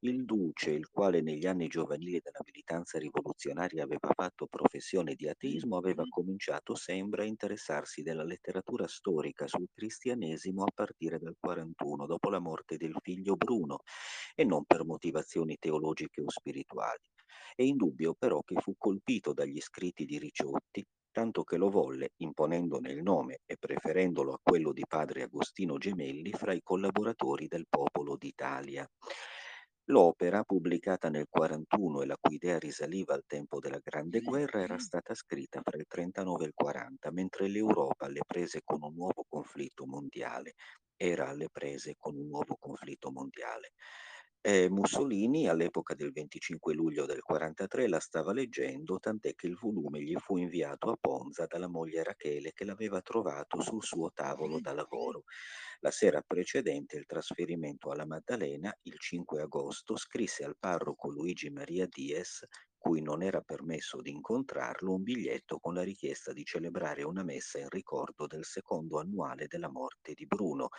Il 0.00 0.24
duce, 0.24 0.70
il 0.70 0.88
quale 0.90 1.20
negli 1.20 1.46
anni 1.46 1.68
giovanili 1.68 2.20
della 2.22 2.40
militanza 2.44 2.98
rivoluzionaria 2.98 3.84
aveva 3.84 4.10
fatto 4.14 4.46
professione 4.46 5.14
di 5.14 5.28
ateismo, 5.28 5.76
aveva 5.76 6.04
cominciato 6.08 6.74
sempre 6.74 7.22
a 7.22 7.26
interessarsi 7.26 8.02
della 8.02 8.24
letteratura 8.24 8.86
storica 8.88 9.46
sul 9.46 9.68
cristianesimo 9.74 10.62
a 10.62 10.72
partire 10.74 11.18
dal 11.18 11.36
41, 11.38 12.06
dopo 12.06 12.30
la 12.30 12.40
morte 12.40 12.76
del 12.76 12.96
figlio 13.02 13.36
Bruno, 13.36 13.80
e 14.34 14.44
non 14.44 14.64
per 14.64 14.84
motivazioni 14.84 15.56
teologiche 15.58 16.22
o 16.22 16.30
spirituali. 16.30 17.04
È 17.54 17.62
indubbio 17.62 18.14
però 18.14 18.40
che 18.42 18.54
fu 18.60 18.74
colpito 18.78 19.32
dagli 19.32 19.60
scritti 19.60 20.04
di 20.04 20.18
Riciotti, 20.18 20.84
tanto 21.12 21.44
che 21.44 21.56
lo 21.56 21.70
volle, 21.70 22.10
imponendone 22.16 22.90
il 22.90 23.02
nome 23.02 23.40
e 23.46 23.56
preferendolo 23.56 24.32
a 24.32 24.40
quello 24.42 24.72
di 24.72 24.84
padre 24.88 25.22
Agostino 25.22 25.78
Gemelli 25.78 26.32
fra 26.32 26.52
i 26.52 26.62
collaboratori 26.62 27.46
del 27.46 27.66
Popolo 27.68 28.16
d'Italia. 28.16 28.84
L'opera, 29.86 30.42
pubblicata 30.42 31.08
nel 31.10 31.26
41 31.28 32.02
e 32.02 32.06
la 32.06 32.16
cui 32.18 32.36
idea 32.36 32.58
risaliva 32.58 33.14
al 33.14 33.24
tempo 33.26 33.58
della 33.58 33.80
Grande 33.82 34.20
Guerra, 34.20 34.62
era 34.62 34.78
stata 34.78 35.14
scritta 35.14 35.60
fra 35.62 35.76
il 35.76 35.86
39 35.86 36.44
e 36.44 36.46
il 36.46 36.54
40, 36.54 37.10
mentre 37.10 37.48
l'Europa 37.48 38.06
alle 38.06 38.22
prese 38.26 38.62
con 38.64 38.82
un 38.82 38.94
nuovo 38.94 39.24
conflitto 39.28 39.84
mondiale. 39.84 40.54
Era 40.96 41.28
alle 41.28 41.48
prese 41.50 41.94
con 41.98 42.16
un 42.16 42.28
nuovo 42.28 42.56
conflitto 42.58 43.10
mondiale. 43.10 43.72
Eh, 44.44 44.68
Mussolini 44.68 45.46
all'epoca 45.46 45.94
del 45.94 46.10
25 46.10 46.74
luglio 46.74 47.06
del 47.06 47.22
43 47.22 47.86
la 47.86 48.00
stava 48.00 48.32
leggendo, 48.32 48.98
tant'è 48.98 49.36
che 49.36 49.46
il 49.46 49.56
volume 49.56 50.02
gli 50.02 50.16
fu 50.18 50.36
inviato 50.36 50.90
a 50.90 50.96
Ponza 51.00 51.46
dalla 51.46 51.68
moglie 51.68 52.02
Rachele 52.02 52.50
che 52.52 52.64
l'aveva 52.64 53.00
trovato 53.02 53.60
sul 53.60 53.84
suo 53.84 54.10
tavolo 54.12 54.58
da 54.58 54.72
lavoro. 54.72 55.22
La 55.78 55.92
sera 55.92 56.22
precedente 56.22 56.96
il 56.96 57.06
trasferimento 57.06 57.92
alla 57.92 58.04
Maddalena, 58.04 58.76
il 58.82 58.98
5 58.98 59.42
agosto, 59.42 59.96
scrisse 59.96 60.42
al 60.42 60.56
parroco 60.58 61.08
Luigi 61.08 61.48
Maria 61.48 61.86
Dies 61.86 62.44
cui 62.76 63.00
non 63.00 63.22
era 63.22 63.42
permesso 63.42 64.00
di 64.00 64.10
incontrarlo, 64.10 64.94
un 64.94 65.04
biglietto 65.04 65.60
con 65.60 65.72
la 65.72 65.84
richiesta 65.84 66.32
di 66.32 66.42
celebrare 66.42 67.04
una 67.04 67.22
messa 67.22 67.60
in 67.60 67.68
ricordo 67.68 68.26
del 68.26 68.44
secondo 68.44 68.98
annuale 68.98 69.46
della 69.46 69.70
morte 69.70 70.14
di 70.14 70.26
Bruno. 70.26 70.70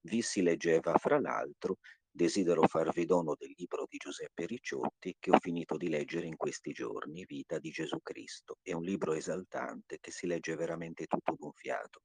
Vi 0.00 0.20
si 0.20 0.42
leggeva, 0.42 0.96
fra 0.96 1.20
l'altro, 1.20 1.78
Desidero 2.10 2.66
farvi 2.66 3.04
dono 3.04 3.34
del 3.38 3.52
libro 3.56 3.86
di 3.88 3.96
Giuseppe 3.96 4.46
Ricciotti 4.46 5.16
che 5.18 5.30
ho 5.30 5.38
finito 5.40 5.76
di 5.76 5.88
leggere 5.88 6.26
in 6.26 6.36
questi 6.36 6.72
giorni, 6.72 7.24
Vita 7.24 7.58
di 7.58 7.70
Gesù 7.70 7.98
Cristo. 8.02 8.58
È 8.62 8.72
un 8.72 8.82
libro 8.82 9.12
esaltante 9.12 9.98
che 10.00 10.10
si 10.10 10.26
legge 10.26 10.56
veramente 10.56 11.06
tutto 11.06 11.34
d'un 11.38 11.52
fiato. 11.52 12.02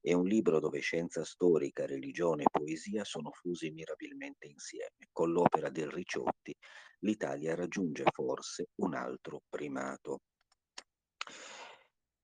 È 0.00 0.12
un 0.12 0.26
libro 0.26 0.58
dove 0.58 0.80
scienza 0.80 1.24
storica, 1.24 1.86
religione 1.86 2.42
e 2.42 2.50
poesia 2.50 3.04
sono 3.04 3.30
fusi 3.30 3.70
mirabilmente 3.70 4.48
insieme. 4.48 5.08
Con 5.12 5.30
l'opera 5.30 5.70
del 5.70 5.90
Ricciotti 5.90 6.52
l'Italia 7.00 7.54
raggiunge 7.54 8.04
forse 8.10 8.70
un 8.76 8.94
altro 8.94 9.42
primato. 9.48 10.22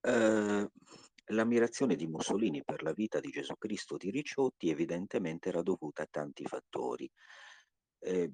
Uh, 0.01 0.69
L'ammirazione 1.29 1.95
di 1.95 2.07
Mussolini 2.07 2.65
per 2.65 2.83
la 2.83 2.93
vita 2.93 3.21
di 3.21 3.29
Gesù 3.29 3.55
Cristo 3.59 3.97
di 3.97 4.11
Ricciotti 4.11 4.71
evidentemente 4.71 5.51
era 5.51 5.63
dovuta 5.63 6.03
a 6.03 6.09
tanti 6.11 6.45
fattori 6.45 7.11
eh, 8.01 8.31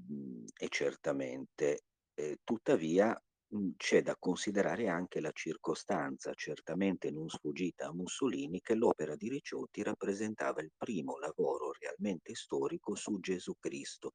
e 0.56 0.68
certamente, 0.68 1.84
eh, 2.14 2.38
tuttavia 2.44 3.20
c'è 3.76 4.02
da 4.02 4.16
considerare 4.18 4.88
anche 4.88 5.20
la 5.20 5.30
circostanza, 5.32 6.32
certamente 6.34 7.10
non 7.10 7.28
sfuggita 7.28 7.86
a 7.86 7.94
Mussolini, 7.94 8.60
che 8.60 8.74
l'opera 8.74 9.14
di 9.16 9.28
Ricciotti 9.28 9.82
rappresentava 9.82 10.60
il 10.60 10.72
primo 10.76 11.18
lavoro 11.18 11.72
realmente 11.78 12.34
storico 12.34 12.94
su 12.94 13.20
Gesù 13.20 13.54
Cristo 13.58 14.12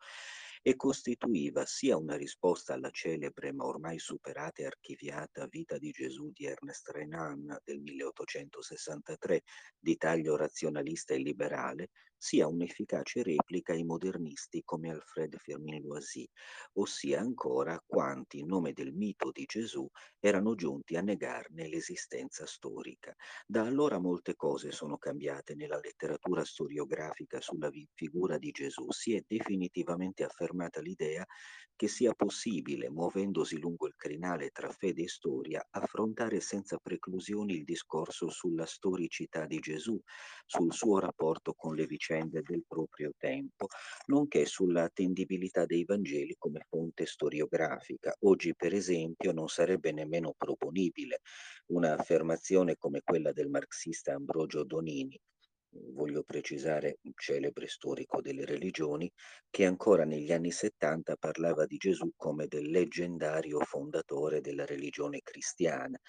e 0.61 0.75
costituiva 0.75 1.65
sia 1.65 1.95
una 1.97 2.15
risposta 2.15 2.73
alla 2.73 2.89
celebre 2.91 3.51
ma 3.53 3.65
ormai 3.65 3.97
superata 3.99 4.61
e 4.61 4.65
archiviata 4.65 5.47
Vita 5.47 5.77
di 5.77 5.91
Gesù 5.91 6.31
di 6.31 6.45
Ernest 6.45 6.89
Renan 6.89 7.57
del 7.63 7.79
1863, 7.79 9.43
di 9.79 9.95
taglio 9.95 10.35
razionalista 10.35 11.13
e 11.13 11.17
liberale, 11.19 11.89
sia 12.21 12.47
un'efficace 12.47 13.23
replica 13.23 13.71
ai 13.71 13.83
modernisti 13.85 14.61
come 14.65 14.91
Alfred 14.91 15.37
Firmin 15.37 15.81
Loisy, 15.83 16.27
ossia 16.73 17.21
ancora 17.21 17.81
quanti 17.85 18.39
in 18.39 18.47
nome 18.47 18.73
del 18.73 18.91
mito 18.91 19.31
di 19.31 19.45
Gesù 19.45 19.87
erano 20.19 20.53
giunti 20.55 20.97
a 20.97 21.01
negarne 21.01 21.69
l'esistenza 21.69 22.45
storica. 22.45 23.15
Da 23.47 23.61
allora 23.61 23.99
molte 23.99 24.35
cose 24.35 24.71
sono 24.71 24.97
cambiate 24.97 25.55
nella 25.55 25.79
letteratura 25.79 26.43
storiografica 26.43 27.39
sulla 27.39 27.71
figura 27.93 28.37
di 28.37 28.51
Gesù, 28.51 28.85
si 28.91 29.15
è 29.15 29.23
definitivamente 29.25 30.25
affermata 30.25 30.81
l'idea 30.81 31.25
che 31.75 31.87
sia 31.87 32.13
possibile, 32.13 32.89
muovendosi 32.89 33.57
lungo 33.57 33.87
il 33.87 33.93
crinale 33.95 34.49
tra 34.49 34.69
fede 34.69 35.03
e 35.03 35.07
storia, 35.07 35.65
affrontare 35.69 36.41
senza 36.41 36.77
preclusioni 36.77 37.53
il 37.53 37.63
discorso 37.63 38.29
sulla 38.29 38.65
storicità 38.65 39.45
di 39.45 39.59
Gesù, 39.59 39.97
sul 40.45 40.73
suo 40.73 40.99
rapporto 40.99 41.53
con 41.53 41.75
le 41.75 41.85
vicende 41.85 42.07
del 42.17 42.63
proprio 42.67 43.11
tempo, 43.17 43.67
nonché 44.07 44.45
sulla 44.45 44.83
attendibilità 44.83 45.65
dei 45.65 45.85
Vangeli 45.85 46.35
come 46.37 46.65
fonte 46.67 47.05
storiografica. 47.05 48.15
Oggi, 48.21 48.55
per 48.55 48.73
esempio, 48.73 49.31
non 49.31 49.47
sarebbe 49.47 49.91
nemmeno 49.91 50.33
proponibile 50.35 51.19
un'affermazione 51.67 52.75
come 52.77 53.01
quella 53.03 53.31
del 53.31 53.49
marxista 53.49 54.13
Ambrogio 54.13 54.63
Donini, 54.63 55.19
voglio 55.71 56.23
precisare, 56.23 56.97
un 57.03 57.11
celebre 57.15 57.67
storico 57.67 58.21
delle 58.21 58.45
religioni, 58.45 59.11
che 59.49 59.65
ancora 59.65 60.03
negli 60.03 60.31
anni 60.31 60.51
70 60.51 61.15
parlava 61.17 61.65
di 61.65 61.77
Gesù 61.77 62.11
come 62.15 62.47
del 62.47 62.69
leggendario 62.69 63.59
fondatore 63.59 64.41
della 64.41 64.65
religione 64.65 65.19
cristiana, 65.21 65.99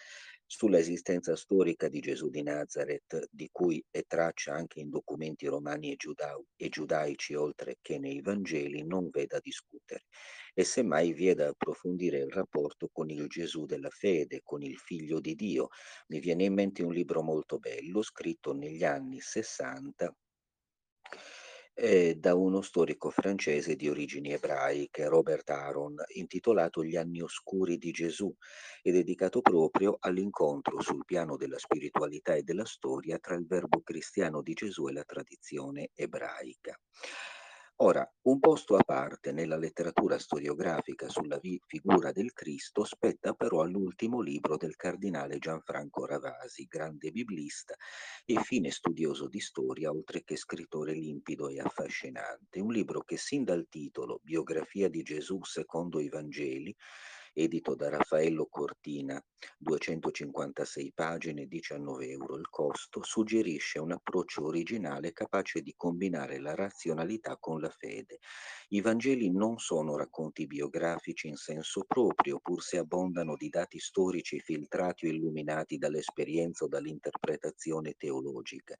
sulla 0.53 0.79
esistenza 0.79 1.37
storica 1.37 1.87
di 1.87 2.01
Gesù 2.01 2.29
di 2.29 2.43
Nazareth, 2.43 3.29
di 3.31 3.49
cui 3.53 3.81
è 3.89 4.03
traccia 4.05 4.53
anche 4.53 4.81
in 4.81 4.91
documenti 4.91 5.47
romani 5.47 5.93
e, 5.93 5.97
giudau- 5.97 6.45
e 6.57 6.69
giudaici, 6.69 7.35
oltre 7.35 7.77
che 7.81 8.01
nei 8.01 8.21
Vangeli, 8.21 8.85
non 8.85 9.11
veda 9.11 9.39
discutere 9.39 10.07
e 10.53 10.65
semmai 10.65 11.13
vi 11.13 11.29
è 11.29 11.35
da 11.35 11.47
approfondire 11.47 12.19
il 12.19 12.33
rapporto 12.33 12.89
con 12.93 13.11
il 13.11 13.29
Gesù 13.29 13.65
della 13.65 13.91
fede, 13.91 14.41
con 14.43 14.63
il 14.63 14.77
figlio 14.77 15.21
di 15.21 15.37
Dio. 15.37 15.69
Mi 16.09 16.19
viene 16.19 16.43
in 16.43 16.55
mente 16.55 16.83
un 16.83 16.93
libro 16.93 17.23
molto 17.23 17.61
bello 17.61 18.03
scritto 18.03 18.53
negli 18.53 18.83
anni 18.83 19.21
60 19.21 20.13
eh, 21.83 22.17
da 22.17 22.35
uno 22.35 22.61
storico 22.61 23.09
francese 23.09 23.75
di 23.75 23.89
origini 23.89 24.33
ebraiche, 24.33 25.09
Robert 25.09 25.49
Aron, 25.49 25.97
intitolato 26.15 26.85
Gli 26.85 26.95
anni 26.97 27.23
oscuri 27.23 27.79
di 27.79 27.91
Gesù 27.91 28.31
e 28.83 28.93
dedicato 28.93 29.41
proprio 29.41 29.97
all'incontro 29.99 30.83
sul 30.83 31.07
piano 31.07 31.39
della 31.39 31.59
spiritualità 31.59 32.35
e 32.35 32.43
della 32.43 32.67
storia 32.67 33.19
tra 33.19 33.35
il 33.35 33.47
verbo 33.47 33.81
cristiano 33.81 34.43
di 34.43 34.53
Gesù 34.53 34.89
e 34.89 34.93
la 34.93 35.05
tradizione 35.05 35.89
ebraica. 35.95 36.79
Ora, 37.83 38.07
un 38.25 38.41
posto 38.41 38.77
a 38.77 38.83
parte 38.85 39.33
nella 39.33 39.57
letteratura 39.57 40.19
storiografica 40.19 41.09
sulla 41.09 41.39
vi- 41.39 41.59
figura 41.65 42.13
del 42.13 42.35
Cristo 42.35 42.85
spetta 42.85 43.33
però 43.33 43.63
all'ultimo 43.63 44.21
libro 44.21 44.59
del 44.59 44.77
cardinale 44.77 45.39
Gianfranco 45.39 46.05
Ravasi, 46.05 46.67
grande 46.67 47.11
biblista 47.11 47.75
e 48.27 48.39
fine 48.43 48.71
studioso 48.71 49.29
di 49.29 49.41
storia, 49.41 49.91
oltre 49.91 50.23
che 50.25 50.37
scrittore 50.37 50.93
limpido 50.93 51.49
e 51.49 51.59
affascinante. 51.59 52.61
Un 52.61 52.71
libro 52.71 53.01
che 53.01 53.17
sin 53.17 53.45
dal 53.45 53.67
titolo 53.71 54.21
Biografia 54.23 54.91
di 54.91 55.03
Gesù 55.03 55.43
secondo 55.43 56.01
i 56.01 56.11
Vangeli 56.11 56.77
edito 57.33 57.75
da 57.75 57.89
Raffaello 57.89 58.47
Cortina, 58.47 59.25
256 59.59 60.93
pagine, 60.95 61.47
19 61.47 62.09
euro 62.09 62.37
il 62.37 62.49
costo, 62.49 63.03
suggerisce 63.03 63.79
un 63.79 63.93
approccio 63.93 64.47
originale 64.47 65.13
capace 65.13 65.61
di 65.61 65.75
combinare 65.77 66.39
la 66.41 66.55
razionalità 66.55 67.37
con 67.39 67.61
la 67.61 67.69
fede. 67.69 68.21
I 68.69 68.81
Vangeli 68.81 69.31
non 69.31 69.59
sono 69.59 69.97
racconti 69.97 70.47
biografici 70.47 71.29
in 71.29 71.37
senso 71.37 71.85
proprio, 71.87 72.39
pur 72.41 72.63
se 72.63 72.79
abbondano 72.79 73.37
di 73.37 73.49
dati 73.49 73.79
storici 73.79 74.41
filtrati 74.41 75.07
o 75.07 75.11
illuminati 75.11 75.77
dall'esperienza 75.77 76.65
o 76.65 76.69
dall'interpretazione 76.69 77.95
teologica, 77.97 78.77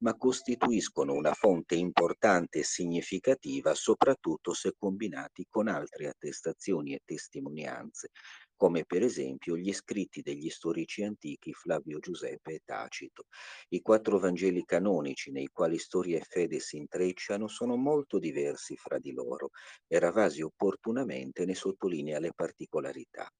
ma 0.00 0.16
costituiscono 0.16 1.12
una 1.12 1.34
fonte 1.34 1.74
importante 1.74 2.60
e 2.60 2.64
significativa 2.64 3.74
soprattutto 3.74 4.52
se 4.54 4.74
combinati 4.76 5.46
con 5.48 5.68
altre 5.68 6.08
attestazioni 6.08 6.94
e 6.94 7.02
testimonianze 7.04 8.10
come 8.56 8.84
per 8.84 9.02
esempio 9.02 9.56
gli 9.56 9.72
scritti 9.72 10.22
degli 10.22 10.48
storici 10.50 11.04
antichi 11.04 11.52
Flavio 11.52 11.98
Giuseppe 11.98 12.54
e 12.54 12.60
Tacito. 12.64 13.26
I 13.68 13.80
quattro 13.82 14.18
Vangeli 14.18 14.64
canonici 14.64 15.30
nei 15.30 15.48
quali 15.52 15.78
storia 15.78 16.18
e 16.18 16.24
fede 16.26 16.58
si 16.58 16.76
intrecciano 16.76 17.48
sono 17.48 17.76
molto 17.76 18.18
diversi 18.18 18.76
fra 18.76 18.98
di 18.98 19.12
loro 19.12 19.50
e 19.86 19.98
Ravasi 19.98 20.42
opportunamente 20.42 21.44
ne 21.44 21.54
sottolinea 21.54 22.18
le 22.18 22.32
particolarità. 22.34 23.30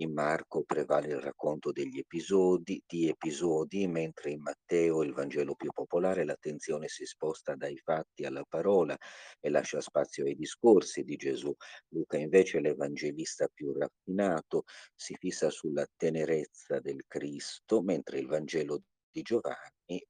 In 0.00 0.14
Marco 0.14 0.62
prevale 0.62 1.08
il 1.08 1.20
racconto 1.20 1.72
degli 1.72 1.98
episodi, 1.98 2.82
di 2.86 3.08
episodi, 3.08 3.86
mentre 3.86 4.30
in 4.30 4.40
Matteo, 4.40 5.02
il 5.02 5.12
Vangelo 5.12 5.54
più 5.54 5.70
popolare, 5.72 6.24
l'attenzione 6.24 6.88
si 6.88 7.04
sposta 7.04 7.54
dai 7.54 7.76
fatti 7.76 8.24
alla 8.24 8.42
parola 8.48 8.96
e 9.38 9.50
lascia 9.50 9.82
spazio 9.82 10.24
ai 10.24 10.34
discorsi 10.34 11.02
di 11.02 11.16
Gesù. 11.16 11.54
Luca 11.88 12.16
invece, 12.16 12.60
l'evangelista 12.60 13.46
più 13.52 13.74
raffinato, 13.74 14.64
si 14.94 15.14
fissa 15.18 15.50
sulla 15.50 15.86
tenerezza 15.94 16.80
del 16.80 17.04
Cristo, 17.06 17.82
mentre 17.82 18.20
il 18.20 18.26
Vangelo 18.26 18.80
di 19.10 19.20
Giovanni 19.20 20.02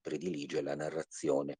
predilige 0.00 0.62
la 0.62 0.76
narrazione 0.76 1.56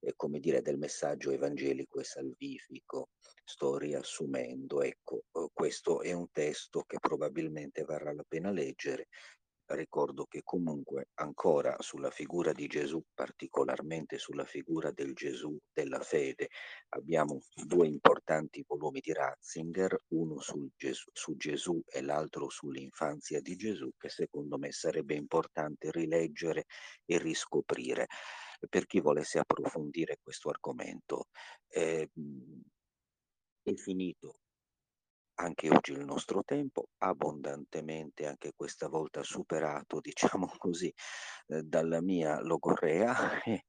eh, 0.00 0.14
come 0.16 0.38
dire, 0.40 0.62
del 0.62 0.78
messaggio 0.78 1.30
evangelico 1.30 2.00
e 2.00 2.04
salvifico. 2.04 3.10
Sto 3.44 3.78
riassumendo, 3.78 4.82
ecco, 4.82 5.24
eh, 5.32 5.48
questo 5.52 6.02
è 6.02 6.12
un 6.12 6.30
testo 6.30 6.82
che 6.86 6.98
probabilmente 6.98 7.82
varrà 7.84 8.12
la 8.12 8.24
pena 8.26 8.50
leggere 8.50 9.08
ricordo 9.74 10.26
che 10.26 10.42
comunque 10.44 11.08
ancora 11.14 11.74
sulla 11.80 12.10
figura 12.10 12.52
di 12.52 12.66
Gesù, 12.66 13.02
particolarmente 13.12 14.18
sulla 14.18 14.44
figura 14.44 14.92
del 14.92 15.12
Gesù 15.14 15.58
della 15.72 16.00
fede, 16.00 16.48
abbiamo 16.90 17.40
due 17.64 17.86
importanti 17.88 18.64
volumi 18.66 19.00
di 19.00 19.12
Ratzinger, 19.12 19.96
uno 20.08 20.36
Gesù, 20.76 21.08
su 21.12 21.36
Gesù 21.36 21.82
e 21.86 22.00
l'altro 22.02 22.48
sull'infanzia 22.48 23.40
di 23.40 23.56
Gesù, 23.56 23.90
che 23.98 24.08
secondo 24.08 24.56
me 24.56 24.70
sarebbe 24.70 25.14
importante 25.14 25.90
rileggere 25.90 26.66
e 27.04 27.18
riscoprire 27.18 28.06
per 28.68 28.86
chi 28.86 29.00
volesse 29.00 29.38
approfondire 29.38 30.18
questo 30.22 30.48
argomento. 30.48 31.26
Eh, 31.68 32.10
è 33.62 33.74
finito 33.74 34.40
anche 35.36 35.68
oggi 35.70 35.92
il 35.92 36.04
nostro 36.04 36.42
tempo, 36.44 36.88
abbondantemente 36.98 38.26
anche 38.26 38.52
questa 38.54 38.88
volta 38.88 39.22
superato, 39.22 40.00
diciamo 40.40 40.50
così, 40.58 40.92
eh, 41.48 41.62
dalla 41.62 42.00
mia 42.00 42.40
logorrea, 42.40 43.14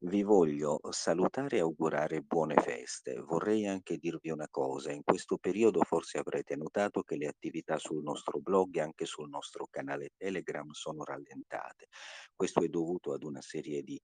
vi 0.00 0.22
voglio 0.22 0.80
salutare 0.90 1.56
e 1.56 1.60
augurare 1.60 2.20
buone 2.20 2.54
feste. 2.54 3.18
Vorrei 3.20 3.66
anche 3.66 3.96
dirvi 3.96 4.30
una 4.30 4.48
cosa, 4.50 4.92
in 4.92 5.02
questo 5.02 5.38
periodo 5.38 5.82
forse 5.82 6.18
avrete 6.18 6.56
notato 6.56 7.02
che 7.02 7.16
le 7.16 7.26
attività 7.26 7.78
sul 7.78 8.02
nostro 8.02 8.38
blog 8.40 8.76
e 8.76 8.80
anche 8.80 9.04
sul 9.04 9.28
nostro 9.28 9.66
canale 9.70 10.10
Telegram 10.16 10.70
sono 10.70 11.04
rallentate. 11.04 11.88
Questo 12.34 12.62
è 12.62 12.68
dovuto 12.68 13.12
ad 13.12 13.24
una 13.24 13.40
serie 13.40 13.82
di 13.82 14.00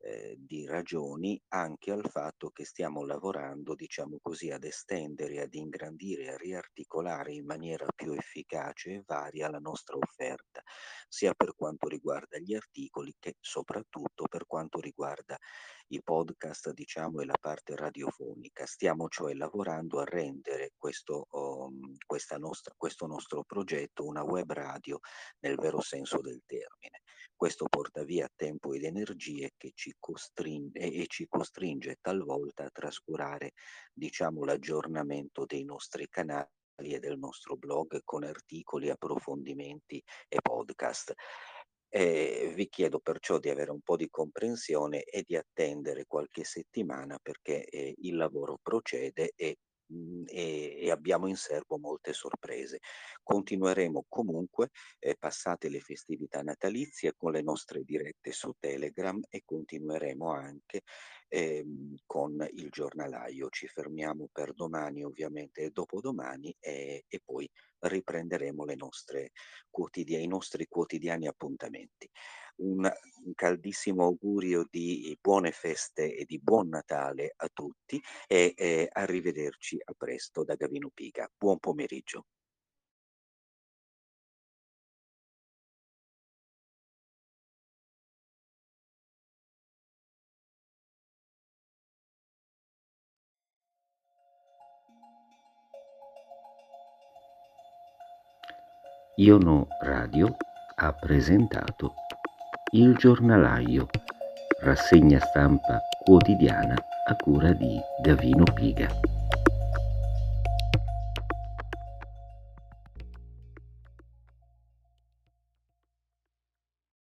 eh, 0.00 0.36
di 0.38 0.66
ragioni 0.66 1.40
anche 1.48 1.90
al 1.90 2.08
fatto 2.08 2.50
che 2.50 2.64
stiamo 2.64 3.04
lavorando, 3.04 3.74
diciamo 3.74 4.18
così, 4.22 4.50
ad 4.50 4.64
estendere, 4.64 5.40
ad 5.40 5.54
ingrandire, 5.54 6.32
a 6.32 6.36
riarticolare 6.36 7.32
in 7.32 7.44
maniera 7.44 7.86
più 7.94 8.12
efficace 8.12 8.92
e 8.92 9.02
varia 9.04 9.50
la 9.50 9.58
nostra 9.58 9.96
offerta, 9.96 10.62
sia 11.08 11.34
per 11.34 11.54
quanto 11.56 11.88
riguarda 11.88 12.38
gli 12.38 12.54
articoli 12.54 13.14
che 13.18 13.36
soprattutto 13.40 14.24
per 14.28 14.46
quanto 14.46 14.80
riguarda 14.80 15.36
i 15.88 16.02
podcast, 16.02 16.72
diciamo, 16.72 17.20
e 17.20 17.24
la 17.24 17.38
parte 17.40 17.74
radiofonica. 17.74 18.66
Stiamo 18.66 19.08
cioè 19.08 19.34
lavorando 19.34 20.00
a 20.00 20.04
rendere 20.04 20.72
questo, 20.76 21.26
um, 21.30 21.96
nostra, 22.38 22.74
questo 22.76 23.06
nostro 23.06 23.42
progetto 23.44 24.04
una 24.04 24.22
web 24.22 24.52
radio 24.52 24.98
nel 25.40 25.56
vero 25.56 25.80
senso 25.80 26.20
del 26.20 26.42
termine. 26.46 27.02
Questo 27.38 27.66
porta 27.68 28.02
via 28.02 28.28
tempo 28.34 28.72
ed 28.72 28.82
energie 28.82 29.52
ci 29.72 29.94
costringe 30.00 30.80
e 30.80 31.06
ci 31.06 31.28
costringe 31.28 31.98
talvolta 32.00 32.64
a 32.64 32.70
trascurare, 32.72 33.52
diciamo, 33.92 34.44
l'aggiornamento 34.44 35.44
dei 35.46 35.62
nostri 35.62 36.08
canali 36.08 36.48
e 36.74 36.98
del 36.98 37.16
nostro 37.16 37.54
blog 37.54 38.00
con 38.02 38.24
articoli, 38.24 38.90
approfondimenti 38.90 40.02
e 40.26 40.40
podcast. 40.42 41.14
Eh, 41.88 42.52
vi 42.56 42.68
chiedo 42.68 42.98
perciò 42.98 43.38
di 43.38 43.50
avere 43.50 43.70
un 43.70 43.82
po' 43.82 43.94
di 43.94 44.08
comprensione 44.10 45.04
e 45.04 45.22
di 45.24 45.36
attendere 45.36 46.06
qualche 46.06 46.42
settimana 46.42 47.20
perché 47.22 47.64
eh, 47.66 47.94
il 47.98 48.16
lavoro 48.16 48.58
procede 48.60 49.30
e, 49.36 49.58
e, 50.26 50.78
e, 50.80 50.90
abbiamo 50.90 51.26
in 51.26 51.36
serbo 51.36 51.78
molte 51.78 52.12
sorprese. 52.12 52.80
Continueremo 53.22 54.04
comunque, 54.08 54.70
eh, 54.98 55.16
passate 55.18 55.68
le 55.68 55.80
festività 55.80 56.42
natalizie, 56.42 57.14
con 57.16 57.32
le 57.32 57.42
nostre 57.42 57.82
dirette 57.84 58.32
su 58.32 58.52
Telegram 58.58 59.20
e 59.28 59.42
continueremo 59.44 60.32
anche 60.32 60.82
ehm, 61.28 61.96
con 62.06 62.46
il 62.52 62.68
giornalaio. 62.70 63.48
Ci 63.50 63.66
fermiamo 63.68 64.28
per 64.32 64.54
domani 64.54 65.04
ovviamente 65.04 65.62
e 65.62 65.70
dopodomani 65.70 66.54
e, 66.60 67.04
e 67.08 67.20
poi 67.24 67.48
riprenderemo 67.80 68.64
nostre 68.76 69.30
i 70.18 70.26
nostri 70.26 70.66
quotidiani 70.66 71.26
appuntamenti. 71.26 72.10
Un, 72.58 72.90
un 73.24 73.34
caldissimo 73.34 74.04
augurio 74.04 74.66
di 74.68 75.16
buone 75.20 75.52
feste 75.52 76.14
e 76.14 76.24
di 76.24 76.40
buon 76.40 76.68
Natale 76.68 77.34
a 77.36 77.48
tutti 77.52 78.00
e, 78.26 78.52
e 78.56 78.88
arrivederci 78.90 79.78
a 79.84 79.94
presto 79.96 80.44
da 80.44 80.54
Gavino 80.54 80.90
Piga. 80.92 81.30
Buon 81.36 81.58
pomeriggio. 81.58 82.24
Iono 99.20 99.66
Radio 99.80 100.36
ha 100.76 100.92
presentato 100.92 101.94
Il 102.72 102.96
giornalaio, 102.96 103.86
rassegna 104.60 105.18
stampa 105.20 105.80
quotidiana 106.04 106.74
a 107.06 107.16
cura 107.16 107.54
di 107.54 107.80
Gavino 108.02 108.44
Piga. 108.44 108.86